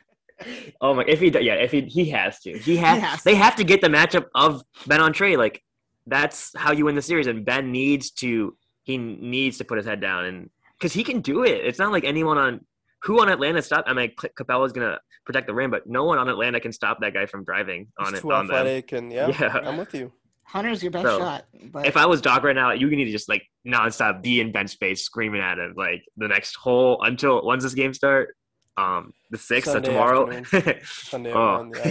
Oh 0.81 0.94
my! 0.94 1.05
If 1.07 1.21
he, 1.21 1.31
do- 1.31 1.42
yeah, 1.42 1.55
if 1.55 1.73
he, 1.73 1.83
he 1.83 2.09
has 2.11 2.38
to. 2.40 2.57
He 2.57 2.77
has. 2.77 3.03
has 3.03 3.23
they 3.25 3.35
have 3.35 3.57
to 3.57 3.64
get 3.64 3.81
the 3.81 3.88
matchup 3.88 4.27
of 4.35 4.62
Ben 4.87 5.01
on 5.01 5.12
Trae. 5.12 5.37
Like 5.37 5.62
that's 6.07 6.53
how 6.57 6.73
you 6.73 6.85
win 6.85 6.94
the 6.94 7.03
series. 7.03 7.27
And 7.27 7.44
Ben 7.44 7.73
needs 7.73 8.11
to. 8.12 8.57
He 8.85 8.97
needs 8.97 9.59
to 9.59 9.64
put 9.64 9.79
his 9.79 9.87
head 9.87 10.01
down 10.01 10.25
and 10.25 10.51
because 10.79 10.92
he 10.92 11.03
can 11.05 11.21
do 11.21 11.42
it. 11.44 11.66
It's 11.66 11.79
not 11.79 11.92
like 11.92 12.05
anyone 12.05 12.38
on 12.38 12.64
who 13.02 13.20
on 13.20 13.28
Atlanta 13.28 13.62
stop? 13.62 13.84
I 13.87 13.92
mean, 13.92 14.12
Capela's 14.38 14.72
gonna 14.72 14.98
protect 15.24 15.46
the 15.46 15.54
rim, 15.54 15.70
but 15.70 15.87
no 15.87 16.04
one 16.04 16.18
on 16.18 16.28
Atlanta 16.28 16.61
can 16.61 16.72
stop 16.72 17.00
that 17.00 17.14
guy 17.14 17.26
from 17.26 17.44
driving 17.44 17.88
on 17.98 18.06
He's 18.12 18.18
it. 18.18 18.22
too 18.22 18.32
On 18.32 18.46
them. 18.46 18.56
athletic, 18.56 18.92
and 18.92 19.12
yeah, 19.12 19.28
Yeah. 19.28 19.58
I'm 19.64 19.76
with 19.76 19.94
you. 19.94 20.12
Hunter's 20.44 20.82
your 20.82 20.90
best 20.90 21.04
So, 21.06 21.18
shot. 21.18 21.44
But 21.70 21.87
If 21.87 21.98
I 21.98 22.06
was 22.06 22.22
Doc 22.22 22.42
right 22.42 22.56
now, 22.56 22.70
you 22.72 22.88
need 22.88 23.04
to 23.04 23.11
just 23.12 23.28
like 23.28 23.42
nonstop 23.66 24.22
be 24.22 24.40
in 24.40 24.50
bench 24.50 24.70
space, 24.70 25.04
screaming 25.04 25.42
at 25.42 25.58
him 25.58 25.74
like 25.76 26.02
the 26.16 26.26
next 26.28 26.56
whole 26.56 27.02
until 27.02 27.44
when's 27.44 27.62
this 27.62 27.74
game 27.74 27.92
start? 27.92 28.34
Um, 28.78 29.12
the 29.30 29.37
sixth 29.38 29.74
of 29.74 29.82
tomorrow. 29.82 30.42
Sunday 30.84 31.32
Oh. 31.34 31.58
one, 31.58 31.72
yeah. 31.76 31.90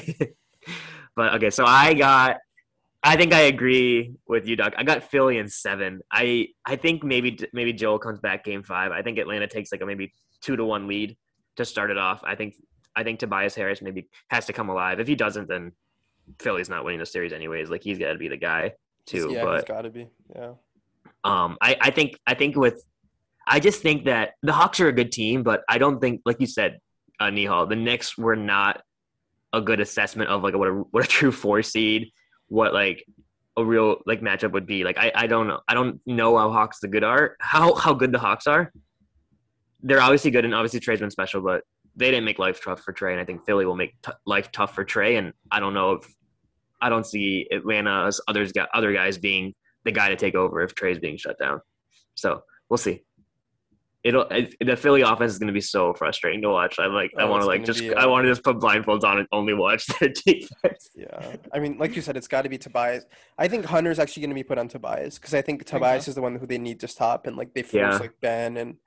but 1.16 1.34
okay, 1.36 1.50
so 1.52 1.66
I 1.66 1.94
got. 1.94 2.38
I 3.08 3.16
think 3.16 3.34
I 3.34 3.42
agree 3.42 4.16
with 4.28 4.48
you, 4.48 4.56
Doc. 4.56 4.74
I 4.78 4.84
got 4.84 5.04
Philly 5.04 5.38
in 5.38 5.48
seven. 5.48 6.02
I 6.12 6.50
I 6.66 6.76
think 6.76 7.04
maybe 7.04 7.40
maybe 7.54 7.72
Joel 7.72 8.00
comes 8.00 8.20
back 8.20 8.44
game 8.44 8.64
five. 8.64 8.92
I 8.92 9.02
think 9.02 9.18
Atlanta 9.18 9.48
takes 9.48 9.72
like 9.72 9.82
a 9.82 9.86
maybe 9.86 10.14
two 10.42 10.56
to 10.58 10.66
one 10.66 10.88
lead 10.88 11.16
to 11.56 11.66
start 11.66 11.90
it 11.90 11.98
off. 11.98 12.22
I 12.26 12.36
think 12.36 12.56
I 12.96 13.04
think 13.04 13.20
Tobias 13.20 13.56
Harris 13.56 13.82
maybe 13.82 14.10
has 14.30 14.46
to 14.48 14.54
come 14.54 14.70
alive. 14.70 15.00
If 15.00 15.08
he 15.08 15.16
doesn't, 15.16 15.48
then 15.48 15.72
Philly's 16.40 16.70
not 16.70 16.84
winning 16.84 17.00
the 17.00 17.06
series 17.06 17.32
anyways. 17.32 17.70
Like 17.70 17.82
he's 17.82 17.98
got 17.98 18.12
to 18.12 18.18
be 18.18 18.28
the 18.28 18.38
guy 18.38 18.74
too. 19.06 19.30
yeah, 19.32 19.40
he's 19.40 19.46
but 19.46 19.68
got 19.68 19.82
to 19.84 19.90
be. 19.90 20.08
Yeah. 20.36 20.54
um, 21.24 21.58
I, 21.62 21.78
I 21.80 21.92
think 21.92 22.20
I 22.28 22.34
think 22.34 22.58
with 22.58 22.84
I 23.48 23.60
just 23.62 23.82
think 23.82 24.06
that 24.06 24.34
the 24.44 24.52
Hawks 24.52 24.80
are 24.82 24.90
a 24.90 24.94
good 24.94 25.12
team, 25.12 25.44
but 25.44 25.64
I 25.70 25.78
don't 25.78 26.02
think, 26.02 26.22
like 26.26 26.42
you 26.42 26.48
said, 26.48 26.80
uh, 27.20 27.28
Nihal, 27.28 27.70
the 27.70 27.78
Knicks 27.78 28.18
were 28.18 28.36
not 28.36 28.82
a 29.54 29.62
good 29.62 29.80
assessment 29.80 30.30
of 30.30 30.44
like 30.44 30.56
what 30.56 30.68
a 30.68 30.74
what 30.92 31.06
a 31.06 31.08
true 31.08 31.32
four 31.32 31.64
seed, 31.64 32.12
what 32.48 32.74
like 32.74 33.06
a 33.58 33.66
real 33.66 33.98
like 34.06 34.22
matchup 34.22 34.52
would 34.52 34.68
be. 34.68 34.84
Like 34.84 34.98
I, 34.98 35.12
I 35.14 35.28
don't 35.28 35.48
know 35.48 35.60
I 35.68 35.74
don't 35.74 36.00
know 36.06 36.38
how 36.38 36.52
Hawks 36.52 36.80
the 36.80 36.88
good 36.88 37.04
are 37.04 37.36
how 37.40 37.76
how 37.76 37.94
good 37.94 38.12
the 38.12 38.20
Hawks 38.20 38.48
are. 38.48 38.72
They're 39.82 40.02
obviously 40.02 40.32
good 40.32 40.46
and 40.46 40.56
obviously 40.56 40.80
Trae's 40.80 41.00
been 41.00 41.12
special, 41.12 41.42
but 41.42 41.64
they 41.96 42.12
didn't 42.12 42.26
make 42.26 42.40
life 42.40 42.64
tough 42.64 42.82
for 42.82 42.94
Trae, 42.94 43.12
and 43.12 43.20
I 43.20 43.26
think 43.26 43.46
Philly 43.46 43.66
will 43.66 43.76
make 43.76 44.00
t- 44.04 44.12
life 44.26 44.52
tough 44.52 44.76
for 44.76 44.86
Trae. 44.86 45.18
And 45.18 45.34
I 45.52 45.60
don't 45.60 45.74
know 45.74 45.94
if 45.94 46.16
I 46.80 46.90
don't 46.90 47.06
see 47.06 47.48
Atlanta's 47.52 48.22
others 48.28 48.52
got 48.52 48.70
other 48.74 48.94
guys 48.94 49.18
being 49.18 49.56
the 49.84 49.92
guy 49.92 50.10
to 50.10 50.16
take 50.16 50.36
over 50.36 50.62
if 50.62 50.76
Trae's 50.76 51.00
being 51.00 51.18
shut 51.18 51.40
down. 51.40 51.62
So 52.14 52.44
we'll 52.70 52.78
see. 52.78 53.04
It'll 54.08 54.24
it, 54.30 54.56
the 54.60 54.76
Philly 54.78 55.02
offense 55.02 55.34
is 55.34 55.38
going 55.40 55.48
to 55.48 55.54
be 55.54 55.62
so 55.62 55.94
frustrating 55.94 56.42
to 56.44 56.50
watch. 56.50 56.80
I 56.80 56.86
like 56.88 57.12
I 57.18 57.24
Oh, 57.24 57.30
want 57.30 57.42
to 57.42 57.48
like 57.48 57.66
just 57.66 57.80
be, 57.80 57.94
I 57.94 58.04
uh, 58.04 58.10
want 58.10 58.26
to 58.26 58.32
just 58.32 58.44
put 58.44 58.58
blindfolds 58.58 59.04
on 59.04 59.20
and 59.20 59.28
only 59.32 59.54
watch 59.54 59.86
their 60.00 60.10
defense. 60.10 60.90
Yeah, 60.96 61.36
I 61.54 61.60
mean, 61.60 61.78
like 61.78 61.96
you 61.96 62.02
said, 62.02 62.16
it's 62.16 62.28
got 62.28 62.44
to 62.44 62.50
be 62.50 62.58
Tobias. 62.58 63.06
I 63.38 63.48
think 63.48 63.66
Hunter's 63.66 64.00
actually 64.00 64.22
going 64.22 64.30
to 64.32 64.36
be 64.36 64.44
put 64.44 64.58
on 64.58 64.68
Tobias 64.68 65.18
because 65.20 65.34
I 65.34 65.42
think 65.42 65.66
Tobias 65.66 66.08
is 66.08 66.16
the 66.16 66.22
one 66.22 66.36
who 66.38 66.48
they 66.48 66.58
need 66.58 66.80
to 66.80 66.88
stop, 66.88 67.28
and 67.28 67.36
like 67.36 67.54
they 67.54 67.64
force 67.64 67.74
Yeah. 67.74 67.98
like 68.00 68.14
Ben 68.22 68.58
and 68.58 68.78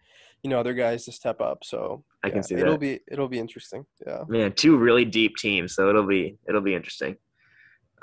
you 0.43 0.49
know 0.51 0.59
other 0.59 0.73
guys 0.75 1.05
to 1.05 1.13
step 1.13 1.41
up. 1.43 1.65
So 1.65 2.05
I 2.25 2.29
can 2.31 2.39
yeah, 2.39 2.43
see 2.43 2.55
it'll 2.55 2.73
that. 2.73 2.81
be 2.81 3.01
it'll 3.13 3.29
be 3.29 3.39
interesting. 3.39 3.85
Yeah, 4.07 4.25
Man, 4.29 4.53
two 4.53 4.79
really 4.79 5.05
deep 5.05 5.37
teams, 5.37 5.75
so 5.75 5.89
it'll 5.91 6.07
be 6.07 6.39
it'll 6.49 6.63
be 6.63 6.75
interesting. 6.75 7.17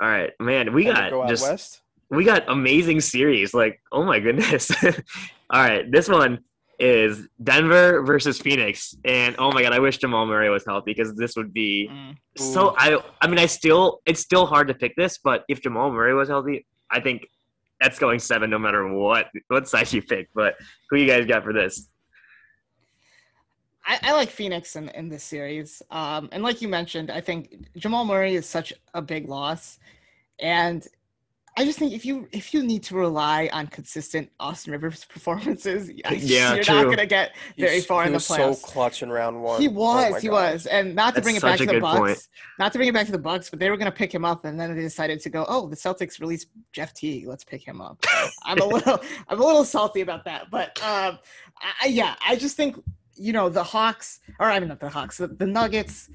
All 0.00 0.08
right, 0.08 0.30
man, 0.38 0.72
we 0.72 0.84
got 0.84 1.10
go 1.10 1.26
just 1.26 1.42
west. 1.42 1.80
we 2.10 2.24
got 2.24 2.44
amazing 2.48 3.00
series. 3.00 3.52
Like, 3.54 3.80
oh 3.90 4.04
my 4.04 4.20
goodness. 4.20 4.70
All 5.50 5.62
right, 5.62 5.90
this 5.90 6.08
one 6.08 6.38
is 6.78 7.26
Denver 7.42 8.02
versus 8.02 8.38
Phoenix, 8.38 8.94
and 9.04 9.34
oh 9.38 9.50
my 9.52 9.62
god, 9.62 9.72
I 9.72 9.80
wish 9.80 9.98
Jamal 9.98 10.26
Murray 10.26 10.48
was 10.50 10.64
healthy 10.66 10.92
because 10.94 11.14
this 11.14 11.36
would 11.36 11.52
be 11.52 11.88
Mm. 11.90 12.16
so. 12.36 12.74
I 12.78 13.00
I 13.20 13.26
mean, 13.26 13.38
I 13.38 13.46
still 13.46 14.00
it's 14.06 14.20
still 14.20 14.46
hard 14.46 14.68
to 14.68 14.74
pick 14.74 14.94
this, 14.96 15.18
but 15.18 15.44
if 15.48 15.60
Jamal 15.60 15.90
Murray 15.90 16.14
was 16.14 16.28
healthy, 16.28 16.66
I 16.90 17.00
think 17.00 17.26
that's 17.80 17.98
going 17.98 18.18
seven 18.20 18.50
no 18.50 18.58
matter 18.58 18.86
what 18.92 19.26
what 19.48 19.68
side 19.68 19.92
you 19.92 20.02
pick. 20.02 20.28
But 20.34 20.54
who 20.90 20.96
you 20.98 21.06
guys 21.06 21.26
got 21.26 21.42
for 21.44 21.52
this? 21.52 21.88
I, 23.84 23.98
I 24.02 24.12
like 24.12 24.28
Phoenix 24.28 24.76
in, 24.76 24.88
in 24.90 25.08
this 25.08 25.24
series. 25.24 25.82
Um, 25.90 26.28
and 26.30 26.42
like 26.42 26.60
you 26.60 26.68
mentioned, 26.68 27.10
I 27.10 27.20
think 27.22 27.54
Jamal 27.76 28.04
Murray 28.04 28.34
is 28.34 28.46
such 28.46 28.72
a 28.94 29.00
big 29.00 29.28
loss. 29.28 29.78
And 30.40 30.86
I 31.58 31.64
just 31.64 31.76
think 31.78 31.92
if 31.92 32.04
you 32.04 32.28
if 32.30 32.54
you 32.54 32.62
need 32.62 32.82
to 32.84 32.94
rely 32.94 33.50
on 33.52 33.66
consistent 33.66 34.30
Austin 34.38 34.72
Rivers 34.72 35.04
performances, 35.14 35.90
Yeah, 35.90 36.12
you're 36.54 36.62
true. 36.62 36.74
not 36.76 36.84
going 36.84 36.98
to 36.98 37.06
get 37.06 37.34
very 37.58 37.72
He's- 37.72 37.86
far 37.86 38.04
in 38.04 38.10
the 38.12 38.16
was 38.16 38.26
so 38.26 38.36
playoffs. 38.36 38.62
clutch 38.62 39.02
in 39.02 39.10
round 39.10 39.42
one. 39.42 39.60
he 39.60 39.66
Oh 39.68 39.72
was, 39.72 40.12
my 40.12 40.20
he 40.20 40.28
gosh. 40.28 40.52
was, 40.52 40.66
and 40.66 40.94
not 40.94 41.08
to 41.10 41.14
That's 41.20 41.24
bring 41.24 41.36
it 41.36 41.42
back 41.42 41.58
to 41.58 41.66
the 41.66 41.80
Bucks, 41.80 41.98
point. 41.98 42.28
not 42.60 42.72
to 42.72 42.78
bring 42.78 42.88
it 42.88 42.94
back 42.94 43.06
to 43.06 43.12
the 43.12 43.18
Bucks, 43.18 43.50
but 43.50 43.58
they 43.58 43.70
were 43.70 43.76
going 43.76 43.90
to 43.90 43.96
pick 43.96 44.14
him 44.14 44.24
up, 44.24 44.44
and 44.44 44.58
then 44.60 44.74
they 44.76 44.80
decided 44.82 45.18
to 45.20 45.30
go, 45.30 45.44
oh, 45.48 45.66
the 45.68 45.74
Celtics 45.76 46.20
released 46.20 46.46
Jeff 46.72 46.94
Teague, 46.94 47.26
let's 47.26 47.42
pick 47.44 47.62
him 47.66 47.80
up. 47.80 48.04
I'm 48.44 48.58
a 48.60 48.64
little, 48.74 49.00
I'm 49.28 49.40
a 49.40 49.44
little 49.44 49.64
salty 49.64 50.00
about 50.02 50.24
that, 50.26 50.50
but 50.52 50.80
um, 50.82 51.18
I, 51.82 51.86
yeah, 51.86 52.14
I 52.24 52.36
just 52.36 52.56
think 52.56 52.80
you 53.16 53.32
know 53.32 53.48
the 53.48 53.64
Hawks, 53.64 54.20
or 54.38 54.48
I 54.48 54.60
mean 54.60 54.68
not 54.68 54.78
the 54.78 54.88
Hawks, 54.88 55.16
the, 55.16 55.26
the 55.26 55.46
Nuggets. 55.46 56.08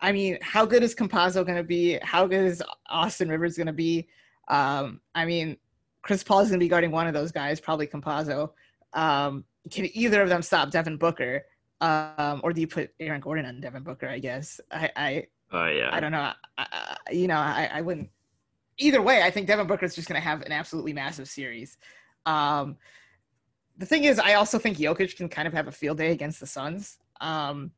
I 0.00 0.12
mean, 0.12 0.38
how 0.40 0.64
good 0.64 0.84
is 0.84 0.94
Campazzo 0.94 1.44
going 1.44 1.58
to 1.58 1.64
be? 1.64 1.98
How 2.02 2.28
good 2.28 2.44
is 2.44 2.62
Austin 2.88 3.28
Rivers 3.28 3.56
going 3.56 3.66
to 3.66 3.72
be? 3.72 4.06
Um, 4.48 5.00
I 5.14 5.24
mean, 5.24 5.56
Chris 6.02 6.24
Paul 6.24 6.40
is 6.40 6.48
going 6.48 6.58
to 6.58 6.64
be 6.64 6.68
guarding 6.68 6.90
one 6.90 7.06
of 7.06 7.14
those 7.14 7.32
guys, 7.32 7.60
probably 7.60 7.86
Campazzo. 7.86 8.50
Um, 8.94 9.44
can 9.70 9.88
either 9.92 10.22
of 10.22 10.28
them 10.28 10.42
stop 10.42 10.70
Devin 10.70 10.96
Booker? 10.96 11.44
Um, 11.80 12.40
or 12.42 12.52
do 12.52 12.60
you 12.60 12.66
put 12.66 12.90
Aaron 12.98 13.20
Gordon 13.20 13.46
on 13.46 13.60
Devin 13.60 13.82
Booker? 13.82 14.08
I 14.08 14.18
guess 14.18 14.60
I 14.70 14.90
I, 14.96 15.26
Oh 15.50 15.66
yeah, 15.66 15.90
I 15.92 16.00
don't 16.00 16.12
know. 16.12 16.20
I, 16.20 16.34
I, 16.58 16.96
you 17.12 17.28
know, 17.28 17.36
I, 17.36 17.70
I 17.72 17.80
wouldn't. 17.80 18.10
Either 18.78 19.02
way, 19.02 19.22
I 19.22 19.30
think 19.30 19.46
Devin 19.46 19.66
Booker 19.66 19.86
is 19.86 19.94
just 19.94 20.08
going 20.08 20.20
to 20.20 20.26
have 20.26 20.42
an 20.42 20.52
absolutely 20.52 20.92
massive 20.92 21.28
series. 21.28 21.78
Um, 22.26 22.76
the 23.76 23.86
thing 23.86 24.04
is, 24.04 24.18
I 24.18 24.34
also 24.34 24.58
think 24.58 24.78
Jokic 24.78 25.16
can 25.16 25.28
kind 25.28 25.48
of 25.48 25.54
have 25.54 25.68
a 25.68 25.72
field 25.72 25.98
day 25.98 26.12
against 26.12 26.40
the 26.40 26.46
Suns. 26.46 26.98
Um, 27.20 27.72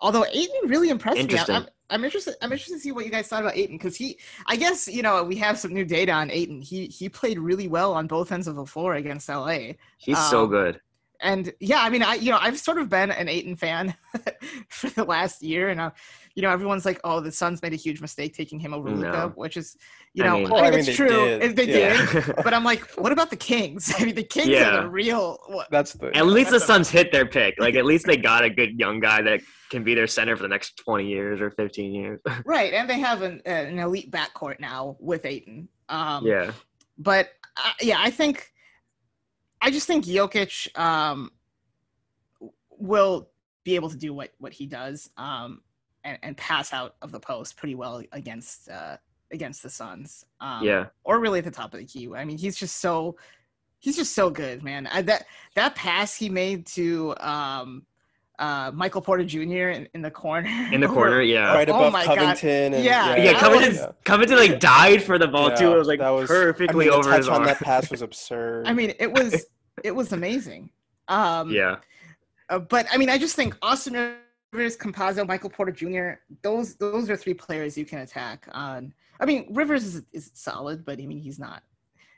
although 0.00 0.24
Ayton 0.26 0.68
really 0.68 0.90
impressed 0.90 1.26
me. 1.26 1.38
I'm, 1.48 1.66
I'm 1.90 2.04
interested. 2.04 2.34
I'm 2.42 2.52
interested 2.52 2.74
to 2.74 2.80
see 2.80 2.92
what 2.92 3.04
you 3.04 3.10
guys 3.10 3.28
thought 3.28 3.42
about 3.42 3.56
Ayton 3.56 3.76
because 3.76 3.96
he, 3.96 4.18
I 4.46 4.56
guess, 4.56 4.86
you 4.88 5.02
know, 5.02 5.22
we 5.24 5.36
have 5.36 5.58
some 5.58 5.72
new 5.72 5.84
data 5.84 6.12
on 6.12 6.30
Ayton. 6.30 6.60
He 6.60 6.86
he 6.86 7.08
played 7.08 7.38
really 7.38 7.68
well 7.68 7.94
on 7.94 8.06
both 8.06 8.30
ends 8.30 8.46
of 8.46 8.56
the 8.56 8.66
floor 8.66 8.94
against 8.94 9.28
LA. 9.28 9.72
he's 9.96 10.18
so 10.28 10.44
um, 10.44 10.50
good. 10.50 10.80
And 11.20 11.52
yeah, 11.60 11.80
I 11.80 11.90
mean, 11.90 12.02
I 12.02 12.14
you 12.14 12.30
know 12.30 12.38
I've 12.40 12.58
sort 12.58 12.78
of 12.78 12.88
been 12.88 13.10
an 13.10 13.28
Ayton 13.28 13.56
fan 13.56 13.94
for 14.68 14.88
the 14.90 15.04
last 15.04 15.42
year, 15.42 15.68
and 15.70 15.80
I, 15.80 15.90
you 16.34 16.42
know 16.42 16.50
everyone's 16.50 16.84
like, 16.84 17.00
oh, 17.02 17.20
the 17.20 17.32
Suns 17.32 17.60
made 17.60 17.72
a 17.72 17.76
huge 17.76 18.00
mistake 18.00 18.34
taking 18.34 18.60
him 18.60 18.72
over 18.72 18.88
No. 18.88 18.96
Luka, 18.96 19.32
which 19.34 19.56
is, 19.56 19.76
you 20.14 20.22
I 20.22 20.28
know, 20.28 20.34
mean- 20.38 20.46
I 20.46 20.50
Well, 20.50 20.62
mean, 20.62 20.66
I 20.74 20.76
mean, 20.76 20.86
it's 20.88 20.96
true, 20.96 21.08
did. 21.08 21.56
they 21.56 21.80
Yeah. 21.80 22.06
did. 22.12 22.36
But 22.44 22.54
I'm 22.54 22.62
like, 22.62 22.82
what 22.92 23.10
about 23.10 23.30
the 23.30 23.36
Kings? 23.36 23.92
I 23.98 24.04
mean, 24.04 24.14
the 24.14 24.22
Kings 24.22 24.48
Yeah. 24.48 24.76
are 24.78 24.82
the 24.82 24.88
real. 24.88 25.38
What, 25.48 25.68
That's 25.72 25.94
the 25.94 26.16
At 26.16 26.26
least 26.26 26.50
the 26.50 26.58
That's 26.58 26.64
a- 26.64 26.66
Suns 26.68 26.88
hit 26.88 27.10
their 27.10 27.26
pick. 27.26 27.54
Like 27.58 27.74
at 27.74 27.84
least 27.84 28.06
they 28.06 28.16
got 28.16 28.44
a 28.44 28.50
good 28.50 28.78
young 28.78 29.00
guy 29.00 29.20
that 29.22 29.40
can 29.70 29.82
be 29.82 29.94
their 29.94 30.06
center 30.06 30.36
for 30.36 30.42
the 30.42 30.48
next 30.48 30.76
twenty 30.76 31.08
years 31.08 31.40
or 31.40 31.50
fifteen 31.50 31.92
years. 31.92 32.20
right, 32.46 32.72
and 32.72 32.88
they 32.88 33.00
have 33.00 33.22
an, 33.22 33.42
an 33.44 33.78
elite 33.80 34.10
backcourt 34.12 34.60
now 34.60 34.96
with 35.00 35.26
Ayton. 35.26 35.68
Um, 35.88 36.24
yeah, 36.24 36.52
but 36.96 37.28
uh, 37.56 37.72
yeah, 37.82 37.96
I 37.98 38.10
think 38.10 38.50
I 39.60 39.70
just 39.70 39.86
think 39.86 40.04
Jokic 40.04 40.78
um, 40.78 41.32
will 42.70 43.30
be 43.64 43.74
able 43.74 43.90
to 43.90 43.96
do 43.96 44.14
what 44.14 44.30
what 44.38 44.52
he 44.52 44.66
does 44.66 45.10
um, 45.16 45.62
and, 46.04 46.18
and 46.22 46.36
pass 46.36 46.72
out 46.72 46.96
of 47.02 47.12
the 47.12 47.20
post 47.20 47.56
pretty 47.56 47.74
well 47.74 48.02
against 48.12 48.68
uh, 48.68 48.96
against 49.32 49.62
the 49.62 49.70
Suns. 49.70 50.24
Um, 50.40 50.64
yeah. 50.64 50.86
or 51.04 51.20
really 51.20 51.38
at 51.40 51.44
the 51.44 51.50
top 51.50 51.74
of 51.74 51.80
the 51.80 51.86
key. 51.86 52.08
I 52.14 52.24
mean, 52.24 52.38
he's 52.38 52.56
just 52.56 52.76
so 52.76 53.16
he's 53.78 53.96
just 53.96 54.14
so 54.14 54.30
good, 54.30 54.62
man. 54.62 54.86
I, 54.88 55.02
that 55.02 55.26
that 55.54 55.74
pass 55.74 56.14
he 56.14 56.28
made 56.28 56.66
to 56.68 57.14
um, 57.20 57.84
uh, 58.38 58.70
Michael 58.74 59.00
Porter 59.00 59.24
Jr. 59.24 59.38
in, 59.70 59.88
in 59.94 60.02
the 60.02 60.10
corner 60.10 60.48
In 60.72 60.80
the 60.80 60.86
corner, 60.88 61.20
yeah. 61.34 61.52
right 61.54 61.68
Oh 61.68 61.74
above 61.74 61.92
my 61.92 62.04
God. 62.04 62.16
Covington. 62.18 62.74
And, 62.74 62.84
Yeah, 62.84 63.16
Yeah, 63.16 63.32
that 63.32 63.40
Covington, 63.40 63.72
was- 63.76 63.94
Covington 64.04 64.36
like 64.38 64.60
died 64.60 65.02
for 65.02 65.18
the 65.18 65.26
ball 65.28 65.50
too. 65.56 65.72
It 65.74 65.78
was 65.78 65.88
like 65.88 65.98
that 66.00 66.10
was- 66.10 66.28
perfectly 66.28 66.86
I 66.86 66.90
mean, 66.90 66.98
over 66.98 67.10
the 67.10 67.16
his 67.16 67.26
touch 67.26 67.34
on 67.34 67.40
arm. 67.40 67.46
that 67.46 67.58
pass 67.60 67.90
was 67.90 68.02
absurd. 68.08 68.66
I 68.66 68.72
mean, 68.72 68.94
it 68.98 69.12
was 69.12 69.46
it 69.84 69.94
was 69.94 70.12
amazing. 70.12 70.70
Um, 71.08 71.50
yeah, 71.50 71.76
Uh, 72.48 72.58
but 72.58 72.86
I 72.92 72.96
mean, 72.96 73.08
I 73.10 73.18
just 73.18 73.34
think 73.34 73.56
Austin 73.62 74.14
Rivers, 74.52 74.76
Campazzo, 74.76 75.26
Michael 75.26 75.50
Porter 75.50 75.72
Jr. 75.72 76.20
Those 76.42 76.74
those 76.76 77.10
are 77.10 77.16
three 77.16 77.34
players 77.34 77.76
you 77.76 77.84
can 77.84 78.00
attack 78.00 78.46
on. 78.52 78.92
I 79.20 79.26
mean, 79.26 79.46
Rivers 79.52 79.84
is, 79.84 80.02
is 80.12 80.30
solid, 80.34 80.84
but 80.84 81.00
I 81.00 81.06
mean, 81.06 81.18
he's 81.18 81.38
not. 81.38 81.62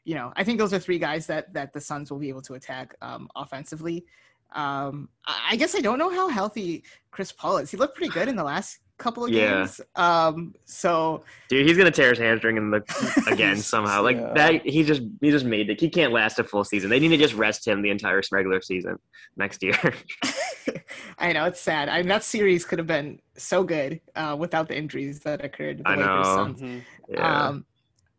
You 0.05 0.15
know, 0.17 0.33
I 0.37 0.45
think 0.45 0.59
those 0.59 0.73
are 0.73 0.79
three 0.79 0.99
guys 0.99 1.27
that 1.29 1.53
that 1.55 1.73
the 1.73 1.81
Suns 1.81 2.11
will 2.11 2.19
be 2.19 2.29
able 2.29 2.43
to 2.43 2.55
attack 2.55 2.95
um, 3.03 3.29
offensively. 3.37 4.05
Um, 4.53 5.09
I, 5.27 5.51
I 5.51 5.57
guess 5.57 5.75
I 5.75 5.81
don't 5.81 5.99
know 5.99 6.11
how 6.11 6.29
healthy 6.29 6.85
Chris 7.11 7.33
Paul 7.33 7.59
is. 7.59 7.71
He 7.71 7.77
looked 7.77 7.97
pretty 7.97 8.13
good 8.13 8.29
in 8.29 8.37
the 8.37 8.45
last 8.45 8.79
couple 8.99 9.25
of 9.25 9.31
Yeah. 9.31 9.61
games. 9.61 9.81
Um, 9.97 10.55
so 10.67 11.25
dude, 11.49 11.67
he's 11.67 11.79
gonna 11.79 11.91
tear 11.91 12.11
his 12.11 12.19
hamstring 12.19 12.57
in 12.59 12.71
the 12.71 12.83
again 13.29 13.57
somehow. 13.75 14.03
Like 14.03 14.17
Yeah. 14.19 14.33
that, 14.35 14.67
he 14.67 14.83
just 14.85 15.03
he 15.21 15.31
just 15.31 15.45
made 15.47 15.71
it. 15.71 15.81
He 15.81 15.89
can't 15.89 16.13
last 16.13 16.39
a 16.39 16.45
full 16.45 16.65
season. 16.65 16.91
They 16.91 17.01
need 17.01 17.09
to 17.09 17.17
just 17.17 17.35
rest 17.35 17.67
him 17.67 17.81
the 17.83 17.91
entire 17.91 18.21
regular 18.31 18.61
season 18.61 18.97
next 19.37 19.63
year. 19.63 19.79
I 21.19 21.33
know 21.33 21.47
it's 21.47 21.61
sad. 21.61 21.89
I 21.89 21.99
mean, 21.99 22.09
that 22.09 22.25
series 22.25 22.65
could 22.65 22.79
have 22.79 22.87
been 22.87 23.21
so 23.37 23.65
good 23.65 24.01
uh, 24.17 24.37
without 24.39 24.69
the 24.69 24.77
injuries 24.77 25.21
that 25.21 25.43
occurred. 25.45 25.79
The 25.79 25.89
I 25.89 25.95
Lakers 25.97 26.07
know. 26.27 26.35
Suns. 26.37 26.61
Mhm. 26.61 26.83
yeah, 27.09 27.47
Um, 27.49 27.65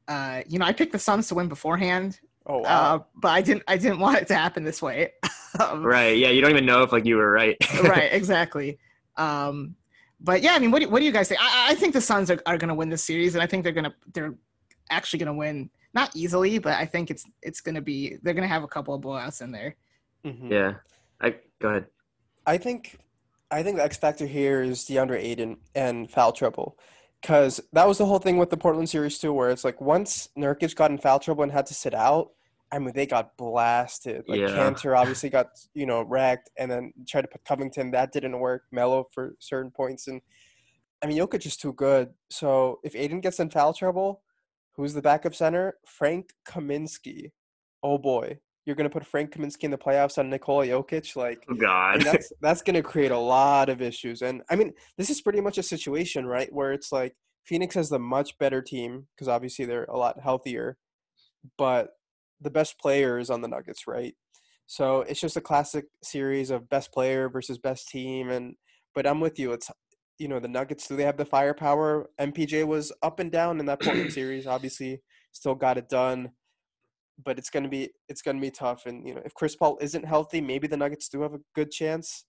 uh, 0.08 0.42
you 0.48 0.58
know, 0.60 0.66
I 0.66 0.74
picked 0.74 0.92
the 0.94 1.00
Suns 1.00 1.28
to 1.28 1.36
win 1.36 1.48
beforehand. 1.48 2.20
Oh 2.52 2.64
uh, 2.64 3.00
but 3.16 3.30
I 3.30 3.42
didn't. 3.42 3.64
I 3.68 3.78
didn't 3.78 4.00
want 4.00 4.18
it 4.18 4.28
to 4.28 4.36
happen 4.36 4.64
this 4.64 4.82
way. 4.82 5.14
Um, 5.60 5.84
Right. 5.84 6.18
Yeah. 6.18 6.30
You 6.30 6.40
don't 6.40 6.52
even 6.52 6.66
know 6.66 6.82
if 6.84 6.94
like 6.94 7.06
you 7.06 7.18
were 7.18 7.30
right. 7.30 7.58
right. 7.84 8.08
Exactly. 8.14 8.80
Um, 9.18 9.76
but 10.22 10.42
yeah, 10.42 10.54
I 10.54 10.60
mean, 10.60 10.72
what 10.72 10.82
do, 10.82 10.88
what 10.88 11.00
do 11.00 11.06
you 11.06 11.12
guys 11.12 11.28
think? 11.28 11.42
I, 11.42 11.72
I 11.72 11.76
think 11.76 11.94
the 11.94 12.00
Suns 12.00 12.32
are, 12.32 12.42
are 12.46 12.58
going 12.58 12.70
to 12.70 12.74
win 12.74 12.88
this 12.88 13.04
series, 13.04 13.36
and 13.36 13.44
I 13.44 13.48
think 13.48 13.66
they're 13.66 13.74
going 13.74 13.84
to 13.84 13.94
they're 14.14 14.34
actually 14.92 15.20
going 15.20 15.28
to 15.28 15.34
win 15.34 15.70
not 15.94 16.16
easily, 16.16 16.58
but 16.58 16.76
I 16.78 16.86
think 16.86 17.12
it's 17.12 17.26
it's 17.42 17.60
going 17.60 17.76
to 17.76 17.82
be 17.82 18.16
they're 18.24 18.34
going 18.34 18.48
to 18.48 18.54
have 18.54 18.64
a 18.64 18.68
couple 18.68 18.94
of 18.94 19.02
blowouts 19.02 19.42
in 19.42 19.52
there. 19.52 19.76
Mhm. 20.26 20.50
yeah. 20.50 20.74
I 21.20 21.36
go 21.62 21.70
ahead. 21.70 21.88
I 22.46 22.58
think 22.58 22.98
I 23.52 23.62
think 23.62 23.76
the 23.76 23.84
X 23.84 23.98
factor 23.98 24.26
here 24.26 24.62
is 24.64 24.86
Deandre 24.86 25.22
Ayton 25.22 25.58
and 25.76 26.10
foul 26.10 26.32
trouble. 26.32 26.78
Cause 27.24 27.60
that 27.74 27.88
was 27.88 28.00
the 28.00 28.06
whole 28.06 28.18
thing 28.18 28.38
with 28.38 28.50
the 28.50 28.58
Portland 28.58 28.90
series 28.90 29.20
too, 29.20 29.32
where 29.34 29.52
it's 29.52 29.64
like 29.64 29.80
once 29.80 30.30
Nurkic 30.38 30.76
got 30.76 30.90
in 30.90 30.98
foul 30.98 31.20
trouble 31.20 31.44
and 31.44 31.52
had 31.52 31.68
to 31.68 31.74
sit 31.76 31.94
out, 31.94 32.32
I 32.72 32.80
mean 32.80 32.94
they 32.96 33.06
got 33.06 33.36
blasted. 33.38 34.24
Like 34.28 34.40
Yeah. 34.40 34.48
Kanter 34.50 34.98
obviously 34.98 35.30
got, 35.30 35.48
you 35.74 35.86
know, 35.86 36.04
racked 36.04 36.50
and 36.58 36.72
then 36.72 36.94
tried 37.08 37.24
to 37.24 37.28
put 37.28 37.44
Covington, 37.46 37.92
that 37.92 38.12
didn't 38.14 38.40
work, 38.40 38.64
Melo 38.72 39.08
for 39.14 39.36
certain 39.40 39.72
points 39.72 40.08
and 40.08 40.22
I 41.04 41.08
mean 41.08 41.18
Jokic 41.18 41.46
is 41.46 41.58
too 41.58 41.74
good. 41.74 42.10
So 42.30 42.80
if 42.84 42.96
Ayton 42.96 43.22
gets 43.22 43.40
in 43.40 43.50
foul 43.50 43.74
trouble, 43.74 44.22
who's 44.76 44.94
the 44.94 45.02
backup 45.02 45.36
center? 45.36 45.76
Frank 45.86 46.30
Kaminsky. 46.48 47.32
Oh 47.84 47.98
boy. 47.98 48.38
You're 48.66 48.76
gonna 48.76 48.90
put 48.92 49.06
Frank 49.06 49.32
Kaminsky 49.34 49.64
in 49.64 49.72
the 49.72 49.78
playoffs 49.78 50.18
on 50.18 50.30
Nikola 50.30 50.68
Jokic? 50.68 51.16
Like 51.16 51.44
Oh 51.50 51.56
I 51.56 51.58
God. 51.58 51.96
mean, 51.98 52.06
that's 52.06 52.32
that's 52.42 52.62
going 52.62 52.76
to 52.76 52.84
create 52.84 53.12
a 53.12 53.18
lot 53.18 53.70
of 53.70 53.82
issues. 53.82 54.22
And 54.22 54.44
I 54.52 54.56
mean, 54.56 54.72
this 54.98 55.10
is 55.10 55.20
pretty 55.22 55.42
much 55.42 55.58
a 55.58 55.64
situation, 55.64 56.26
right, 56.28 56.48
where 56.54 56.72
it's 56.72 56.92
like 56.92 57.16
Phoenix 57.46 57.74
has 57.76 57.90
the 57.90 57.98
much 58.00 58.38
better 58.38 58.62
team 58.62 59.08
because 59.16 59.28
obviously 59.28 59.66
they're 59.66 59.86
a 59.86 59.98
lot 59.98 60.20
healthier, 60.22 60.78
but 61.58 61.90
the 62.42 62.50
best 62.50 62.80
player 62.80 63.20
is 63.20 63.30
on 63.30 63.42
the 63.42 63.48
Nuggets, 63.48 63.88
right? 63.88 64.14
So 64.68 65.02
it's 65.02 65.20
just 65.20 65.38
a 65.38 65.42
classic 65.42 65.86
series 66.04 66.50
of 66.50 66.70
best 66.70 66.94
player 66.94 67.30
versus 67.30 67.58
best 67.58 67.90
team. 67.90 68.30
And 68.30 68.56
but 68.96 69.08
I'm 69.08 69.20
with 69.20 69.40
you. 69.40 69.52
It's 69.54 69.70
you 70.18 70.28
know 70.28 70.40
the 70.40 70.48
Nuggets. 70.48 70.88
Do 70.88 70.96
they 70.96 71.04
have 71.04 71.18
the 71.18 71.26
firepower? 71.26 72.10
MPJ 72.20 72.66
was 72.66 72.92
up 73.04 73.20
and 73.20 73.32
down 73.32 73.60
in 73.60 73.66
that 73.68 73.82
Portland 73.82 74.14
series. 74.14 74.48
Obviously, 74.48 75.02
still 75.32 75.56
got 75.56 75.78
it 75.78 75.90
done 75.90 76.32
but 77.24 77.38
it's 77.38 77.50
gonna 77.50 77.68
be 77.68 77.90
it's 78.10 78.22
gonna 78.22 78.40
be 78.40 78.52
tough. 78.52 78.86
And 78.86 79.08
you 79.08 79.14
know, 79.14 79.22
if 79.26 79.34
Chris 79.34 79.56
Paul 79.56 79.78
isn't 79.82 80.06
healthy, 80.06 80.42
maybe 80.42 80.68
the 80.68 80.78
Nuggets 80.78 81.10
do 81.10 81.22
have 81.22 81.34
a 81.34 81.42
good 81.56 81.72
chance. 81.72 82.26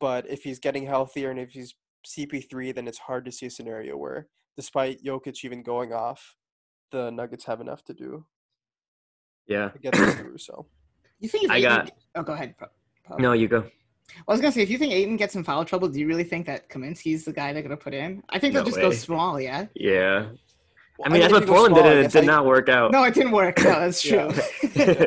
But 0.00 0.28
if 0.28 0.42
he's 0.42 0.58
getting 0.58 0.86
healthier 0.86 1.30
and 1.30 1.40
if 1.40 1.50
he's 1.50 1.74
CP3, 2.06 2.74
then 2.74 2.88
it's 2.88 2.98
hard 2.98 3.24
to 3.24 3.32
see 3.32 3.46
a 3.46 3.50
scenario 3.50 3.96
where, 3.96 4.28
despite 4.56 5.02
Jokic 5.04 5.44
even 5.44 5.62
going 5.62 5.92
off, 5.92 6.36
the 6.92 7.10
Nuggets 7.10 7.44
have 7.44 7.60
enough 7.60 7.84
to 7.84 7.94
do 7.94 8.24
yeah. 9.46 9.68
to 9.70 9.78
get 9.78 9.92
them 9.94 10.10
through. 10.12 10.38
So 10.38 10.66
You 11.20 11.28
think 11.28 11.44
if 11.44 11.50
I 11.50 11.56
Ayton, 11.56 11.70
got- 11.70 11.90
Oh, 12.14 12.22
go 12.22 12.32
ahead. 12.34 12.56
Pro- 12.58 12.68
Pro. 13.04 13.16
No, 13.18 13.32
you 13.32 13.48
go. 13.48 13.64
I 14.28 14.32
was 14.32 14.40
gonna 14.40 14.52
say 14.52 14.62
if 14.62 14.70
you 14.70 14.78
think 14.78 14.92
Ayton 14.92 15.16
gets 15.16 15.34
in 15.36 15.44
foul 15.44 15.64
trouble, 15.64 15.88
do 15.88 15.98
you 15.98 16.06
really 16.06 16.24
think 16.24 16.46
that 16.46 16.68
Kaminsky's 16.68 17.24
the 17.24 17.32
guy 17.32 17.52
they're 17.52 17.62
gonna 17.62 17.76
put 17.76 17.94
in? 17.94 18.22
I 18.28 18.38
think 18.38 18.54
they'll 18.54 18.62
No 18.62 18.68
just 18.70 18.80
go 18.80 18.90
small. 18.92 19.40
Yeah. 19.40 19.66
Yeah. 19.74 20.26
Well, 20.98 21.06
I 21.06 21.08
mean, 21.10 21.20
that's 21.20 21.32
what 21.32 21.46
Portland 21.46 21.74
small, 21.74 21.82
did. 21.88 21.96
and 21.98 22.06
It 22.06 22.12
did 22.12 22.22
I- 22.24 22.26
not 22.26 22.46
work 22.46 22.68
out. 22.68 22.90
No, 22.92 23.04
it 23.04 23.12
didn't 23.14 23.32
work. 23.32 23.58
No, 23.58 23.64
that's 23.80 24.00
true. 24.02 24.30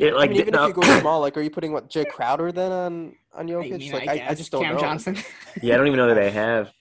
Yeah, 0.00 0.10
like 0.10 0.30
I 0.30 0.32
mean, 0.32 0.40
even 0.40 0.52
no. 0.54 0.64
if 0.64 0.68
you 0.76 0.82
go 0.82 0.98
small, 1.00 1.20
like, 1.20 1.36
are 1.36 1.40
you 1.40 1.50
putting 1.50 1.72
what 1.72 1.88
Jae 1.88 2.08
Crowder 2.08 2.50
then 2.50 2.72
on 2.72 3.14
on 3.32 3.48
I 3.48 3.52
Jokic? 3.52 3.78
mean, 3.78 3.92
like, 3.92 4.08
I, 4.08 4.18
I. 4.18 4.26
I 4.30 4.34
just 4.34 4.50
don't 4.50 4.62
Cam 4.64 4.74
know. 4.74 4.80
Johnson. 4.80 5.16
Yeah, 5.62 5.74
I 5.74 5.76
don't 5.76 5.86
even 5.86 5.96
know 5.98 6.08
that 6.08 6.14
they 6.16 6.30
have. 6.32 6.72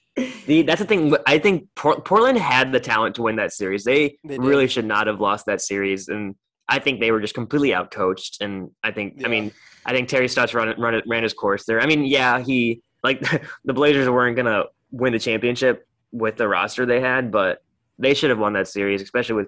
The, 0.47 0.64
that's 0.64 0.82
the 0.82 0.88
thing. 0.88 1.16
I 1.28 1.38
think 1.38 1.68
Portland 1.76 2.39
had 2.39 2.72
the 2.72 2.80
talent 2.80 3.16
to 3.16 3.22
win 3.22 3.36
that 3.36 3.54
series. 3.54 3.84
They, 3.84 4.18
They 4.24 4.39
really 4.39 4.68
should 4.68 4.86
not 4.86 5.06
have 5.08 5.20
lost 5.22 5.45
that 5.45 5.62
series, 5.62 6.08
and 6.08 6.34
I 6.70 6.80
think 6.80 6.99
they 6.99 7.11
were 7.11 7.20
just 7.22 7.34
completely 7.34 7.70
outcoached. 7.70 8.41
And 8.41 8.72
I 8.84 8.91
think, 8.91 9.16
Yeah. 9.18 9.28
I 9.28 9.30
mean, 9.30 9.51
I 9.86 9.91
think 9.91 10.07
Terry 10.07 10.28
Stotts 10.28 10.53
run, 10.53 10.74
run 10.80 11.01
ran 11.07 11.24
his 11.24 11.34
course 11.34 11.66
there. 11.66 11.82
I 11.82 11.86
mean, 11.86 12.05
yeah, 12.05 12.39
he 12.39 12.82
like 13.03 13.20
the 13.66 13.74
Blazers 13.74 14.09
weren't 14.09 14.36
gonna 14.38 14.64
win 14.91 15.11
the 15.14 15.20
championship 15.20 15.86
with 16.11 16.38
the 16.38 16.47
roster 16.47 16.86
they 16.86 17.01
had, 17.01 17.32
but 17.32 17.59
they 17.99 18.14
should 18.14 18.30
have 18.30 18.39
won 18.39 18.53
that 18.53 18.68
series, 18.68 19.01
especially 19.01 19.36
with 19.36 19.47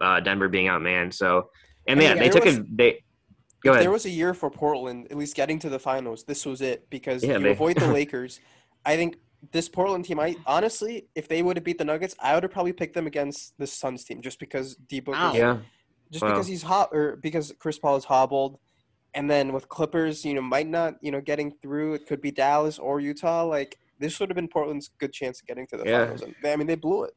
uh, 0.00 0.20
Denver 0.20 0.48
being 0.48 0.66
outmanned. 0.66 1.14
So, 1.14 1.50
and 1.86 1.98
I 2.00 2.02
yeah, 2.02 2.14
mean, 2.14 2.22
they 2.24 2.28
took 2.28 2.44
was- 2.44 2.58
it. 2.58 2.76
They 2.76 3.04
go 3.64 3.70
ahead. 3.72 3.82
there 3.82 3.90
was 3.90 4.04
a 4.04 4.10
year 4.10 4.34
for 4.34 4.50
Portland, 4.50 5.06
at 5.10 5.16
least 5.16 5.34
getting 5.36 5.58
to 5.60 5.68
the 5.70 5.78
finals, 5.78 6.24
this 6.24 6.44
was 6.44 6.60
it 6.60 6.88
because 6.90 7.24
Yeah, 7.24 7.38
you 7.38 7.44
they- 7.44 7.50
avoid 7.52 7.76
the 7.78 7.86
Lakers. 7.92 8.40
I 8.84 8.96
think 8.96 9.16
this 9.52 9.68
Portland 9.68 10.04
team, 10.04 10.20
I 10.20 10.36
honestly, 10.46 11.06
if 11.14 11.28
they 11.28 11.42
would 11.42 11.56
have 11.56 11.64
beat 11.64 11.78
the 11.78 11.84
Nuggets, 11.84 12.14
I 12.20 12.34
would 12.34 12.42
have 12.42 12.52
probably 12.52 12.72
picked 12.72 12.94
them 12.94 13.06
against 13.06 13.56
the 13.58 13.66
Suns 13.66 14.04
team 14.04 14.20
just 14.20 14.38
because 14.38 14.74
D 14.76 15.00
Book, 15.00 15.14
Wow. 15.14 15.32
yeah, 15.34 15.58
just 16.12 16.22
wow. 16.22 16.30
because 16.30 16.46
he's 16.46 16.62
hot 16.62 16.90
or 16.92 17.16
because 17.16 17.52
Chris 17.58 17.78
Paul 17.78 17.96
is 17.96 18.04
hobbled, 18.04 18.58
and 19.14 19.30
then 19.30 19.52
with 19.52 19.68
Clippers, 19.68 20.24
you 20.24 20.34
know, 20.34 20.42
might 20.42 20.68
not, 20.68 20.94
you 21.00 21.10
know, 21.10 21.20
getting 21.20 21.52
through. 21.62 21.94
It 21.94 22.06
could 22.06 22.20
be 22.20 22.30
Dallas 22.30 22.78
or 22.78 23.00
Utah. 23.00 23.44
Like 23.44 23.76
this 23.98 24.20
would 24.20 24.28
have 24.28 24.36
been 24.36 24.48
Portland's 24.48 24.90
good 24.98 25.12
chance 25.12 25.40
of 25.40 25.46
getting 25.46 25.66
to 25.68 25.76
the 25.76 25.84
Yeah. 25.84 26.04
finals. 26.04 26.22
And 26.22 26.34
they, 26.42 26.52
I 26.52 26.56
mean, 26.56 26.66
they 26.66 26.74
blew 26.74 27.04
it. 27.04 27.14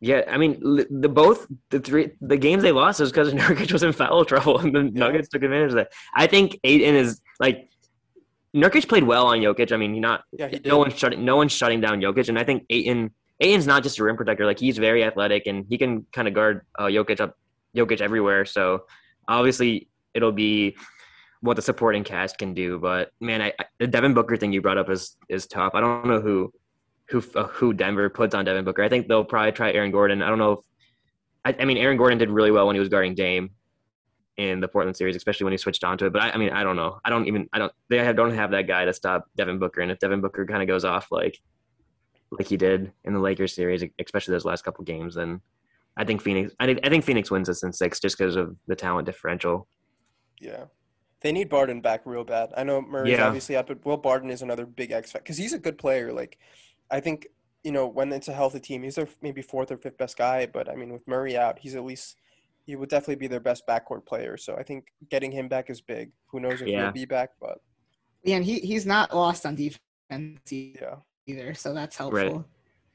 Yeah, 0.00 0.22
I 0.28 0.38
mean, 0.38 0.60
the 0.62 1.08
both 1.08 1.48
the 1.70 1.80
three 1.80 2.10
the 2.20 2.36
games 2.36 2.62
they 2.62 2.70
lost 2.70 3.00
was 3.00 3.10
because 3.10 3.32
Nurkic 3.34 3.72
was 3.72 3.82
in 3.82 3.92
foul 3.92 4.24
trouble, 4.24 4.58
and 4.58 4.74
the 4.74 4.84
Nuggets 4.84 5.28
took 5.28 5.42
advantage 5.42 5.70
of 5.70 5.76
that. 5.76 5.92
I 6.14 6.26
think 6.26 6.58
Ayton 6.62 6.94
is 6.94 7.20
like 7.40 7.68
Nurkic 8.54 8.88
played 8.88 9.02
well 9.04 9.26
on 9.26 9.38
Jokic. 9.38 9.72
I 9.72 9.76
mean, 9.76 9.94
he 9.94 10.00
not 10.00 10.22
Yeah, 10.32 10.50
no 10.64 10.78
one's 10.78 10.96
shutting 10.96 11.24
no 11.24 11.36
one's 11.36 11.52
shutting 11.52 11.80
down 11.80 12.00
Jokic, 12.00 12.28
and 12.28 12.38
I 12.38 12.44
think 12.44 12.64
Ayton 12.70 13.10
Ayton's 13.40 13.66
not 13.66 13.82
just 13.82 13.98
a 13.98 14.04
rim 14.04 14.16
protector. 14.16 14.46
Like 14.46 14.60
he's 14.60 14.78
very 14.78 15.02
athletic, 15.02 15.46
and 15.46 15.66
he 15.68 15.76
can 15.78 16.06
kind 16.12 16.28
of 16.28 16.34
guard 16.34 16.62
uh, 16.78 16.84
Jokic 16.84 17.20
up 17.20 17.34
Jokic 17.76 18.00
everywhere. 18.00 18.44
So 18.44 18.84
obviously, 19.26 19.88
it'll 20.14 20.32
be 20.32 20.76
what 21.40 21.54
the 21.54 21.62
supporting 21.62 22.04
cast 22.04 22.38
can 22.38 22.54
do. 22.54 22.78
But 22.78 23.10
man, 23.20 23.42
I, 23.42 23.52
I, 23.58 23.64
the 23.78 23.86
Devin 23.86 24.14
Booker 24.14 24.36
thing 24.36 24.52
you 24.52 24.62
brought 24.62 24.78
up 24.78 24.90
is 24.90 25.16
is 25.28 25.46
tough. 25.46 25.74
I 25.74 25.80
don't 25.80 26.06
know 26.06 26.20
who 26.20 26.52
who 27.08 27.22
uh, 27.34 27.44
who 27.48 27.72
Denver 27.72 28.08
puts 28.08 28.34
on 28.34 28.44
Devin 28.44 28.64
Booker. 28.64 28.82
I 28.82 28.88
think 28.88 29.08
they'll 29.08 29.24
probably 29.24 29.52
try 29.52 29.72
Aaron 29.72 29.90
Gordon. 29.90 30.22
I 30.22 30.28
don't 30.28 30.38
know 30.38 30.52
if 30.52 30.58
I, 31.44 31.62
I 31.62 31.64
mean 31.64 31.78
Aaron 31.78 31.96
Gordon 31.96 32.18
did 32.18 32.30
really 32.30 32.50
well 32.50 32.66
when 32.66 32.76
he 32.76 32.80
was 32.80 32.88
guarding 32.88 33.14
Dame 33.14 33.50
in 34.36 34.60
the 34.60 34.68
Portland 34.68 34.96
series, 34.96 35.16
especially 35.16 35.44
when 35.44 35.52
he 35.52 35.58
switched 35.58 35.82
onto 35.82 36.06
it. 36.06 36.12
But 36.12 36.22
I, 36.22 36.36
mean, 36.36 36.50
I 36.50 36.62
don't 36.62 36.76
know. 36.76 37.00
I 37.04 37.10
don't 37.10 37.26
even 37.26 37.48
I 37.52 37.58
don't 37.58 37.72
they 37.88 37.98
have, 37.98 38.16
don't 38.16 38.32
have 38.34 38.52
that 38.52 38.66
guy 38.66 38.84
to 38.84 38.92
stop 38.92 39.26
Devin 39.36 39.58
Booker. 39.58 39.80
And 39.80 39.90
if 39.90 39.98
Devin 39.98 40.20
Booker 40.20 40.46
kind 40.46 40.62
of 40.62 40.68
goes 40.68 40.84
off 40.84 41.08
like 41.10 41.38
like 42.30 42.46
he 42.46 42.56
did 42.56 42.92
in 43.04 43.14
the 43.14 43.20
Lakers 43.20 43.54
series, 43.54 43.82
especially 43.98 44.32
those 44.32 44.44
last 44.44 44.62
couple 44.62 44.84
games, 44.84 45.14
then 45.14 45.40
I 45.98 46.04
think 46.04 46.22
Phoenix 46.22 46.54
I 46.60 46.66
think, 46.66 46.80
I 46.84 46.88
think 46.88 47.04
Phoenix 47.04 47.30
wins 47.30 47.48
this 47.48 47.62
in 47.64 47.72
six 47.72 47.98
just 48.00 48.16
because 48.16 48.36
of 48.36 48.56
the 48.68 48.76
talent 48.76 49.06
differential. 49.06 49.66
Yeah. 50.40 50.64
They 51.20 51.32
need 51.32 51.48
Barton 51.48 51.80
back 51.80 52.02
real 52.04 52.22
bad. 52.24 52.52
I 52.56 52.62
know 52.62 52.80
Murray's 52.80 53.18
Yeah. 53.18 53.26
obviously 53.26 53.56
out, 53.56 53.66
but 53.66 53.84
Will 53.84 53.96
Barton 53.96 54.30
is 54.30 54.42
another 54.42 54.64
big 54.64 54.92
X 54.92 55.10
factor 55.10 55.24
because 55.24 55.36
he's 55.36 55.52
a 55.52 55.58
good 55.58 55.76
player. 55.76 56.12
Like, 56.12 56.38
I 56.90 57.00
think 57.00 57.26
you 57.64 57.72
know 57.72 57.88
when 57.88 58.12
it's 58.12 58.28
a 58.28 58.32
healthy 58.32 58.60
team, 58.60 58.84
he's 58.84 58.94
their 58.94 59.08
maybe 59.20 59.42
fourth 59.42 59.72
or 59.72 59.76
fifth 59.76 59.98
best 59.98 60.16
guy. 60.16 60.46
But 60.46 60.68
I 60.70 60.76
mean, 60.76 60.92
with 60.92 61.06
Murray 61.08 61.36
out, 61.36 61.58
he's 61.58 61.74
at 61.74 61.84
least 61.84 62.16
he 62.66 62.76
would 62.76 62.88
definitely 62.88 63.16
be 63.16 63.26
their 63.26 63.40
best 63.40 63.66
backcourt 63.66 64.06
player. 64.06 64.36
So 64.36 64.54
I 64.56 64.62
think 64.62 64.86
getting 65.10 65.32
him 65.32 65.48
back 65.48 65.68
is 65.70 65.80
big. 65.80 66.12
Who 66.26 66.38
knows 66.38 66.62
if 66.62 66.68
Yeah. 66.68 66.84
he'll 66.84 66.92
be 66.92 67.04
back? 67.06 67.30
But 67.40 67.58
Yeah, 68.22 68.36
and 68.36 68.44
he 68.44 68.60
he's 68.60 68.86
not 68.86 69.12
lost 69.14 69.44
on 69.44 69.56
defense 69.56 70.52
yeah. 70.52 70.96
either, 71.26 71.54
so 71.54 71.74
that's 71.74 71.96
helpful. 71.96 72.20
Right. 72.36 72.44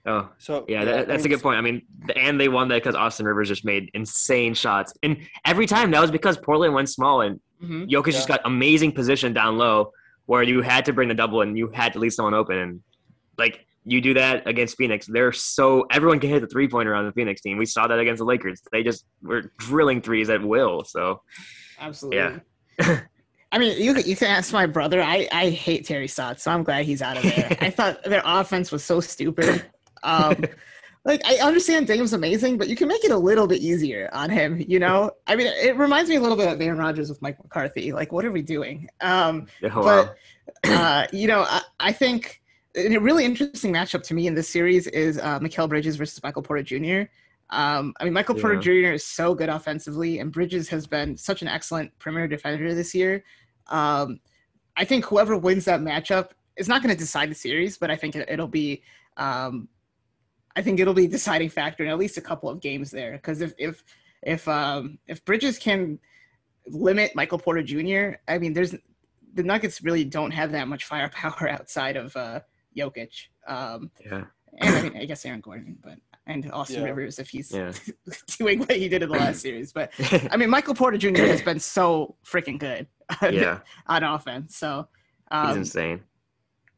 Oh, 0.05 0.29
So 0.37 0.65
Yeah, 0.67 0.81
I 0.81 0.85
that, 0.85 1.07
that's 1.07 1.23
a 1.23 1.27
mean, 1.29 1.37
good 1.37 1.43
point. 1.43 1.57
I 1.57 1.61
mean, 1.61 1.81
and 2.15 2.39
they 2.39 2.49
won 2.49 2.67
that 2.69 2.75
because 2.83 2.95
Austin 2.95 3.25
Rivers 3.25 3.47
just 3.47 3.63
made 3.63 3.89
insane 3.93 4.53
shots, 4.53 4.93
and 5.03 5.17
every 5.45 5.65
time 5.65 5.91
that 5.91 6.01
was 6.01 6.11
because 6.11 6.37
Portland 6.37 6.73
went 6.73 6.89
small 6.89 7.21
and 7.21 7.39
hmm 7.61 7.83
Jokic 7.85 8.11
just 8.11 8.27
got 8.27 8.41
amazing 8.45 8.91
position 8.91 9.31
down 9.33 9.57
low, 9.57 9.91
where 10.25 10.43
you 10.43 10.61
had 10.61 10.83
to 10.85 10.93
bring 10.93 11.07
the 11.07 11.13
double 11.15 11.41
and 11.41 11.57
you 11.57 11.69
had 11.73 11.93
to 11.93 11.99
leave 11.99 12.13
someone 12.13 12.33
open, 12.33 12.57
and 12.57 12.81
like 13.37 13.65
you 13.85 14.01
do 14.01 14.13
that 14.15 14.45
against 14.47 14.77
Phoenix, 14.77 15.07
they're 15.07 15.31
so 15.31 15.85
everyone 15.91 16.19
can 16.19 16.29
hit 16.29 16.41
the 16.41 16.47
three 16.47 16.67
pointer 16.67 16.93
on 16.95 17.05
the 17.05 17.11
Phoenix 17.13 17.41
team. 17.41 17.57
We 17.57 17.65
saw 17.65 17.87
that 17.87 17.99
against 17.99 18.19
the 18.19 18.25
Lakers; 18.25 18.61
they 18.73 18.83
just 18.83 19.05
were 19.21 19.51
drilling 19.57 20.01
threes 20.01 20.29
at 20.29 20.41
will. 20.43 20.83
So 20.83 21.21
Absolutely. 21.79 22.41
yeah. 22.79 22.99
I 23.53 23.59
mean, 23.59 23.79
you 23.81 23.93
could- 23.93 24.07
you 24.07 24.15
can 24.15 24.29
ask 24.29 24.51
my 24.51 24.65
brother. 24.65 25.01
I 25.01 25.27
I 25.31 25.49
hate 25.49 25.85
Terry 25.85 26.07
Stotts, 26.09 26.43
so 26.43 26.51
I'm 26.51 26.63
glad 26.63 26.83
he's 26.85 27.01
out 27.01 27.15
of 27.17 27.23
there. 27.23 27.55
I 27.61 27.69
thought 27.69 28.03
their 28.03 28.23
offense 28.25 28.71
was 28.71 28.83
so 28.83 28.99
stupid. 28.99 29.63
Um, 30.03 30.43
like 31.05 31.21
I 31.25 31.35
understand 31.37 31.87
Dame's 31.87 32.13
amazing, 32.13 32.57
but 32.57 32.67
you 32.67 32.75
can 32.75 32.87
make 32.87 33.03
it 33.03 33.11
a 33.11 33.17
little 33.17 33.47
bit 33.47 33.61
easier 33.61 34.09
on 34.13 34.29
him. 34.29 34.63
You 34.67 34.79
know, 34.79 35.11
I 35.27 35.35
mean, 35.35 35.47
it 35.47 35.77
reminds 35.77 36.09
me 36.09 36.15
a 36.15 36.21
little 36.21 36.37
bit 36.37 36.47
of 36.47 36.61
Aaron 36.61 36.77
Rodgers 36.77 37.09
with 37.09 37.21
Mike 37.21 37.41
McCarthy. 37.41 37.91
Like, 37.91 38.11
what 38.11 38.25
are 38.25 38.31
we 38.31 38.41
doing? 38.41 38.87
Um, 39.01 39.47
but 39.61 40.15
uh, 40.65 41.07
you 41.11 41.27
know, 41.27 41.41
I, 41.41 41.61
I 41.79 41.91
think 41.91 42.41
a 42.75 42.97
really 42.97 43.25
interesting 43.25 43.71
matchup 43.71 44.03
to 44.03 44.13
me 44.13 44.27
in 44.27 44.35
this 44.35 44.49
series 44.49 44.87
is 44.87 45.19
uh, 45.19 45.39
Mikal 45.39 45.69
Bridges 45.69 45.95
versus 45.95 46.21
Michael 46.23 46.41
Porter 46.41 46.63
Jr. 46.63 47.09
Um, 47.49 47.93
I 47.99 48.05
mean, 48.05 48.13
Michael 48.13 48.35
Porter 48.35 48.59
Jr. 48.59 48.93
is 48.93 49.05
so 49.05 49.35
good 49.35 49.49
offensively, 49.49 50.19
and 50.19 50.31
Bridges 50.31 50.69
has 50.69 50.87
been 50.87 51.15
such 51.15 51.41
an 51.41 51.47
excellent 51.47 51.97
perimeter 51.99 52.27
defender 52.27 52.73
this 52.73 52.95
year. 52.95 53.23
Um, 53.67 54.19
I 54.75 54.85
think 54.85 55.05
whoever 55.05 55.37
wins 55.37 55.65
that 55.65 55.81
matchup 55.81 56.29
is 56.57 56.67
not 56.67 56.81
going 56.81 56.93
to 56.93 56.99
decide 56.99 57.29
the 57.29 57.35
series, 57.35 57.77
but 57.77 57.91
I 57.91 57.95
think 57.95 58.15
it, 58.15 58.27
it'll 58.27 58.47
be, 58.47 58.81
um, 59.17 59.67
I 60.55 60.61
think 60.61 60.79
it'll 60.79 60.93
be 60.93 61.05
a 61.05 61.09
deciding 61.09 61.49
factor 61.49 61.83
in 61.83 61.89
at 61.89 61.97
least 61.97 62.17
a 62.17 62.21
couple 62.21 62.49
of 62.49 62.59
games 62.59 62.91
there. 62.91 63.13
Because 63.13 63.41
if 63.41 63.53
if 63.57 63.83
if 64.21 64.47
um 64.47 64.99
if 65.07 65.23
Bridges 65.25 65.57
can 65.59 65.99
limit 66.67 67.11
Michael 67.15 67.39
Porter 67.39 67.63
Jr., 67.63 68.17
I 68.27 68.37
mean, 68.37 68.53
there's 68.53 68.75
the 69.33 69.43
Nuggets 69.43 69.81
really 69.83 70.03
don't 70.03 70.31
have 70.31 70.51
that 70.51 70.67
much 70.67 70.85
firepower 70.85 71.49
outside 71.57 71.95
of 71.97 72.15
uh 72.15 72.41
Jokic. 72.77 73.27
Um, 73.47 73.91
Yeah. 74.03 74.25
and 74.59 74.75
I 74.75 74.81
mean, 74.83 74.97
I 74.97 75.05
guess 75.05 75.25
Aaron 75.25 75.41
Gordon, 75.41 75.77
but 75.83 75.97
and 76.25 76.49
Austin 76.51 76.81
Yeah. 76.83 76.89
Rivers 76.89 77.19
if 77.19 77.29
he's 77.29 77.51
Yeah. 77.51 77.73
doing 78.37 78.59
what 78.59 78.71
he 78.71 78.87
did 78.87 79.03
in 79.03 79.09
the 79.09 79.17
last 79.17 79.41
series. 79.47 79.73
But 79.73 79.91
I 80.31 80.37
mean, 80.37 80.49
Michael 80.49 80.73
Porter 80.75 80.97
Jr. 80.97 81.23
has 81.23 81.41
been 81.41 81.59
so 81.59 82.15
freaking 82.25 82.57
good 82.59 82.87
yeah. 83.21 83.59
on 83.87 84.03
offense. 84.03 84.55
So, 84.55 84.87
He's 85.31 85.51
um, 85.51 85.57
insane. 85.57 86.01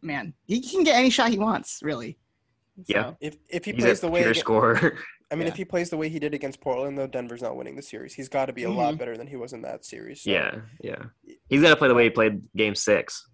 man, 0.02 0.34
he 0.46 0.62
can 0.62 0.84
get 0.84 0.96
any 0.96 1.10
shot 1.10 1.30
he 1.30 1.38
wants, 1.38 1.82
really. 1.84 2.18
Yeah. 2.88 3.10
So, 3.12 3.18
If 3.22 3.38
if 3.50 3.66
he 3.66 3.72
He's 3.74 3.84
plays 3.84 4.00
a 4.00 4.02
the 4.02 4.12
way 4.12 4.22
pure 4.24 4.34
scorer. 4.34 4.98
I 5.32 5.36
mean, 5.36 5.44
Yeah. 5.48 5.54
if 5.54 5.56
he 5.58 5.66
plays 5.66 5.90
the 5.90 5.98
way 5.98 6.10
he 6.10 6.20
did 6.20 6.34
against 6.34 6.62
Portland, 6.62 6.98
though, 6.98 7.08
Denver's 7.08 7.42
not 7.42 7.56
winning 7.56 7.76
the 7.76 7.82
series. 7.82 8.14
He's 8.14 8.30
got 8.30 8.46
to 8.46 8.54
be 8.54 8.64
a 8.64 8.70
lot 8.72 8.94
Mhm. 8.94 8.98
better 9.00 9.18
than 9.18 9.28
he 9.28 9.36
was 9.36 9.54
in 9.54 9.62
that 9.64 9.84
series. 9.86 10.22
So, 10.22 10.30
yeah. 10.32 10.62
Yeah. 10.82 11.04
He's 11.50 11.62
got 11.62 11.70
to 11.70 11.76
play 11.76 11.88
the 11.88 11.96
way 11.96 12.04
he 12.06 12.10
played 12.10 12.42
game 12.56 12.76
six. 12.76 13.28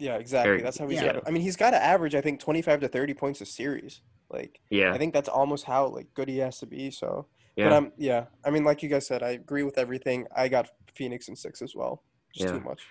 yeah, 0.00 0.16
exactly. 0.16 0.50
Very- 0.50 0.62
That's 0.62 0.78
how 0.78 0.86
he's 0.88 1.00
Yeah. 1.00 1.12
got. 1.14 1.22
to 1.24 1.28
I 1.28 1.30
mean, 1.32 1.42
he's 1.42 1.56
got 1.56 1.70
to 1.72 1.82
average, 1.82 2.14
I 2.14 2.20
think, 2.20 2.38
twenty-five 2.40 2.80
to 2.80 2.88
thirty 2.88 3.14
points 3.14 3.40
a 3.40 3.46
series. 3.46 4.00
Like, 4.30 4.60
Yeah. 4.70 4.92
I 4.92 4.98
think 4.98 5.12
that's 5.12 5.28
almost 5.28 5.64
how 5.64 5.86
like 5.88 6.12
good 6.14 6.28
he 6.28 6.38
has 6.38 6.58
to 6.60 6.66
be. 6.66 6.90
So, 6.90 7.26
yeah. 7.56 7.68
but 7.68 7.72
um, 7.74 7.92
yeah, 7.96 8.26
I 8.44 8.50
mean, 8.50 8.62
like 8.64 8.82
you 8.82 8.88
guys 8.88 9.06
said, 9.06 9.22
I 9.22 9.30
agree 9.30 9.62
with 9.64 9.76
everything. 9.78 10.26
I 10.36 10.48
got 10.48 10.70
Phoenix 10.94 11.28
in 11.28 11.34
six 11.36 11.62
as 11.62 11.74
well. 11.74 12.02
Just 12.34 12.46
Yeah. 12.52 12.58
too 12.58 12.64
much. 12.64 12.82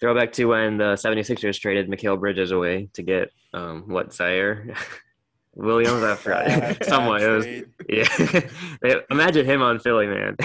Throwback 0.00 0.32
to 0.32 0.44
when 0.46 0.76
the 0.76 0.94
76ers 0.94 1.58
traded 1.58 1.88
Mikal 1.88 2.20
Bridges 2.20 2.50
away 2.50 2.88
to 2.94 3.02
get 3.02 3.30
um 3.54 3.84
what 3.88 4.12
Zaire 4.12 4.74
Williams. 5.54 6.02
I 6.02 6.14
forgot. 6.16 6.84
Someone. 6.84 7.22
It 7.22 7.28
was 7.28 7.46
yeah. 8.82 8.94
Imagine 9.10 9.46
him 9.46 9.62
on 9.62 9.78
Philly, 9.78 10.06
man. 10.06 10.36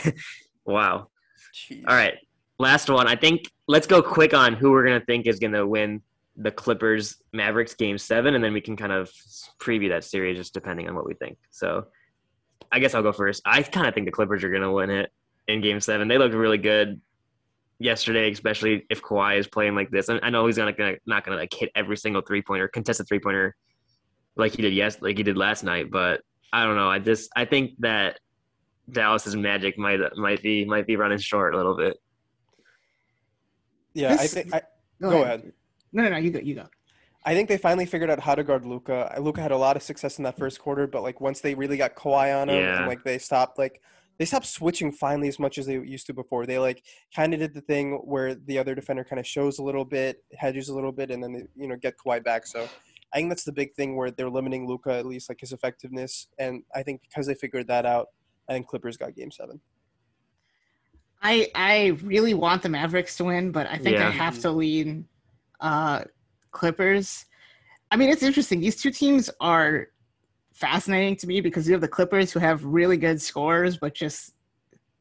wow. 0.66 1.10
Jeez. 1.54 1.84
All 1.88 1.96
right. 1.96 2.16
Last 2.60 2.90
one. 2.90 3.08
I 3.08 3.16
think 3.16 3.52
let's 3.68 3.88
go 3.88 4.02
quick 4.02 4.34
on 4.34 4.54
who 4.54 4.72
we're 4.72 4.86
gonna 4.86 5.04
think 5.06 5.28
is 5.28 5.40
gonna 5.40 5.68
win 5.68 6.02
the 6.38 6.52
Clippers 6.52 7.22
Mavericks 7.34 7.74
game 7.74 7.98
seven, 7.98 8.36
and 8.36 8.44
then 8.44 8.54
we 8.54 8.62
can 8.62 8.78
kind 8.78 8.94
of 8.94 9.12
preview 9.60 9.90
that 9.90 10.06
series 10.06 10.38
just 10.38 10.54
depending 10.54 10.88
on 10.88 10.96
what 10.96 11.06
we 11.06 11.14
think. 11.16 11.38
So 11.52 11.88
I 12.72 12.80
guess 12.80 12.96
I'll 12.96 13.04
go 13.04 13.12
first. 13.12 13.42
I 13.46 13.64
kind 13.64 13.88
of 13.88 13.94
think 13.94 14.06
the 14.06 14.12
Clippers 14.12 14.44
are 14.46 14.50
gonna 14.50 14.72
win 14.72 14.90
it 14.90 15.12
in 15.48 15.60
game 15.60 15.82
seven. 15.82 16.08
They 16.08 16.18
looked 16.18 16.36
really 16.36 16.58
good 16.58 17.02
yesterday, 17.82 18.32
especially 18.32 18.86
if 18.90 19.02
Kawhi 19.02 19.38
is 19.38 19.48
playing 19.48 19.76
like 19.76 19.90
this. 19.90 20.10
I 20.10 20.20
I 20.22 20.30
know 20.30 20.46
he's 20.46 20.58
not 20.58 20.78
gonna 20.78 20.96
not 21.06 21.24
gonna 21.26 21.38
like 21.38 21.54
hit 21.54 21.70
every 21.76 21.98
single 21.98 22.22
three 22.22 22.42
pointer, 22.42 22.68
contested 22.68 23.08
three 23.08 23.20
pointer 23.20 23.56
like 24.36 24.56
he 24.56 24.62
did 24.62 24.74
yes 24.74 25.02
like 25.02 25.18
he 25.18 25.24
did 25.24 25.38
last 25.38 25.64
night, 25.64 25.92
but 25.92 26.22
I 26.54 26.66
don't 26.66 26.76
know. 26.76 26.90
I 26.90 27.00
just 27.00 27.30
I 27.36 27.46
think 27.46 27.72
that 27.80 28.20
Dallas's 28.92 29.36
magic 29.36 29.78
might 29.78 30.00
might 30.18 30.42
be 30.42 30.66
might 30.66 30.88
be 30.88 30.96
running 30.96 31.18
short 31.18 31.54
a 31.54 31.58
little 31.58 31.76
bit. 31.76 31.98
Yeah, 33.94 34.14
I 34.20 34.28
think. 34.28 34.54
I, 34.54 34.62
go 35.02 35.22
ahead. 35.24 35.52
No, 35.92 36.04
no, 36.04 36.10
no. 36.10 36.18
You 36.18 36.32
go. 36.32 36.40
You 36.40 36.56
go. 36.56 36.68
I 37.24 37.34
think 37.36 37.50
they 37.50 37.58
finally 37.58 37.86
figured 37.86 38.10
out 38.10 38.20
how 38.20 38.36
to 38.36 38.44
guard 38.44 38.66
Luka. 38.66 39.14
Luka 39.20 39.42
had 39.42 39.52
a 39.52 39.58
lot 39.58 39.76
of 39.76 39.84
success 39.84 40.18
in 40.18 40.24
that 40.24 40.38
first 40.38 40.60
quarter, 40.60 40.88
but 40.88 41.04
like 41.04 41.22
once 41.22 41.42
they 41.42 41.54
really 41.54 41.78
got 41.78 41.96
Kawhi 41.96 42.42
on 42.42 42.50
him, 42.50 42.56
Yeah. 42.56 42.78
and 42.80 42.88
like 42.88 43.04
they 43.04 43.18
stopped 43.18 43.60
like 43.60 43.82
they 44.22 44.26
stopped 44.26 44.46
switching 44.46 44.92
finally 44.92 45.28
as 45.28 45.40
much 45.40 45.58
as 45.58 45.66
they 45.66 45.74
used 45.74 46.06
to 46.06 46.14
before. 46.14 46.46
They 46.46 46.60
like 46.60 46.84
kind 47.16 47.34
of 47.34 47.40
did 47.40 47.56
the 47.56 47.62
thing 47.62 47.94
where 48.04 48.36
the 48.36 48.60
other 48.60 48.76
defender 48.76 49.04
kind 49.04 49.20
of 49.20 49.26
shows 49.26 49.58
a 49.58 49.64
little 49.64 49.84
bit, 49.84 50.24
hedges 50.38 50.70
a 50.70 50.76
little 50.76 50.92
bit, 50.92 51.10
and 51.10 51.24
then 51.24 51.34
they, 51.34 51.44
you 51.56 51.68
know 51.68 51.76
get 51.76 51.96
Kawhi 51.98 52.24
back. 52.24 52.46
So 52.46 52.70
I 53.12 53.18
think 53.18 53.30
that's 53.30 53.46
the 53.46 53.52
big 53.52 53.74
thing 53.74 53.96
where 53.96 54.12
they're 54.12 54.30
limiting 54.30 54.68
Luka 54.68 54.92
at 54.92 55.08
least 55.08 55.28
like 55.28 55.40
his 55.40 55.54
effectiveness, 55.54 56.28
and 56.38 56.62
I 56.76 56.84
think 56.84 57.02
because 57.02 57.26
they 57.26 57.34
figured 57.34 57.66
that 57.70 57.88
out, 57.88 58.10
I 58.48 58.54
think 58.54 58.68
Clippers 58.68 58.96
got 58.96 59.16
Game 59.16 59.32
Seven. 59.32 59.60
I 61.24 61.50
I 61.56 61.98
really 62.04 62.36
want 62.36 62.62
the 62.62 62.70
Mavericks 62.70 63.18
to 63.18 63.24
win, 63.24 63.52
but 63.52 63.66
I 63.66 63.80
think 63.80 63.98
I 63.98 64.12
have 64.12 64.38
to 64.42 64.52
lean 64.52 65.08
uh 65.62 66.04
Clippers. 66.52 67.26
I 67.90 67.96
mean, 67.96 68.10
it's 68.10 68.22
interesting. 68.22 68.60
These 68.60 68.84
two 68.84 68.92
teams 68.92 69.32
are 69.40 69.88
fascinating 70.62 71.16
to 71.18 71.28
me 71.28 71.42
because 71.42 71.68
you 71.68 71.74
have 71.74 71.82
the 71.82 71.88
Clippers 71.88 72.32
who 72.32 72.40
have 72.40 72.64
really 72.64 72.96
good 72.96 73.20
scorers, 73.22 73.76
but 73.78 73.94
just 73.94 74.34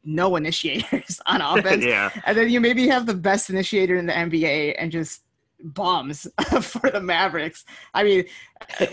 no 0.02 0.34
initiators 0.42 1.20
on 1.26 1.40
offense. 1.58 1.84
yeah. 1.84 2.10
And 2.24 2.36
then 2.36 2.48
you 2.48 2.60
maybe 2.60 2.88
have 2.88 3.06
the 3.06 3.14
best 3.14 3.50
initiator 3.50 3.96
in 3.96 4.06
the 4.06 4.12
NBA 4.14 4.74
and 4.78 4.90
just 4.90 5.22
bombs 5.62 6.26
for 6.62 6.90
the 6.90 7.00
Mavericks. 7.00 7.66
I 7.92 8.02
mean, 8.02 8.24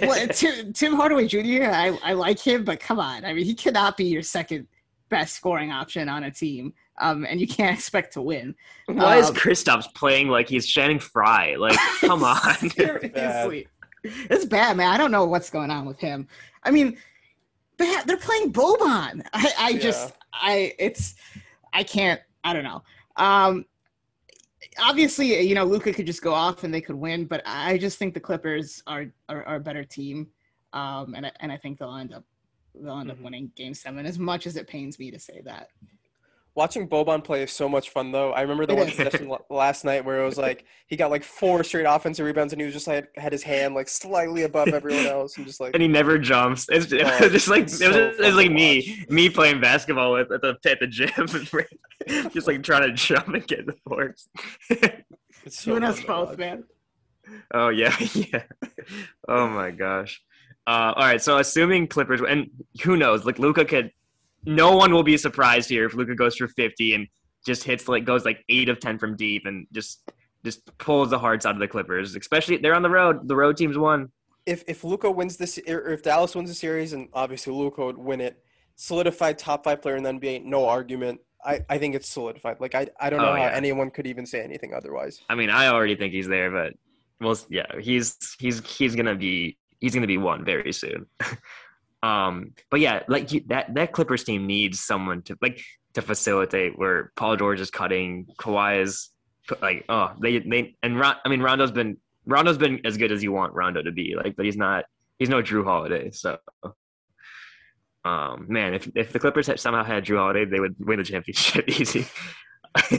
well, 0.01 0.27
Tim, 0.27 0.73
Tim 0.73 0.93
Hardaway 0.93 1.25
Jr., 1.27 1.71
I, 1.71 1.97
I 2.03 2.11
like 2.13 2.39
him, 2.39 2.65
but 2.65 2.81
come 2.81 2.99
on. 2.99 3.23
I 3.23 3.31
mean, 3.33 3.45
he 3.45 3.55
cannot 3.55 3.95
be 3.95 4.03
your 4.03 4.21
second 4.21 4.67
best 5.07 5.33
scoring 5.35 5.71
option 5.71 6.09
on 6.09 6.25
a 6.25 6.31
team. 6.31 6.73
Um, 6.99 7.25
and 7.29 7.39
you 7.39 7.47
can't 7.47 7.73
expect 7.77 8.13
to 8.13 8.21
win. 8.21 8.55
Why 8.87 9.17
is 9.19 9.29
Um, 9.29 9.35
Kristaps 9.35 9.85
playing 9.93 10.27
like 10.29 10.49
he's 10.49 10.65
Channing 10.65 10.99
Frye? 10.99 11.55
Like, 11.55 11.77
come 12.01 12.23
on. 12.23 12.55
Seriously. 12.71 13.67
It's 14.03 14.45
bad, 14.45 14.77
man. 14.77 14.89
I 14.91 14.97
don't 14.97 15.11
know 15.11 15.25
what's 15.25 15.49
going 15.49 15.71
on 15.71 15.85
with 15.85 15.99
him. 15.99 16.27
I 16.63 16.71
mean, 16.71 16.97
they're 17.77 18.17
playing 18.17 18.53
Boban. 18.53 19.25
I, 19.33 19.51
I 19.57 19.73
just, 19.77 20.13
I, 20.33 20.73
it's, 20.79 21.15
I 21.73 21.83
can't, 21.83 22.21
I 22.43 22.53
don't 22.53 22.63
know. 22.63 22.83
Um, 23.17 23.65
obviously, 24.79 25.39
you 25.41 25.55
know, 25.55 25.65
Luka 25.65 25.93
could 25.93 26.05
just 26.05 26.21
go 26.21 26.33
off 26.33 26.63
and 26.63 26.73
they 26.73 26.81
could 26.81 26.95
win, 26.95 27.25
but 27.25 27.41
I 27.45 27.77
just 27.77 27.97
think 27.97 28.13
the 28.13 28.19
Clippers 28.19 28.81
are 28.87 29.05
are, 29.29 29.43
are 29.45 29.55
a 29.55 29.59
better 29.59 29.83
team, 29.83 30.27
um, 30.73 31.13
and 31.15 31.25
I, 31.25 31.31
and 31.39 31.51
I 31.51 31.57
think 31.57 31.79
they'll 31.79 31.95
end 31.95 32.13
up 32.13 32.23
they'll 32.75 32.99
end 32.99 33.11
up 33.11 33.17
Mhm. 33.17 33.23
winning 33.23 33.51
Game 33.55 33.73
Seven. 33.73 34.05
As 34.05 34.19
much 34.19 34.47
as 34.47 34.55
it 34.55 34.67
pains 34.67 34.99
me 34.99 35.11
to 35.11 35.19
say 35.19 35.41
that. 35.45 35.69
Watching 36.57 36.87
Boban 36.89 37.23
play 37.23 37.43
is 37.43 37.51
so 37.51 37.69
much 37.69 37.91
fun, 37.91 38.11
though. 38.11 38.31
I 38.33 38.41
remember 38.41 38.65
the 38.65 38.73
It 38.73 38.77
one 38.79 38.87
is. 38.87 38.95
session 38.95 39.31
last 39.51 39.85
night 39.85 40.03
where 40.03 40.23
it 40.23 40.25
was 40.25 40.39
like 40.39 40.65
he 40.87 40.95
got 40.95 41.11
like 41.11 41.23
four 41.23 41.63
straight 41.63 41.83
offensive 41.85 42.25
rebounds, 42.25 42.51
and 42.51 42.59
he 42.59 42.65
was 42.65 42.73
just 42.73 42.87
like 42.87 43.09
had 43.15 43.31
his 43.31 43.43
hand 43.43 43.75
like 43.75 43.87
slightly 43.87 44.41
above 44.41 44.69
everyone 44.69 45.05
else, 45.17 45.37
and 45.37 45.45
just 45.45 45.59
like 45.61 45.75
and 45.75 45.83
he 45.83 45.87
never 45.87 46.17
jumps. 46.17 46.65
It's, 46.69 46.91
it 46.91 47.03
Oh, 47.05 47.17
was 47.21 47.31
just 47.31 47.47
like 47.47 47.59
it 47.59 47.63
was, 47.65 47.77
so 47.77 47.91
just, 47.91 48.19
it 48.19 48.25
was 48.25 48.35
like 48.35 48.51
me, 48.51 49.05
me 49.07 49.29
playing 49.29 49.61
basketball 49.61 50.13
with 50.13 50.31
at 50.31 50.41
the 50.41 50.57
at 50.67 50.79
the 50.79 50.87
gym, 50.87 51.27
just 52.33 52.47
like 52.47 52.63
trying 52.63 52.81
to 52.89 52.91
jump 52.93 53.27
and 53.27 53.45
get 53.45 53.67
the 53.67 53.75
boards. 53.85 54.27
it's 54.71 55.59
so 55.61 55.69
you 55.69 55.75
and 55.75 55.85
us 55.85 56.03
both, 56.03 56.39
man. 56.39 56.63
oh 57.53 57.69
yeah, 57.69 57.95
yeah. 58.15 58.43
Oh 59.27 59.47
my 59.47 59.69
gosh. 59.69 60.23
Uh, 60.65 60.91
all 60.95 61.05
right, 61.05 61.21
so 61.21 61.37
assuming 61.37 61.85
Clippers 61.87 62.19
and 62.27 62.49
who 62.81 62.97
knows, 62.97 63.25
like 63.25 63.37
Luka 63.39 63.63
could, 63.63 63.91
no 64.45 64.75
one 64.75 64.91
will 64.93 65.03
be 65.03 65.17
surprised 65.17 65.69
here 65.69 65.85
if 65.85 65.93
Luka 65.93 66.15
goes 66.15 66.35
for 66.35 66.47
fifty 66.47 66.93
and 66.93 67.07
just 67.45 67.63
hits 67.63 67.87
like 67.87 68.05
goes 68.05 68.25
like 68.25 68.43
eight 68.49 68.69
of 68.69 68.79
ten 68.79 68.97
from 68.97 69.15
deep 69.15 69.45
and 69.45 69.67
just 69.73 70.09
just 70.45 70.77
pulls 70.77 71.09
the 71.09 71.19
hearts 71.19 71.45
out 71.45 71.55
of 71.55 71.59
the 71.59 71.67
Clippers. 71.67 72.15
Especially 72.15 72.57
they're 72.57 72.75
on 72.75 72.81
the 72.83 72.89
road. 72.89 73.27
The 73.27 73.35
road 73.35 73.57
teams 73.57 73.77
won. 73.77 74.11
If 74.45 74.63
if 74.67 74.83
Luka 74.83 75.11
wins 75.11 75.37
this, 75.37 75.59
or 75.67 75.89
if 75.89 76.03
Dallas 76.03 76.35
wins 76.35 76.49
the 76.49 76.55
series, 76.55 76.93
and 76.93 77.09
obviously 77.13 77.53
Luka 77.53 77.85
would 77.85 77.97
win 77.97 78.21
it, 78.21 78.41
solidified 78.75 79.37
top 79.37 79.63
five 79.65 79.81
player 79.81 79.95
in 79.97 80.03
the 80.03 80.11
NBA, 80.11 80.45
no 80.45 80.65
argument. 80.65 81.19
I, 81.45 81.61
I 81.69 81.77
think 81.77 81.95
it's 81.95 82.07
solidified. 82.09 82.59
Like 82.59 82.73
I 82.75 82.87
I 82.99 83.09
don't 83.09 83.21
know 83.21 83.29
Oh, 83.29 83.35
how 83.35 83.43
yeah. 83.45 83.51
anyone 83.51 83.91
could 83.91 84.07
even 84.07 84.25
say 84.25 84.41
anything 84.41 84.73
otherwise. 84.73 85.21
I 85.29 85.35
mean, 85.35 85.49
I 85.49 85.67
already 85.67 85.95
think 85.95 86.13
he's 86.13 86.27
there, 86.27 86.49
but 86.51 86.73
well, 87.19 87.37
yeah, 87.49 87.65
he's 87.79 88.15
he's 88.39 88.65
he's 88.65 88.95
gonna 88.95 89.15
be 89.15 89.57
he's 89.79 89.93
gonna 89.93 90.07
be 90.07 90.17
one 90.17 90.45
very 90.45 90.71
soon. 90.73 91.05
um, 92.03 92.53
but 92.69 92.79
yeah, 92.79 93.03
like 93.07 93.31
you, 93.31 93.41
that 93.47 93.73
that 93.73 93.91
Clippers 93.91 94.23
team 94.23 94.45
needs 94.45 94.79
someone 94.79 95.21
to 95.23 95.37
like 95.41 95.61
to 95.93 96.01
facilitate 96.01 96.77
where 96.77 97.11
Paul 97.15 97.35
George 97.37 97.59
is 97.59 97.71
cutting, 97.71 98.27
Kawhi 98.37 98.81
is 98.81 99.09
like 99.61 99.85
oh 99.89 100.13
they 100.21 100.39
they 100.39 100.75
and 100.83 100.99
Ron, 100.99 101.15
I 101.25 101.29
mean 101.29 101.41
Rondo's 101.41 101.71
been 101.71 101.97
Rondo's 102.25 102.57
been 102.57 102.85
as 102.85 102.97
good 102.97 103.11
as 103.11 103.23
you 103.23 103.31
want 103.31 103.53
Rondo 103.53 103.81
to 103.81 103.91
be 103.91 104.15
like, 104.15 104.35
but 104.35 104.45
he's 104.45 104.57
not 104.57 104.85
he's 105.17 105.29
no 105.29 105.41
Jrue 105.41 105.63
Holiday, 105.63 106.11
so. 106.11 106.37
Um, 108.05 108.45
man, 108.47 108.73
if 108.73 108.89
if 108.95 109.11
the 109.11 109.19
Clippers 109.19 109.47
had 109.47 109.59
somehow 109.59 109.83
had 109.83 110.05
Jrue 110.05 110.17
Holiday, 110.17 110.45
they 110.45 110.61
would 110.61 110.75
win 110.79 110.97
the 110.97 111.03
championship 111.03 111.67
easy. 111.79 112.07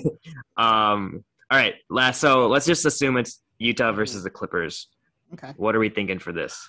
um, 0.56 1.24
all 1.50 1.58
right, 1.58 1.76
last. 1.88 2.20
So 2.20 2.48
let's 2.48 2.66
just 2.66 2.84
assume 2.84 3.16
it's 3.16 3.40
Utah 3.58 3.92
versus 3.92 4.22
the 4.22 4.28
Clippers. 4.28 4.88
Okay. 5.32 5.54
What 5.56 5.74
are 5.74 5.78
we 5.78 5.88
thinking 5.88 6.18
for 6.18 6.32
this? 6.32 6.68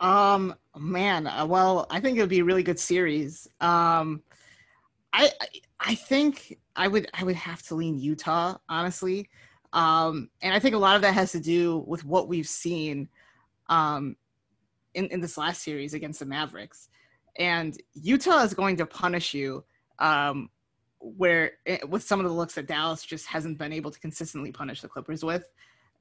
Um, 0.00 0.54
man, 0.76 1.26
uh, 1.26 1.46
well, 1.46 1.86
I 1.90 2.00
think 2.00 2.18
it 2.18 2.20
would 2.20 2.28
be 2.30 2.40
a 2.40 2.44
really 2.44 2.62
good 2.62 2.78
series. 2.78 3.48
Um, 3.60 4.22
I, 5.12 5.30
I- 5.40 5.46
I 5.78 5.94
think 5.94 6.56
I 6.74 6.88
would, 6.88 7.06
I 7.12 7.22
would 7.22 7.36
have 7.36 7.62
to 7.64 7.74
lean 7.74 7.98
Utah, 7.98 8.56
honestly. 8.66 9.28
Um, 9.74 10.30
and 10.40 10.54
I 10.54 10.58
think 10.58 10.74
a 10.74 10.78
lot 10.78 10.96
of 10.96 11.02
that 11.02 11.12
has 11.12 11.32
to 11.32 11.38
do 11.38 11.84
with 11.86 12.02
what 12.02 12.28
we've 12.28 12.48
seen, 12.48 13.08
um, 13.68 14.16
in, 14.94 15.04
in 15.08 15.20
this 15.20 15.36
last 15.36 15.62
series 15.62 15.92
against 15.92 16.20
the 16.20 16.24
Mavericks. 16.24 16.88
And 17.38 17.76
Utah 17.92 18.42
is 18.42 18.54
going 18.54 18.78
to 18.78 18.86
punish 18.86 19.34
you, 19.34 19.64
um, 19.98 20.48
where 20.98 21.52
eh, 21.66 21.78
with 21.86 22.02
some 22.02 22.20
of 22.20 22.24
the 22.26 22.32
looks 22.32 22.54
that 22.54 22.66
Dallas 22.66 23.02
just 23.04 23.26
hasn't 23.26 23.58
been 23.58 23.72
able 23.74 23.90
to 23.90 24.00
consistently 24.00 24.50
punish 24.52 24.80
the 24.80 24.88
Clippers 24.88 25.22
with. 25.22 25.46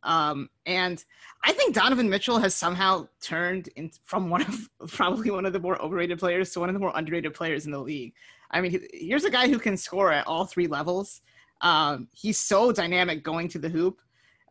Um, 0.06 0.50
and 0.66 1.04
I 1.44 1.52
think 1.52 1.76
Donovan 1.76 2.10
Mitchell 2.10 2.40
has 2.40 2.56
somehow 2.56 3.08
turned 3.22 3.68
in, 3.76 3.92
from 4.06 4.30
one 4.30 4.44
of 4.44 4.70
probably 4.88 5.32
one 5.32 5.46
of 5.46 5.54
the 5.54 5.60
more 5.60 5.82
overrated 5.82 6.20
players 6.20 6.52
to 6.52 6.60
one 6.60 6.70
of 6.70 6.74
the 6.74 6.80
more 6.80 6.94
underrated 6.96 7.34
players 7.34 7.66
in 7.66 7.72
the 7.72 7.80
league. 7.80 8.14
I 8.52 8.62
mean, 8.62 8.80
here's 8.94 9.26
a 9.26 9.30
guy 9.30 9.50
who 9.50 9.60
can 9.60 9.76
score 9.76 10.12
at 10.12 10.26
all 10.28 10.46
three 10.46 10.68
levels. 10.68 11.22
Um, 11.62 12.08
he's 12.14 12.38
so 12.38 12.72
dynamic 12.72 13.24
going 13.24 13.50
to 13.50 13.60
the 13.60 13.70
hoop, 13.70 14.02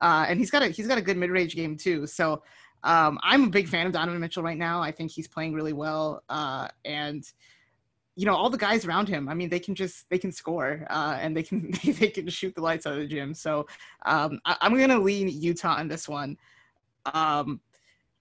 uh, 0.00 0.26
and 0.28 0.38
he's 0.38 0.50
got 0.50 0.62
a 0.62 0.68
he's 0.68 0.88
got 0.88 0.98
a 0.98 1.02
good 1.02 1.16
mid 1.16 1.30
range 1.30 1.54
game 1.54 1.76
too. 1.76 2.06
So 2.06 2.42
um, 2.82 3.18
I'm 3.22 3.44
a 3.44 3.50
big 3.50 3.68
fan 3.68 3.86
of 3.86 3.92
Donovan 3.92 4.20
Mitchell 4.20 4.42
right 4.42 4.58
now. 4.58 4.82
I 4.82 4.90
think 4.90 5.10
he's 5.10 5.28
playing 5.28 5.54
really 5.54 5.72
well, 5.72 6.22
uh, 6.28 6.68
and 6.84 7.24
you 8.16 8.26
know 8.26 8.34
all 8.34 8.50
the 8.50 8.58
guys 8.58 8.84
around 8.84 9.08
him. 9.08 9.28
I 9.28 9.34
mean, 9.34 9.48
they 9.48 9.58
can 9.58 9.74
just 9.74 10.08
they 10.10 10.18
can 10.18 10.32
score 10.32 10.86
uh, 10.90 11.18
and 11.20 11.36
they 11.36 11.42
can 11.42 11.72
they 11.84 12.08
can 12.08 12.28
shoot 12.28 12.54
the 12.54 12.62
lights 12.62 12.86
out 12.86 12.94
of 12.94 13.00
the 13.00 13.06
gym. 13.06 13.34
So 13.34 13.66
um, 14.06 14.40
I, 14.44 14.56
am 14.60 14.78
gonna 14.78 14.98
lean 14.98 15.28
Utah 15.28 15.76
on 15.76 15.88
this 15.88 16.08
one. 16.08 16.36
Um, 17.12 17.60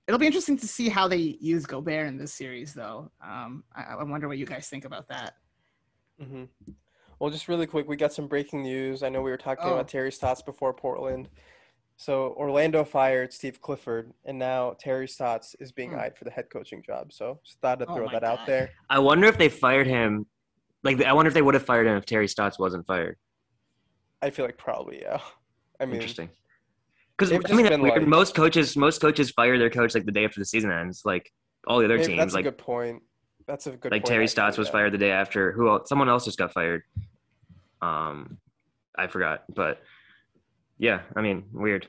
it'll 0.07 0.19
be 0.19 0.27
interesting 0.27 0.57
to 0.57 0.67
see 0.67 0.89
how 0.89 1.07
they 1.07 1.37
use 1.39 1.65
Gobert 1.65 2.07
in 2.07 2.17
this 2.17 2.33
series, 2.33 2.73
though. 2.73 3.11
Um, 3.21 3.63
I, 3.75 3.95
I 3.99 4.03
wonder 4.03 4.27
what 4.27 4.37
you 4.37 4.45
guys 4.45 4.67
think 4.67 4.85
about 4.85 5.07
that. 5.09 5.35
Mm-hmm. 6.21 6.71
Well, 7.19 7.29
just 7.29 7.47
really 7.47 7.67
quick, 7.67 7.87
we 7.87 7.95
got 7.95 8.11
some 8.11 8.27
breaking 8.27 8.63
news. 8.63 9.01
I 9.01 9.09
know 9.09 9.21
we 9.21 9.31
were 9.31 9.37
talking 9.37 9.65
oh. 9.65 9.73
about 9.73 9.87
Terry 9.87 10.11
Stotts 10.11 10.41
before 10.41 10.73
Portland. 10.73 11.29
So 12.03 12.35
Orlando 12.35 12.83
fired 12.83 13.31
Steve 13.31 13.61
Clifford, 13.61 14.11
and 14.25 14.37
now 14.37 14.75
Terry 14.77 15.07
Stotts 15.07 15.55
is 15.61 15.71
being 15.71 15.91
hmm. 15.91 15.99
eyed 15.99 16.17
for 16.17 16.25
the 16.25 16.31
head 16.31 16.49
coaching 16.51 16.83
job. 16.85 17.13
So 17.13 17.39
just 17.45 17.61
thought 17.61 17.79
to 17.79 17.85
oh 17.85 17.95
throw 17.95 18.07
oh 18.07 18.11
that 18.11 18.23
God. 18.23 18.39
out 18.39 18.45
there. 18.45 18.71
I 18.89 18.99
wonder 18.99 19.25
if 19.27 19.37
they 19.37 19.47
fired 19.47 19.87
him. 19.87 20.25
Like, 20.83 21.01
I 21.01 21.13
wonder 21.13 21.29
if 21.29 21.33
they 21.33 21.41
would 21.41 21.53
have 21.53 21.65
fired 21.65 21.87
him 21.87 21.95
if 21.95 22.05
Terry 22.05 22.27
Stotts 22.27 22.59
wasn't 22.59 22.85
fired. 22.85 23.15
I 24.21 24.31
feel 24.31 24.43
like 24.43 24.57
probably, 24.57 25.01
yeah. 25.01 25.21
I 25.79 25.85
mean, 25.85 25.95
interesting. 25.95 26.29
Because 27.17 27.31
I 27.31 27.53
mean, 27.53 27.81
like, 27.81 28.05
most 28.05 28.35
coaches, 28.35 28.75
most 28.75 28.99
coaches 28.99 29.31
fire 29.31 29.57
their 29.57 29.69
coach 29.69 29.95
like 29.95 30.05
the 30.05 30.11
day 30.11 30.25
after 30.25 30.41
the 30.41 30.45
season 30.45 30.73
ends. 30.73 31.03
Like 31.05 31.31
all 31.67 31.79
the 31.79 31.85
other 31.85 32.03
teams. 32.03 32.17
That's 32.17 32.33
like, 32.33 32.45
a 32.45 32.51
good 32.51 32.57
point. 32.57 33.01
That's 33.47 33.65
a 33.67 33.77
good. 33.77 33.93
Like 33.93 34.03
Terry 34.03 34.27
Stotts 34.27 34.57
was 34.57 34.67
fired 34.67 34.91
the 34.91 34.97
day 34.97 35.11
after. 35.11 35.53
Who? 35.53 35.69
Else, 35.69 35.87
someone 35.87 36.09
else 36.09 36.25
just 36.25 36.37
got 36.37 36.51
fired. 36.51 36.83
Um, 37.81 38.39
I 38.93 39.07
forgot, 39.07 39.43
but 39.55 39.79
yeah, 40.83 40.99
I 41.15 41.21
mean, 41.21 41.45
weird. 41.53 41.87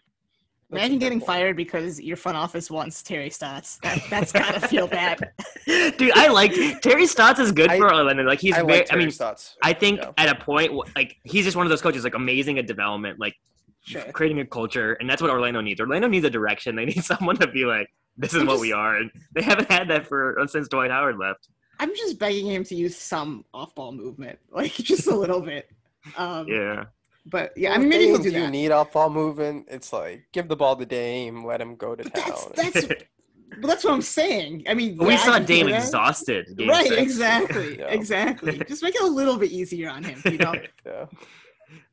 Imagine 0.70 1.00
getting 1.00 1.20
fired 1.20 1.56
because 1.56 2.00
your 2.00 2.16
front 2.16 2.38
office 2.38 2.70
wants 2.70 3.02
Terry 3.02 3.28
Stotts. 3.28 3.78
That, 3.82 4.00
that's 4.08 4.30
gotta 4.30 4.60
feel 4.68 4.86
bad. 4.86 5.32
Dude, 5.66 6.12
I 6.14 6.28
like 6.28 6.52
Terry 6.80 7.06
Stotts 7.06 7.40
is 7.40 7.50
good 7.50 7.70
I, 7.70 7.78
for 7.78 7.92
Orlando. 7.92 8.22
Like 8.22 8.40
he's 8.40 8.54
I 8.54 8.62
very. 8.62 8.78
Like 8.78 8.92
I 8.92 8.96
mean, 8.96 9.10
Stotts. 9.10 9.56
I 9.64 9.72
think 9.72 9.98
yeah. 9.98 10.12
at 10.16 10.28
a 10.28 10.40
point, 10.40 10.72
like 10.94 11.16
he's 11.24 11.44
just 11.44 11.56
one 11.56 11.66
of 11.66 11.70
those 11.70 11.82
coaches, 11.82 12.04
like 12.04 12.14
amazing 12.14 12.56
at 12.60 12.68
development, 12.68 13.18
like 13.18 13.34
sure. 13.82 14.04
creating 14.12 14.38
a 14.38 14.46
culture, 14.46 14.92
and 14.94 15.10
that's 15.10 15.20
what 15.20 15.30
Orlando 15.30 15.60
needs. 15.60 15.80
Orlando 15.80 16.06
needs 16.06 16.24
a 16.24 16.30
direction. 16.30 16.76
They 16.76 16.84
need 16.92 17.02
someone 17.02 17.36
to 17.38 17.48
be 17.48 17.64
like, 17.64 17.88
"This 18.16 18.32
is 18.32 18.42
I'm 18.42 18.46
what 18.46 18.54
just, 18.54 18.62
we 18.62 18.72
are," 18.72 18.96
and 18.96 19.10
they 19.34 19.42
haven't 19.42 19.70
had 19.72 19.88
that 19.88 20.06
for 20.06 20.36
since 20.46 20.68
Dwight 20.68 20.92
Howard 20.92 21.18
left. 21.18 21.48
I'm 21.80 21.90
just 21.96 22.20
begging 22.20 22.46
him 22.46 22.62
to 22.64 22.76
use 22.76 22.96
some 22.96 23.44
off-ball 23.52 23.90
movement, 23.90 24.38
like 24.52 24.72
just 24.72 25.08
a 25.08 25.14
little 25.14 25.40
bit. 25.40 25.68
Um, 26.16 26.46
yeah. 26.46 26.84
But 27.26 27.52
yeah, 27.56 27.70
well, 27.70 27.78
I 27.78 27.80
mean, 27.80 27.88
maybe 27.88 28.04
he'll 28.06 28.18
do 28.18 28.30
that. 28.30 28.38
You 28.38 28.50
need 28.50 28.70
off 28.70 28.92
ball 28.92 29.08
movement. 29.08 29.66
It's 29.70 29.92
like 29.92 30.26
give 30.32 30.48
the 30.48 30.56
ball 30.56 30.76
to 30.76 30.84
Dame, 30.84 31.44
let 31.44 31.60
him 31.60 31.76
go 31.76 31.94
to 31.94 32.02
but 32.02 32.14
town. 32.14 32.52
That's, 32.54 32.72
that's, 32.86 32.88
well, 32.88 33.68
that's 33.68 33.84
what 33.84 33.94
I'm 33.94 34.02
saying. 34.02 34.64
I 34.68 34.74
mean, 34.74 34.98
we 34.98 35.16
saw 35.16 35.38
Dame 35.38 35.68
exhausted. 35.68 36.60
Right, 36.68 36.86
six. 36.86 37.00
exactly, 37.00 37.78
yeah. 37.78 37.86
exactly. 37.86 38.58
Just 38.68 38.82
make 38.82 38.94
it 38.94 39.02
a 39.02 39.06
little 39.06 39.38
bit 39.38 39.52
easier 39.52 39.90
on 39.90 40.04
him, 40.04 40.20
you 40.24 40.38
know. 40.38 40.54
yeah. 40.86 41.06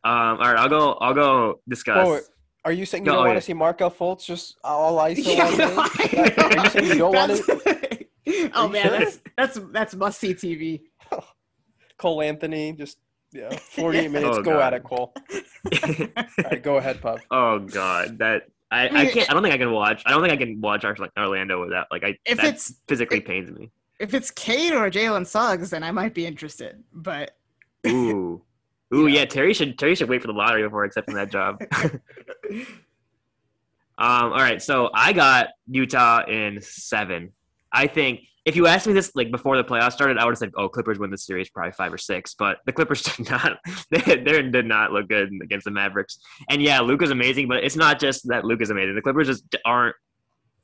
Um. 0.03 0.37
All 0.37 0.37
right, 0.37 0.57
I'll 0.57 0.69
go. 0.69 0.93
I'll 0.95 1.13
go 1.13 1.61
discuss. 1.69 2.07
Oh, 2.07 2.19
are 2.65 2.71
you 2.71 2.85
saying 2.85 3.05
you 3.05 3.11
don't 3.11 3.25
want 3.25 3.37
to 3.37 3.41
see 3.41 3.53
Markelle 3.53 3.89
Fultz 3.89 4.25
just 4.25 4.57
all 4.63 4.97
ISO 4.97 5.35
yeah, 5.35 5.43
all 5.43 5.55
day? 5.55 6.33
Are 6.37 6.63
you 6.63 6.69
saying 6.69 6.85
you 6.87 6.95
don't 6.95 7.15
want 7.15 7.35
to? 7.35 8.51
oh 8.53 8.67
man, 8.67 8.87
sure? 8.87 8.99
that's 8.99 9.19
that's 9.37 9.59
that's 9.71 9.95
must 9.95 10.19
see 10.19 10.33
TV. 10.33 10.81
Cole 11.97 12.21
Anthony 12.21 12.73
just 12.73 12.97
yeah, 13.33 13.55
48 13.57 14.11
minutes. 14.11 14.37
Oh, 14.37 14.41
go 14.41 14.53
God. 14.53 14.61
at 14.61 14.73
it, 14.73 14.83
Cole. 14.83 15.13
All 15.83 16.23
right, 16.45 16.61
go 16.61 16.77
ahead, 16.77 17.01
Pub. 17.01 17.19
Oh 17.31 17.59
God, 17.59 18.17
that 18.19 18.43
I, 18.71 18.85
I, 18.85 19.05
can't. 19.07 19.29
I 19.29 19.33
don't 19.33 19.43
think 19.43 19.53
I 19.53 19.57
can 19.57 19.71
watch. 19.71 20.01
I 20.05 20.11
don't 20.11 20.21
think 20.21 20.33
I 20.33 20.37
can 20.37 20.61
watch 20.61 20.85
Orlando 20.85 21.61
without 21.61 21.87
like 21.91 22.03
I. 22.03 22.17
If 22.25 22.43
it's 22.43 22.75
physically 22.87 23.17
if, 23.17 23.25
pains 23.25 23.51
me. 23.51 23.69
If 23.99 24.13
it's 24.13 24.31
Cade 24.31 24.73
or 24.73 24.89
Jalen 24.89 25.27
Suggs, 25.27 25.69
then 25.69 25.83
I 25.83 25.91
might 25.91 26.13
be 26.13 26.25
interested. 26.25 26.81
But 26.93 27.31
ooh, 27.85 28.41
ooh, 28.93 29.07
yeah. 29.07 29.19
yeah. 29.19 29.25
Terry 29.25 29.53
should 29.53 29.77
Terry 29.77 29.95
should 29.95 30.09
wait 30.09 30.21
for 30.21 30.27
the 30.27 30.33
lottery 30.33 30.63
before 30.63 30.85
accepting 30.85 31.15
that 31.15 31.31
job. 31.31 31.61
um. 32.51 32.67
All 33.97 34.31
right, 34.31 34.61
so 34.61 34.89
I 34.93 35.11
got 35.11 35.49
Utah 35.67 36.23
in 36.25 36.61
seven. 36.61 37.33
I 37.73 37.87
think 37.87 38.21
if 38.43 38.55
you 38.55 38.65
asked 38.65 38.87
me 38.87 38.93
this 38.93 39.11
like 39.13 39.29
before 39.29 39.55
the 39.55 39.63
playoffs 39.63 39.93
started, 39.93 40.17
I 40.17 40.25
would 40.25 40.31
have 40.31 40.37
said, 40.39 40.51
"Oh, 40.55 40.67
Clippers 40.67 40.97
win 40.97 41.11
the 41.11 41.17
series 41.17 41.49
probably 41.49 41.73
five 41.73 41.93
or 41.93 41.97
six. 41.97 42.33
But 42.33 42.57
the 42.65 42.73
Clippers 42.73 43.01
did 43.17 43.29
not. 43.29 43.59
They, 43.91 43.99
they 43.99 44.41
did 44.41 44.65
not 44.65 44.91
look 44.91 45.09
good 45.09 45.31
against 45.43 45.65
the 45.65 45.71
Mavericks. 45.71 46.17
And 46.49 46.61
yeah, 46.61 46.79
Luke 46.79 47.01
is 47.01 47.11
amazing, 47.11 47.47
but 47.47 47.63
it's 47.63 47.75
not 47.75 47.99
just 47.99 48.27
that 48.29 48.45
Luke 48.45 48.61
is 48.61 48.69
amazing. 48.69 48.95
The 48.95 49.01
Clippers 49.01 49.27
just 49.27 49.43
aren't 49.65 49.95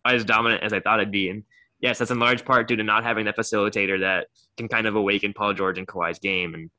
as 0.05 0.23
dominant 0.23 0.63
as 0.63 0.73
I 0.73 0.79
thought 0.79 0.99
it'd 0.99 1.11
be. 1.11 1.29
And 1.29 1.43
yes, 1.79 1.99
that's 1.99 2.11
in 2.11 2.19
large 2.19 2.45
part 2.45 2.67
due 2.67 2.77
to 2.77 2.83
not 2.83 3.03
having 3.03 3.25
that 3.25 3.37
facilitator 3.37 3.99
that 3.99 4.27
can 4.57 4.67
kind 4.67 4.87
of 4.87 4.95
awaken 4.95 5.33
Paul 5.33 5.53
George 5.53 5.77
and 5.77 5.87
Kawhi's 5.87 6.19
game. 6.19 6.53
And 6.55 6.71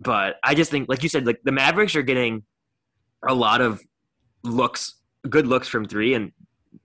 but 0.00 0.36
I 0.42 0.54
just 0.54 0.70
think, 0.70 0.88
like 0.88 1.02
you 1.02 1.08
said, 1.08 1.26
like 1.26 1.40
the 1.42 1.52
Mavericks 1.52 1.96
are 1.96 2.02
getting 2.02 2.44
a 3.26 3.34
lot 3.34 3.60
of 3.60 3.80
looks, 4.44 4.94
good 5.28 5.46
looks 5.46 5.68
from 5.68 5.84
three, 5.84 6.14
and 6.14 6.32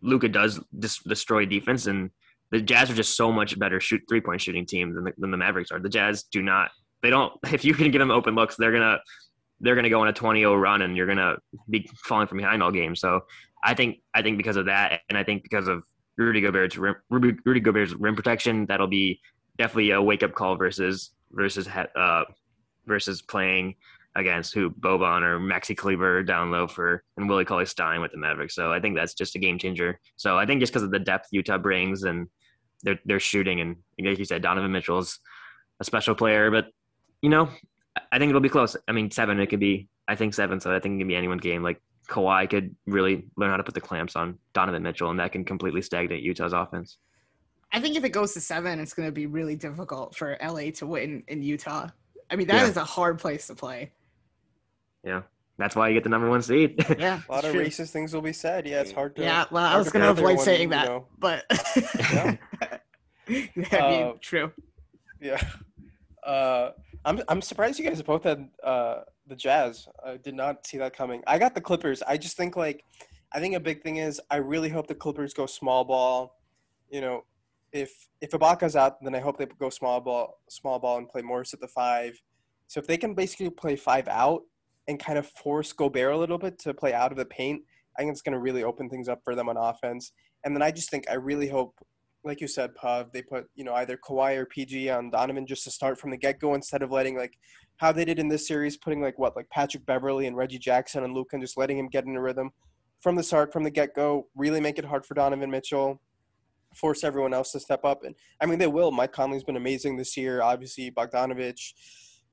Luka 0.02 0.28
does 0.28 0.60
dis- 0.78 1.00
destroy 1.00 1.46
defense 1.46 1.86
and 1.88 2.10
the 2.52 2.62
Jazz 2.62 2.90
are 2.90 2.96
just 2.96 3.16
so 3.18 3.32
much 3.32 3.58
better 3.58 3.80
shoot 3.80 4.02
three 4.08 4.22
point 4.22 4.42
shooting 4.42 4.66
team 4.66 4.94
than 4.94 5.04
the, 5.06 5.14
than 5.18 5.32
the 5.32 5.38
Mavericks 5.38 5.72
are. 5.72 5.80
The 5.80 5.90
Jazz 5.90 6.24
do 6.24 6.42
not. 6.42 6.72
They 7.02 7.10
don't. 7.10 7.34
If 7.52 7.66
you 7.66 7.74
can 7.74 7.92
give 7.92 8.00
them 8.00 8.12
open 8.12 8.36
looks, 8.36 8.56
they're 8.56 8.72
gonna 8.72 9.00
they're 9.62 9.76
gonna 9.76 9.90
go 9.90 10.02
on 10.02 10.08
a 10.08 10.14
20-0 10.14 10.60
run, 10.62 10.82
and 10.82 10.96
you're 10.96 11.08
gonna 11.08 11.38
be 11.70 11.90
falling 12.04 12.28
from 12.28 12.38
behind 12.38 12.62
all 12.62 12.72
game. 12.72 12.96
So 12.96 13.22
I 13.64 13.74
think 13.74 13.98
I 14.14 14.22
think 14.22 14.38
because 14.38 14.58
of 14.58 14.66
that, 14.66 15.02
and 15.10 15.18
I 15.18 15.24
think 15.24 15.44
because 15.44 15.68
of 15.68 15.84
Rudy 16.18 16.42
Gobert's 16.42 16.78
rim, 16.78 16.96
Rudy, 17.10 17.38
Rudy 17.46 17.60
Gobert's 17.60 17.94
rim 17.94 18.16
protection, 18.16 18.66
that'll 18.68 18.88
be 18.88 19.20
definitely 19.58 19.92
a 19.92 20.02
wake 20.02 20.24
up 20.24 20.34
call 20.34 20.56
versus 20.56 21.12
versus 21.32 21.68
uh, 21.68 22.24
versus 22.86 23.22
playing 23.22 23.76
against 24.16 24.54
who 24.54 24.70
Boban 24.70 25.24
or 25.24 25.40
Maxi 25.40 25.76
Kleber 25.76 26.24
down 26.24 26.52
low 26.52 26.68
for 26.68 27.04
and 27.18 27.28
Willie 27.28 27.46
Cauley 27.46 27.66
Stein 27.66 28.02
with 28.02 28.12
the 28.12 28.18
Mavericks. 28.18 28.56
So 28.56 28.72
I 28.72 28.80
think 28.80 28.96
that's 28.96 29.14
just 29.14 29.36
a 29.36 29.40
game 29.40 29.58
changer. 29.58 30.00
So 30.16 30.38
I 30.38 30.46
think 30.46 30.62
just 30.62 30.72
because 30.72 30.84
of 30.84 30.92
the 30.92 31.00
depth 31.00 31.28
Utah 31.32 31.58
brings 31.58 32.04
and 32.04 32.28
they're 32.84 33.00
they're 33.06 33.20
shooting 33.20 33.62
and 33.62 33.76
like 34.02 34.20
you 34.20 34.26
said, 34.26 34.42
Donovan 34.42 34.72
Mitchell's 34.72 35.20
a 35.80 35.84
special 35.84 36.16
player, 36.16 36.52
but 36.52 36.68
you 37.22 37.30
know, 37.30 37.50
I 38.12 38.20
think 38.20 38.30
it'll 38.30 38.42
be 38.42 38.50
close. 38.50 38.76
I 38.88 38.92
mean, 38.92 39.12
seven 39.12 39.40
it 39.40 39.48
could 39.48 39.60
be. 39.60 39.90
I 40.08 40.16
think 40.16 40.34
seven, 40.34 40.60
so 40.60 40.74
I 40.74 40.80
think 40.80 40.96
it 40.96 41.00
can 41.00 41.08
be 41.08 41.16
anyone's 41.16 41.42
game. 41.42 41.64
Like 41.64 41.82
Kawhi 42.08 42.50
could 42.50 42.76
really 42.86 43.26
learn 43.36 43.50
how 43.50 43.58
to 43.58 43.64
put 43.64 43.74
the 43.74 43.82
clamps 43.82 44.16
on 44.16 44.38
Donovan 44.54 44.84
Mitchell, 44.84 45.10
and 45.10 45.20
that 45.20 45.32
can 45.32 45.44
completely 45.44 45.82
stagnate 45.82 46.22
Utah's 46.22 46.54
offense. 46.54 46.98
I 47.72 47.82
think 47.82 47.98
if 47.98 48.04
it 48.04 48.10
goes 48.10 48.34
to 48.34 48.42
seven, 48.42 48.80
it's 48.80 48.94
going 48.94 49.08
to 49.08 49.12
be 49.12 49.26
really 49.26 49.56
difficult 49.56 50.16
for 50.16 50.38
LA 50.42 50.72
to 50.76 50.86
win 50.86 51.24
in 51.28 51.42
Utah. 51.42 51.90
I 52.30 52.36
mean, 52.36 52.48
that 52.48 52.62
yeah. 52.62 52.70
is 52.70 52.78
a 52.78 52.84
hard 52.84 53.20
place 53.20 53.48
to 53.48 53.56
play. 53.56 53.92
Yeah, 55.06 55.22
that's 55.58 55.76
why 55.76 55.88
you 55.88 55.94
get 55.94 56.04
the 56.04 56.10
number 56.10 56.30
one 56.30 56.42
seed. 56.42 56.84
Yeah, 57.00 57.22
a 57.30 57.32
lot 57.32 57.46
of 57.46 57.52
true. 57.52 57.64
racist 57.64 57.92
things 57.92 58.14
will 58.14 58.22
be 58.22 58.34
said. 58.34 58.68
Yeah, 58.68 58.82
it's 58.82 58.92
hard 58.92 59.16
to. 59.16 59.22
Yeah, 59.22 59.46
well, 59.52 59.64
I 59.64 59.78
was 59.78 59.92
going 59.92 60.04
to 60.04 60.12
avoid 60.12 60.40
saying 60.40 60.70
that, 60.70 60.88
know. 60.88 61.08
but 61.20 61.46
yeah, 63.28 63.58
uh, 63.80 64.14
true. 64.20 64.52
Yeah, 65.22 65.42
uh, 66.26 66.72
I'm 67.06 67.22
I'm 67.28 67.42
surprised 67.42 67.80
you 67.80 67.88
guys 67.88 68.02
both 68.02 68.24
had 68.24 68.50
uh, 68.64 69.02
the 69.28 69.36
Jazz. 69.36 69.88
I 70.04 70.18
did 70.18 70.34
not 70.34 70.66
see 70.66 70.78
that 70.80 70.96
coming. 70.96 71.24
I 71.28 71.38
got 71.38 71.54
the 71.54 71.62
Clippers. 71.62 72.02
I 72.02 72.18
just 72.18 72.36
think 72.36 72.56
like, 72.56 72.84
I 73.32 73.40
think 73.40 73.56
a 73.56 73.60
big 73.60 73.84
thing 73.84 73.98
is 73.98 74.20
I 74.32 74.38
really 74.38 74.70
hope 74.70 74.88
the 74.88 74.96
Clippers 74.96 75.34
go 75.34 75.46
small 75.46 75.86
ball. 75.86 76.40
You 76.90 77.02
know, 77.02 77.26
if 77.72 78.10
if 78.22 78.32
Ibaka's 78.32 78.76
out, 78.76 79.04
then 79.04 79.14
I 79.14 79.20
hope 79.20 79.38
they 79.38 79.46
go 79.46 79.70
small 79.70 80.02
ball, 80.02 80.40
small 80.50 80.80
ball, 80.80 80.98
and 80.98 81.08
play 81.08 81.22
Morris 81.22 81.54
at 81.54 81.60
the 81.62 81.68
five. 81.68 82.20
So 82.68 82.80
if 82.80 82.88
they 82.88 82.98
can 82.98 83.14
basically 83.14 83.52
play 83.52 83.76
five 83.76 84.08
out, 84.08 84.42
and 84.88 85.00
kind 85.00 85.18
of 85.18 85.28
force 85.28 85.74
Gobert 85.74 86.14
a 86.14 86.18
little 86.18 86.38
bit 86.38 86.60
to 86.60 86.74
play 86.74 86.94
out 86.94 87.12
of 87.12 87.18
the 87.18 87.26
paint, 87.26 87.62
I 87.98 88.02
think 88.02 88.12
it's 88.12 88.22
going 88.22 88.34
to 88.34 88.40
really 88.40 88.64
open 88.64 88.90
things 88.90 89.08
up 89.08 89.22
for 89.24 89.36
them 89.36 89.50
on 89.50 89.58
offense. 89.58 90.12
And 90.44 90.56
then 90.56 90.62
I 90.62 90.72
just 90.72 90.90
think 90.90 91.10
I 91.10 91.16
really 91.16 91.48
hope, 91.48 91.76
like 92.24 92.42
you 92.42 92.48
said, 92.48 92.76
Pav, 92.76 93.12
they 93.12 93.22
put 93.22 93.46
you 93.56 93.64
know 93.64 93.74
either 93.74 93.98
Kawhi 93.98 94.38
or 94.38 94.46
PG 94.46 94.90
on 94.90 95.10
Donovan 95.10 95.48
just 95.48 95.64
to 95.64 95.72
start 95.72 96.00
from 96.00 96.12
the 96.12 96.18
get 96.18 96.40
go 96.40 96.54
instead 96.54 96.82
of 96.82 96.92
letting 96.92 97.18
like 97.18 97.38
how 97.78 97.92
they 97.92 98.06
did 98.06 98.20
in 98.20 98.28
this 98.28 98.48
series, 98.48 98.78
putting 98.78 99.02
like 99.02 99.18
what 99.18 99.36
like 99.36 99.50
Patrick 99.50 99.86
Beverley 99.86 100.28
and 100.28 100.38
Reggie 100.38 100.60
Jackson 100.60 101.04
and 101.04 101.14
Luke 101.14 101.30
and 101.34 101.42
just 101.42 101.58
letting 101.58 101.78
him 101.78 101.88
get 101.88 102.06
in 102.06 102.16
a 102.16 102.22
rhythm 102.22 102.52
from 103.02 103.16
the 103.16 103.24
start, 103.24 103.52
from 103.52 103.64
the 103.64 103.72
get 103.72 103.96
go. 103.96 104.28
Really 104.36 104.62
make 104.62 104.78
it 104.78 104.86
hard 104.86 105.06
for 105.06 105.14
Donovan 105.14 105.52
Mitchell. 105.52 106.02
Force 106.76 107.04
everyone 107.06 107.34
else 107.34 107.54
to 107.54 107.60
step 107.60 107.86
up, 107.86 108.04
and 108.04 108.16
I 108.42 108.46
mean 108.46 108.60
they 108.60 108.68
will. 108.68 108.92
Mike 108.92 109.14
Conley's 109.14 109.46
been 109.46 109.56
amazing 109.56 109.96
this 109.96 110.18
year. 110.18 110.42
Obviously, 110.42 110.92
Bogdanovic 110.92 111.74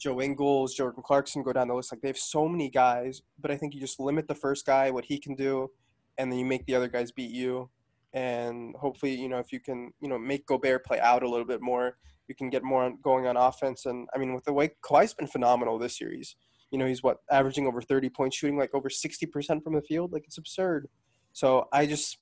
Joe 0.03 0.21
Ingles, 0.21 0.75
Jordan 0.75 1.03
Clarkson 1.05 1.45
go 1.45 1.53
down 1.53 1.69
the 1.69 1.75
list. 1.75 1.93
Like 1.93 2.01
they 2.01 2.09
have 2.09 2.19
so 2.19 2.49
many 2.49 2.69
guys, 2.69 3.23
but 3.41 3.53
I 3.53 3.57
think 3.57 3.73
you 3.73 3.81
just 3.81 4.01
limit 4.01 4.27
the 4.27 4.35
first 4.35 4.67
guy, 4.67 4.91
what 4.91 5.05
he 5.05 5.19
can 5.19 5.37
do, 5.37 5.71
and 6.19 6.31
then 6.31 6.39
you 6.41 6.45
make 6.45 6.67
the 6.67 6.75
other 6.75 6.89
guys 6.89 7.13
beat 7.13 7.31
you. 7.31 7.71
And 8.13 8.75
hopefully, 8.77 9.15
you 9.15 9.29
know, 9.29 9.39
if 9.39 9.53
you 9.53 9.61
can, 9.61 9.93
you 10.01 10.09
know, 10.09 10.19
make 10.19 10.45
Gobert 10.47 10.85
play 10.85 10.99
out 10.99 11.23
a 11.23 11.29
little 11.29 11.47
bit 11.47 11.63
more, 11.63 11.99
you 12.27 12.35
can 12.35 12.51
get 12.51 12.65
more 12.65 12.93
going 13.03 13.27
on 13.27 13.37
offense. 13.37 13.87
And 13.87 14.09
I 14.15 14.19
mean, 14.19 14.35
with 14.35 14.45
the 14.45 14.53
way 14.53 14.73
Kawhi's 14.85 15.15
been 15.15 15.29
phenomenal 15.29 15.79
this 15.79 15.99
series. 15.99 16.35
You 16.73 16.79
know, 16.79 16.87
he's 16.87 17.03
what 17.03 17.19
averaging 17.31 17.67
over 17.67 17.81
30 17.81 18.09
points, 18.11 18.37
shooting 18.37 18.59
like 18.59 18.75
over 18.75 18.89
60% 18.89 19.63
from 19.63 19.75
the 19.75 19.83
field. 19.83 20.13
Like 20.13 20.25
it's 20.27 20.39
absurd. 20.39 20.89
So 21.33 21.69
I 21.73 21.87
just, 21.87 22.19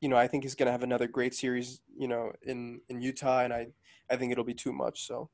you 0.00 0.08
know, 0.08 0.16
I 0.16 0.28
think 0.28 0.44
he's 0.44 0.54
going 0.54 0.66
to 0.66 0.72
have 0.72 0.82
another 0.82 1.08
great 1.08 1.34
series, 1.34 1.80
you 1.96 2.06
know, 2.08 2.30
in 2.42 2.80
in 2.88 3.00
Utah, 3.00 3.40
and 3.40 3.52
I 3.52 3.68
I 4.10 4.16
think 4.16 4.32
it'll 4.32 4.44
be 4.44 4.54
too 4.54 4.72
much. 4.72 5.06
So 5.06 5.30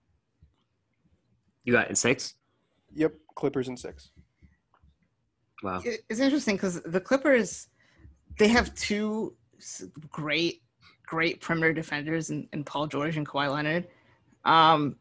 You 1.64 1.72
got 1.72 1.88
in 1.88 1.94
six? 1.94 2.34
Yep, 2.94 3.14
Clippers 3.34 3.68
in 3.68 3.76
six. 3.76 4.10
Wow. 5.62 5.82
It's 5.84 6.20
interesting 6.20 6.56
because 6.56 6.80
the 6.82 7.00
Clippers, 7.00 7.68
they 8.38 8.48
have 8.48 8.74
two 8.74 9.34
great, 10.10 10.62
great 11.06 11.40
perimeter 11.40 11.72
defenders 11.72 12.30
in, 12.30 12.48
in 12.52 12.64
Paul 12.64 12.86
George 12.86 13.16
and 13.16 13.26
Kawhi 13.28 13.52
Leonard, 13.52 13.88
um, 14.44 14.96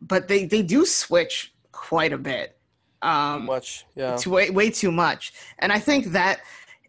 but 0.00 0.28
they 0.28 0.44
they 0.46 0.62
do 0.62 0.84
switch 0.86 1.54
quite 1.72 2.12
a 2.12 2.18
bit. 2.18 2.56
Too 3.02 3.08
Um, 3.08 3.46
much, 3.46 3.84
yeah. 3.96 4.14
it's 4.14 4.26
way 4.26 4.50
way 4.50 4.70
too 4.70 4.92
much 4.92 5.32
and 5.58 5.72
i 5.72 5.78
think 5.80 6.06
that 6.12 6.38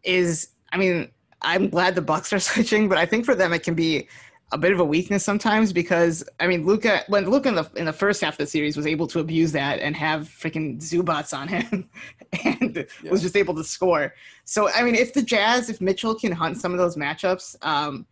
is 0.04 0.50
i 0.72 0.78
mean 0.78 1.10
i'm 1.42 1.70
glad 1.70 1.96
the 1.96 2.04
bucks 2.04 2.32
are 2.32 2.40
switching 2.52 2.88
but 2.88 3.00
i 3.00 3.06
think 3.06 3.26
for 3.26 3.34
them 3.34 3.52
it 3.52 3.64
can 3.64 3.74
be 3.74 4.08
a 4.54 4.58
bit 4.58 4.72
of 4.72 4.80
a 4.80 4.86
weakness 4.86 5.26
sometimes 5.26 5.74
because 5.74 6.24
i 6.40 6.46
mean 6.46 6.64
luka 6.66 7.02
when 7.08 7.28
luka 7.30 7.50
in 7.50 7.56
the 7.56 7.70
in 7.76 7.86
the 7.86 7.92
first 7.94 8.22
half 8.22 8.36
of 8.36 8.38
the 8.38 8.46
series 8.46 8.78
was 8.78 8.86
able 8.86 9.08
to 9.08 9.20
abuse 9.20 9.52
that 9.52 9.80
and 9.80 9.96
have 9.96 10.22
freaking 10.30 10.78
Zubac 10.80 11.34
on 11.38 11.48
him 11.48 11.90
and 12.46 12.86
Yeah. 13.02 13.12
was 13.12 13.22
just 13.24 13.36
able 13.36 13.56
to 13.56 13.64
score 13.64 14.14
so 14.46 14.70
i 14.70 14.84
mean 14.84 14.96
if 14.96 15.14
the 15.14 15.24
jazz 15.24 15.70
if 15.70 15.82
mitchell 15.82 16.14
can 16.16 16.32
hunt 16.32 16.58
some 16.58 16.72
of 16.72 16.78
those 16.78 16.96
matchups 16.96 17.56
um 17.66 18.06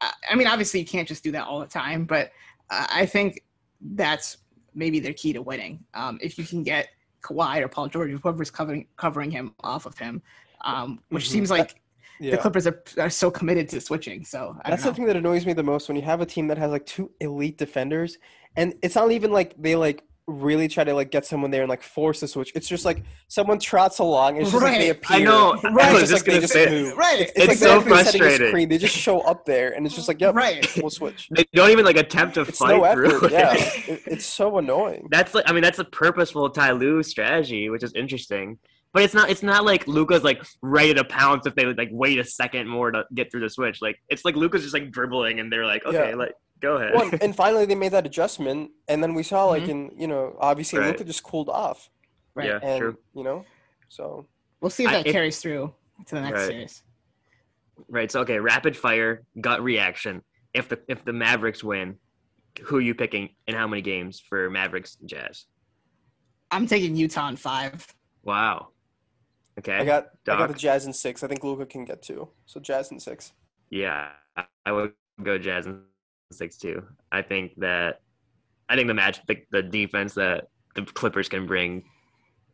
i, 0.00 0.10
I 0.30 0.34
mean 0.34 0.48
obviously 0.48 0.80
you 0.80 0.86
can't 0.86 1.06
just 1.06 1.22
do 1.22 1.30
that 1.32 1.46
all 1.46 1.60
the 1.60 1.66
time 1.66 2.04
but 2.04 2.32
uh, 2.70 2.86
i 2.90 3.06
think 3.06 3.42
that's 3.94 4.38
maybe 4.74 4.98
their 4.98 5.14
key 5.14 5.32
to 5.32 5.42
winning 5.42 5.84
um 5.94 6.18
if 6.20 6.38
you 6.38 6.44
can 6.44 6.62
get 6.64 6.88
Kawhi 7.22 7.62
or 7.62 7.68
Paul 7.68 7.86
George, 7.86 8.10
whoever's 8.10 8.50
covering 8.50 8.88
covering 8.96 9.30
him 9.30 9.54
off 9.62 9.86
of 9.86 9.96
him, 9.96 10.20
um, 10.64 10.98
which 11.10 11.26
Mhm. 11.26 11.28
seems 11.28 11.50
like 11.52 11.80
the 12.30 12.38
Clippers 12.38 12.66
are, 12.66 12.82
are 12.98 13.10
so 13.10 13.30
committed 13.30 13.68
to 13.70 13.80
switching. 13.80 14.24
So 14.24 14.56
I 14.64 14.70
That's 14.70 14.82
don't 14.84 14.92
the 14.92 14.96
thing 14.96 15.06
that 15.06 15.16
annoys 15.16 15.44
me 15.46 15.52
the 15.52 15.62
most 15.62 15.88
when 15.88 15.96
you 15.96 16.02
have 16.02 16.20
a 16.20 16.26
team 16.26 16.46
that 16.48 16.58
has 16.58 16.70
like 16.70 16.86
two 16.86 17.10
elite 17.20 17.58
defenders, 17.58 18.18
and 18.56 18.74
it's 18.82 18.94
not 18.94 19.10
even 19.12 19.32
like 19.32 19.54
they 19.58 19.76
like 19.76 20.04
really 20.28 20.68
try 20.68 20.84
to 20.84 20.94
like 20.94 21.10
get 21.10 21.26
someone 21.26 21.50
there 21.50 21.62
and 21.62 21.68
like 21.68 21.82
force 21.82 22.22
a 22.22 22.28
switch. 22.28 22.52
It's 22.54 22.68
just 22.68 22.84
like 22.84 23.02
someone 23.26 23.58
trots 23.58 23.98
along. 23.98 24.36
And 24.36 24.42
it's 24.42 24.52
just 24.52 24.62
like 24.62 24.78
they 24.78 24.90
Right. 24.90 24.96
appear. 24.96 25.16
I 25.16 25.20
know. 25.24 25.54
Right. 25.72 25.86
I 25.86 25.92
was 25.94 26.02
It's 26.02 26.10
just 26.12 26.22
like 26.22 26.24
they 26.26 26.32
gonna 26.34 26.40
just 26.42 26.52
say 26.52 26.70
move. 26.70 26.96
right. 26.96 27.20
It's, 27.22 27.32
It's 27.34 27.46
like 27.48 27.56
so 27.58 27.80
they're 27.80 27.80
frustrating. 27.88 28.48
Screen. 28.48 28.68
They 28.68 28.78
just 28.78 28.96
show 28.96 29.20
up 29.22 29.44
there, 29.44 29.72
and 29.74 29.84
it's 29.84 29.96
just 29.96 30.06
like, 30.06 30.20
yep, 30.20 30.34
Right. 30.36 30.64
we'll 30.76 30.90
switch. 30.90 31.28
they 31.34 31.44
don't 31.54 31.70
even 31.70 31.84
like 31.84 31.96
attempt 31.96 32.34
to 32.36 32.42
It's 32.42 32.56
fight 32.56 32.76
no 32.76 32.92
through. 32.94 33.16
effort. 33.16 33.24
it. 33.26 33.32
Yeah, 33.32 33.54
It- 33.94 34.02
it's 34.06 34.24
so 34.24 34.58
annoying. 34.58 35.08
That's 35.10 35.34
like 35.34 35.50
I 35.50 35.52
mean 35.52 35.62
that's 35.64 35.80
a 35.80 35.84
purposeful 35.84 36.48
Ty 36.50 36.70
Lue 36.72 37.02
strategy, 37.02 37.68
which 37.68 37.82
is 37.82 37.92
interesting. 37.94 38.58
But 38.92 39.02
it's 39.04 39.14
not 39.14 39.30
it's 39.30 39.42
not 39.42 39.64
like 39.64 39.86
Luka's 39.86 40.22
like 40.22 40.42
ready 40.60 40.92
to 40.94 41.04
pounce 41.04 41.46
if 41.46 41.54
they 41.54 41.64
like 41.64 41.88
wait 41.92 42.18
a 42.18 42.24
second 42.24 42.68
more 42.68 42.90
to 42.90 43.04
get 43.14 43.30
through 43.30 43.40
the 43.40 43.48
switch. 43.50 43.80
Like 43.80 43.98
it's 44.08 44.24
like 44.24 44.36
Luka's 44.36 44.62
just 44.62 44.74
like 44.74 44.90
dribbling 44.90 45.40
and 45.40 45.50
they're 45.50 45.64
like, 45.64 45.84
okay, 45.86 46.10
Yeah. 46.10 46.14
like 46.16 46.34
go 46.60 46.76
ahead. 46.76 46.92
Well, 46.94 47.10
and 47.22 47.34
finally 47.34 47.64
they 47.64 47.74
made 47.74 47.92
that 47.92 48.04
adjustment, 48.06 48.70
and 48.88 49.02
then 49.02 49.14
we 49.14 49.22
saw 49.22 49.46
like 49.46 49.64
Mhm. 49.64 49.68
in 49.68 49.90
you 49.98 50.06
know 50.06 50.36
obviously 50.40 50.78
Right. 50.78 50.88
Luka 50.88 51.04
just 51.04 51.22
cooled 51.22 51.48
off, 51.48 51.88
Right. 52.34 52.48
Yeah, 52.48 52.58
and 52.62 52.80
true. 52.80 52.98
you 53.14 53.24
know, 53.24 53.44
so 53.88 54.26
We'll 54.60 54.70
see 54.70 54.84
if 54.84 54.90
I- 54.90 54.92
that 54.98 55.06
if- 55.06 55.12
carries 55.12 55.40
through 55.40 55.74
to 56.06 56.14
the 56.14 56.20
next 56.20 56.40
Right. 56.40 56.46
series. 56.48 56.82
Right. 57.88 58.10
So 58.12 58.20
okay, 58.20 58.38
rapid 58.40 58.76
fire 58.76 59.24
gut 59.40 59.62
reaction. 59.62 60.22
If 60.52 60.68
the 60.68 60.80
if 60.86 61.02
the 61.02 61.14
Mavericks 61.14 61.64
win, 61.64 61.96
who 62.64 62.76
are 62.76 62.80
you 62.82 62.94
picking 62.94 63.30
and 63.46 63.56
how 63.56 63.66
many 63.66 63.80
games 63.80 64.20
for 64.20 64.50
Mavericks 64.50 64.98
and 65.00 65.08
Jazz? 65.08 65.46
I'm 66.50 66.66
taking 66.66 66.94
Utah 66.94 67.28
in 67.28 67.36
five. 67.36 67.86
Wow. 68.22 68.68
Okay. 69.58 69.74
I 69.76 69.84
got 69.84 70.06
I 70.28 70.38
got 70.38 70.48
the 70.48 70.54
Jazz 70.54 70.86
in 70.86 70.92
six. 70.92 71.22
I 71.22 71.28
think 71.28 71.44
Luka 71.44 71.66
can 71.66 71.84
get 71.84 72.02
two, 72.02 72.28
so 72.46 72.58
Jazz 72.60 72.90
in 72.90 72.98
six. 73.00 73.32
Yeah, 73.70 74.08
I- 74.36 74.44
I 74.64 74.72
would 74.72 74.92
go 75.22 75.38
Jazz 75.38 75.66
in 75.66 75.82
six 76.32 76.56
too. 76.56 76.82
I 77.10 77.22
think 77.22 77.52
that 77.58 78.00
I 78.68 78.76
think 78.76 78.88
the 78.88 78.94
match, 78.94 79.20
the, 79.26 79.38
the 79.50 79.62
defense 79.62 80.14
that 80.14 80.48
the 80.74 80.82
Clippers 80.82 81.28
can 81.28 81.46
bring 81.46 81.84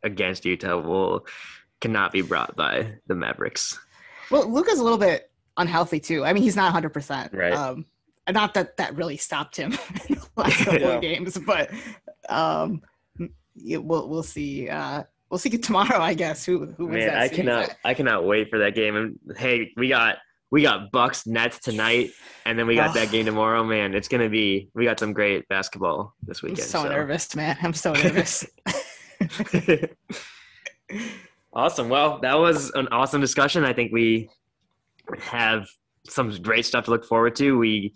against 0.03 0.45
Utah 0.45 0.81
will 0.81 1.27
cannot 1.81 2.11
be 2.13 2.23
brought 2.23 2.57
by 2.57 2.95
the 3.07 3.15
Mavericks. 3.15 3.79
Well, 4.31 4.49
Luka's 4.49 4.81
a 4.81 4.83
little 4.83 4.99
bit 4.99 5.31
unhealthy 5.57 6.01
too. 6.01 6.25
I 6.25 6.33
mean, 6.33 6.43
he's 6.43 6.57
not 6.57 6.65
100. 6.65 6.89
percent 6.91 7.33
Right. 7.33 7.53
Um, 7.53 7.87
not 8.29 8.55
that 8.55 8.77
that 8.79 8.97
really 8.97 9.17
stopped 9.17 9.57
him 9.57 9.73
in 10.09 10.17
the 10.17 10.27
last 10.37 10.57
couple 10.65 10.81
Yeah. 10.81 10.89
of 10.97 11.01
games, 11.03 11.39
but 11.39 11.71
um, 12.29 12.83
yeah, 13.55 13.79
we'll 13.79 14.09
we'll 14.09 14.23
see. 14.25 14.69
Uh, 14.69 15.05
we'll 15.31 15.39
see 15.39 15.51
tomorrow, 15.59 16.01
I 16.01 16.14
guess. 16.14 16.45
Who 16.45 16.66
who 16.66 16.87
wins 16.87 17.05
Man, 17.05 17.09
that 17.09 17.18
I 17.18 17.29
series. 17.29 17.37
cannot 17.37 17.76
I 17.85 17.95
cannot 17.95 18.24
wait 18.24 18.51
for 18.51 18.59
that 18.59 18.74
game. 18.74 18.97
And 18.97 19.18
hey, 19.37 19.72
we 19.76 19.89
got 19.89 20.16
we 20.51 20.62
got 20.62 20.91
Bucks 20.93 21.26
Nets 21.26 21.59
tonight, 21.59 22.11
and 22.47 22.59
then 22.59 22.66
we 22.66 22.74
got 22.74 22.95
that 22.95 23.11
game 23.11 23.26
tomorrow. 23.26 23.62
Man, 23.64 23.95
it's 23.95 24.09
gonna 24.09 24.29
be 24.29 24.70
we 24.74 24.85
got 24.85 24.99
some 24.99 25.12
great 25.12 25.47
basketball 25.49 26.14
this 26.22 26.43
weekend. 26.43 26.61
I'm 26.61 26.62
weekend. 26.62 26.83
so, 26.83 26.89
nervous, 26.89 27.37
man. 27.37 27.57
I'm 27.62 27.74
so 27.74 27.93
nervous. 28.03 28.47
awesome. 31.53 31.89
Well, 31.89 32.18
that 32.20 32.39
was 32.39 32.70
an 32.70 32.89
awesome 32.89 33.20
discussion. 33.20 33.64
I 33.64 33.72
think 33.72 33.93
we 33.93 34.31
have 35.20 35.66
some 36.09 36.31
great 36.43 36.64
stuff 36.64 36.87
to 36.87 36.91
look 36.91 37.05
forward 37.05 37.37
to. 37.37 37.59
We 37.59 37.95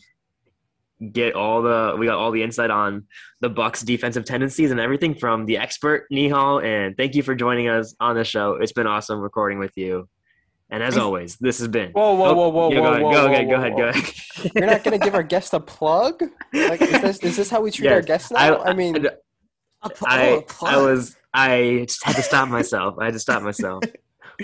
get 1.11 1.35
all 1.35 1.63
the 1.63 1.97
we 1.99 2.07
got 2.07 2.17
all 2.19 2.31
the 2.31 2.43
insight 2.43 2.71
on 2.71 3.07
the 3.41 3.49
Bucks 3.49 3.83
defensive 3.83 4.25
tendencies 4.25 4.71
and 4.71 4.79
everything 4.79 5.15
from 5.15 5.47
the 5.47 5.59
expert 5.59 6.07
Nihal. 6.13 6.63
And 6.65 6.97
thank 6.97 7.15
you 7.15 7.23
for 7.23 7.35
joining 7.35 7.69
us 7.69 7.95
on 8.01 8.15
the 8.15 8.25
show. 8.25 8.55
It's 8.55 8.73
been 8.73 8.87
awesome 8.87 9.21
recording 9.21 9.59
with 9.59 9.73
you. 9.77 10.09
And 10.71 10.83
as 10.83 10.97
always, 10.97 11.37
this 11.37 11.59
has 11.59 11.69
been. 11.69 11.91
Whoa, 11.93 12.15
whoa, 12.15 12.29
Oh, 12.31 12.35
whoa, 12.35 12.49
whoa, 12.49 12.71
yeah, 12.73 12.81
whoa, 12.81 12.99
go 12.99 13.05
whoa, 13.05 13.11
ahead, 13.11 13.11
go 13.11 13.19
whoa, 13.19 13.27
ahead, 13.27 13.49
go 13.49 13.53
whoa, 13.53 13.59
ahead, 13.59 13.73
whoa. 13.73 13.79
go 13.79 13.89
ahead. 13.89 14.53
You're 14.55 14.67
not 14.67 14.85
gonna 14.85 14.99
give 14.99 15.15
our 15.15 15.23
guest 15.23 15.53
a 15.53 15.61
plug? 15.61 16.23
Like, 16.53 16.81
is 16.81 17.01
this 17.03 17.19
is 17.19 17.37
this 17.37 17.51
how 17.51 17.61
we 17.61 17.71
treat 17.71 17.89
our 17.91 18.01
guests 18.03 18.31
now? 18.31 18.63
I, 18.63 18.73
mean, 18.73 18.97
A 19.83 19.91
pl- 19.91 20.07
oh, 20.07 20.07
I 20.07 20.23
a 20.23 20.39
I 20.39 20.43
plug. 20.43 20.85
was 20.87 21.17
I 21.35 21.85
just 21.87 22.05
had 22.05 22.17
to 22.17 22.23
stop 22.23 22.49
myself. 22.49 22.95
I 22.99 23.05
had 23.07 23.15
to 23.15 23.21
stop 23.21 23.43
myself. 23.43 23.85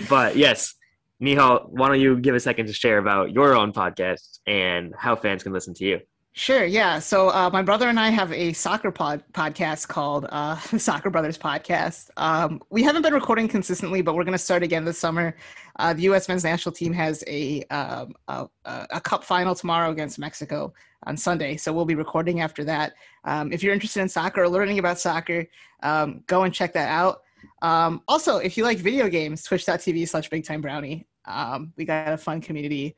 But 0.07 0.35
yes, 0.35 0.75
Nihal, 1.21 1.67
why 1.69 1.87
don't 1.87 1.99
you 1.99 2.19
give 2.19 2.35
a 2.35 2.39
second 2.39 2.67
to 2.67 2.73
share 2.73 2.99
about 2.99 3.31
your 3.31 3.55
own 3.55 3.73
podcast 3.73 4.39
and 4.45 4.93
how 4.97 5.15
fans 5.15 5.41
can 5.43 5.51
listen 5.51 5.73
to 5.75 5.83
you? 5.85 5.99
Sure, 6.33 6.63
yeah. 6.63 6.99
So 6.99 7.29
uh, 7.29 7.49
my 7.51 7.61
brother 7.61 7.89
and 7.89 7.99
I 7.99 8.09
have 8.09 8.31
a 8.31 8.53
soccer 8.53 8.91
pod 8.91 9.23
podcast 9.33 9.87
called 9.87 10.25
uh, 10.29 10.55
Soccer 10.77 11.09
Brothers 11.09 11.37
Podcast. 11.37 12.11
Um, 12.17 12.61
we 12.69 12.83
haven't 12.83 13.01
been 13.01 13.13
recording 13.13 13.47
consistently, 13.47 14.01
but 14.01 14.15
we're 14.15 14.23
going 14.23 14.33
to 14.33 14.37
start 14.37 14.63
again 14.63 14.85
this 14.85 14.97
summer. 14.97 15.35
Uh, 15.79 15.93
the 15.93 16.03
U.S. 16.03 16.29
men's 16.29 16.43
national 16.43 16.71
team 16.73 16.93
has 16.93 17.23
a, 17.27 17.63
um, 17.65 18.13
a 18.27 18.47
a 18.65 18.87
a 18.91 19.01
cup 19.01 19.23
final 19.23 19.55
tomorrow 19.55 19.91
against 19.91 20.19
Mexico 20.19 20.71
on 21.03 21.17
Sunday, 21.17 21.57
so 21.57 21.73
we'll 21.73 21.85
be 21.85 21.95
recording 21.95 22.41
after 22.41 22.63
that. 22.63 22.93
Um, 23.25 23.51
if 23.51 23.61
you're 23.63 23.73
interested 23.73 24.01
in 24.01 24.07
soccer 24.07 24.43
or 24.43 24.49
learning 24.49 24.79
about 24.79 24.99
soccer, 24.99 25.47
um, 25.83 26.23
go 26.27 26.43
and 26.43 26.53
check 26.53 26.73
that 26.73 26.89
out. 26.89 27.21
Um, 27.61 28.01
also, 28.07 28.37
if 28.37 28.55
you 28.55 28.63
like 28.63 28.77
video 28.77 29.09
games, 29.09 29.43
twitch.tv 29.43 30.07
slash 30.07 30.29
big 30.29 30.45
time 30.45 30.61
brownie. 30.61 31.05
Um, 31.25 31.73
we 31.75 31.85
got 31.85 32.11
a 32.13 32.17
fun 32.17 32.41
community 32.41 32.95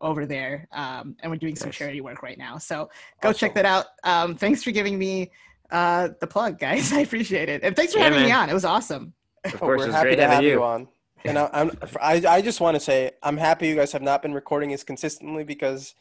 over 0.00 0.26
there, 0.26 0.68
um, 0.72 1.16
and 1.20 1.30
we're 1.30 1.38
doing 1.38 1.56
some 1.56 1.70
charity 1.70 2.00
work 2.00 2.22
right 2.22 2.38
now. 2.38 2.58
So 2.58 2.90
go 3.20 3.32
check 3.32 3.54
that 3.54 3.64
out. 3.64 3.86
Um, 4.04 4.34
thanks 4.34 4.62
for 4.62 4.70
giving 4.70 4.98
me 4.98 5.30
uh, 5.70 6.10
the 6.20 6.26
plug, 6.26 6.58
guys. 6.58 6.92
I 6.98 7.00
appreciate 7.00 7.48
it, 7.48 7.62
and 7.62 7.74
thanks 7.74 7.92
for 7.92 7.98
Yeah, 7.98 8.04
having 8.10 8.22
me 8.22 8.32
on. 8.32 8.50
It 8.50 8.54
was 8.54 8.64
awesome. 8.64 9.12
Of 9.44 9.54
oh, 9.56 9.58
course, 9.58 9.78
we're 9.80 9.86
it's 9.86 9.94
happy 9.94 10.08
great 10.08 10.16
to 10.16 10.28
have 10.28 10.42
you. 10.42 10.50
you. 10.50 10.62
on. 10.62 10.88
And 11.26 11.38
I, 11.38 11.48
I'm 11.52 11.70
I, 12.02 12.22
I 12.28 12.42
just 12.42 12.60
want 12.60 12.74
to 12.74 12.80
say 12.80 13.12
I'm 13.22 13.36
happy 13.36 13.66
you 13.68 13.74
guys 13.74 13.92
have 13.92 14.02
not 14.02 14.20
been 14.20 14.34
recording 14.34 14.72
as 14.74 14.84
consistently 14.84 15.42
because 15.42 15.94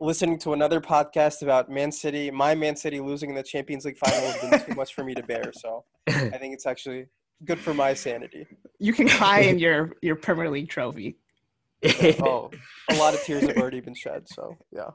listening 0.00 0.38
to 0.38 0.52
another 0.52 0.80
podcast 0.80 1.42
about 1.42 1.70
Man 1.70 1.92
City, 1.92 2.30
my 2.30 2.54
Man 2.54 2.74
City 2.74 2.98
losing 3.00 3.30
in 3.30 3.36
the 3.36 3.42
Champions 3.42 3.84
League 3.84 3.98
final 3.98 4.20
has 4.20 4.40
been 4.40 4.60
too 4.60 4.74
much 4.74 4.94
for 4.94 5.04
me 5.04 5.14
to 5.14 5.22
bear. 5.22 5.52
So 5.52 5.84
I 6.08 6.38
think 6.38 6.54
it's 6.54 6.66
actually 6.66 7.06
good 7.44 7.58
for 7.58 7.74
my 7.74 7.94
sanity. 7.94 8.46
You 8.78 8.92
can 8.92 9.08
cry 9.08 9.40
in 9.40 9.58
your 9.66 9.92
your 10.02 10.16
Premier 10.16 10.50
League 10.50 10.68
trophy. 10.68 11.16
Oh, 12.20 12.50
a 12.90 12.94
lot 12.94 13.14
of 13.14 13.22
tears 13.22 13.46
have 13.46 13.56
already 13.56 13.80
been 13.80 13.94
shed. 13.94 14.28
So 14.28 14.56
yeah. 14.70 14.90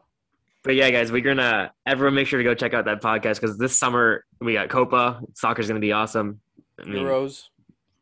But 0.64 0.76
yeah, 0.76 0.90
guys, 0.90 1.12
we're 1.12 1.22
gonna 1.22 1.72
everyone 1.86 2.16
make 2.16 2.28
sure 2.28 2.38
to 2.38 2.44
go 2.44 2.54
check 2.54 2.74
out 2.74 2.86
that 2.86 3.02
podcast 3.02 3.40
because 3.42 3.58
this 3.58 3.78
summer 3.78 4.26
we 4.42 4.54
got 4.54 4.70
Copa. 4.70 5.22
Soccer's 5.34 5.68
gonna 5.68 5.80
be 5.80 5.92
awesome. 5.94 6.42
I 6.80 6.84
mean, 6.86 7.04
Euros. 7.04 7.44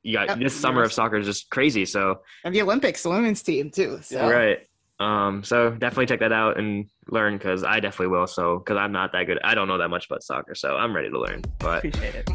you 0.03 0.13
got 0.13 0.27
Yep, 0.29 0.39
this 0.39 0.59
summer 0.59 0.83
of 0.83 0.91
soccer 0.91 1.17
is 1.17 1.25
just 1.25 1.49
crazy. 1.49 1.85
So 1.85 2.21
And 2.43 2.53
the 2.53 2.61
Olympics, 2.61 3.03
the 3.03 3.09
women's 3.09 3.41
team 3.43 3.69
too. 3.71 3.99
So 4.01 4.15
Yeah. 4.17 4.29
right, 4.29 4.59
Um, 4.99 5.43
so 5.43 5.71
definitely 5.71 6.07
check 6.07 6.19
that 6.21 6.31
out 6.31 6.57
and 6.57 6.89
learn 7.09 7.37
because 7.37 7.63
I 7.63 7.79
definitely 7.79 8.07
will. 8.15 8.27
So 8.27 8.59
because 8.59 8.77
I'm 8.77 8.91
not 8.91 9.11
that 9.13 9.25
good, 9.25 9.39
I 9.43 9.53
don't 9.55 9.67
know 9.67 9.77
that 9.77 9.89
much 9.89 10.07
about 10.07 10.23
soccer, 10.23 10.55
so 10.55 10.75
I'm 10.75 10.95
ready 10.95 11.09
to 11.09 11.19
learn. 11.19 11.43
But 11.59 11.85
Appreciate 11.85 12.15
it. 12.15 12.29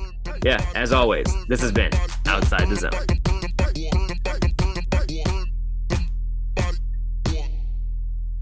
yeah, 0.45 0.65
as 0.75 0.93
always, 0.93 1.27
this 1.49 1.61
has 1.61 1.73
been 1.73 1.91
outside 2.27 2.69
the 2.69 2.77
zone. 2.77 3.20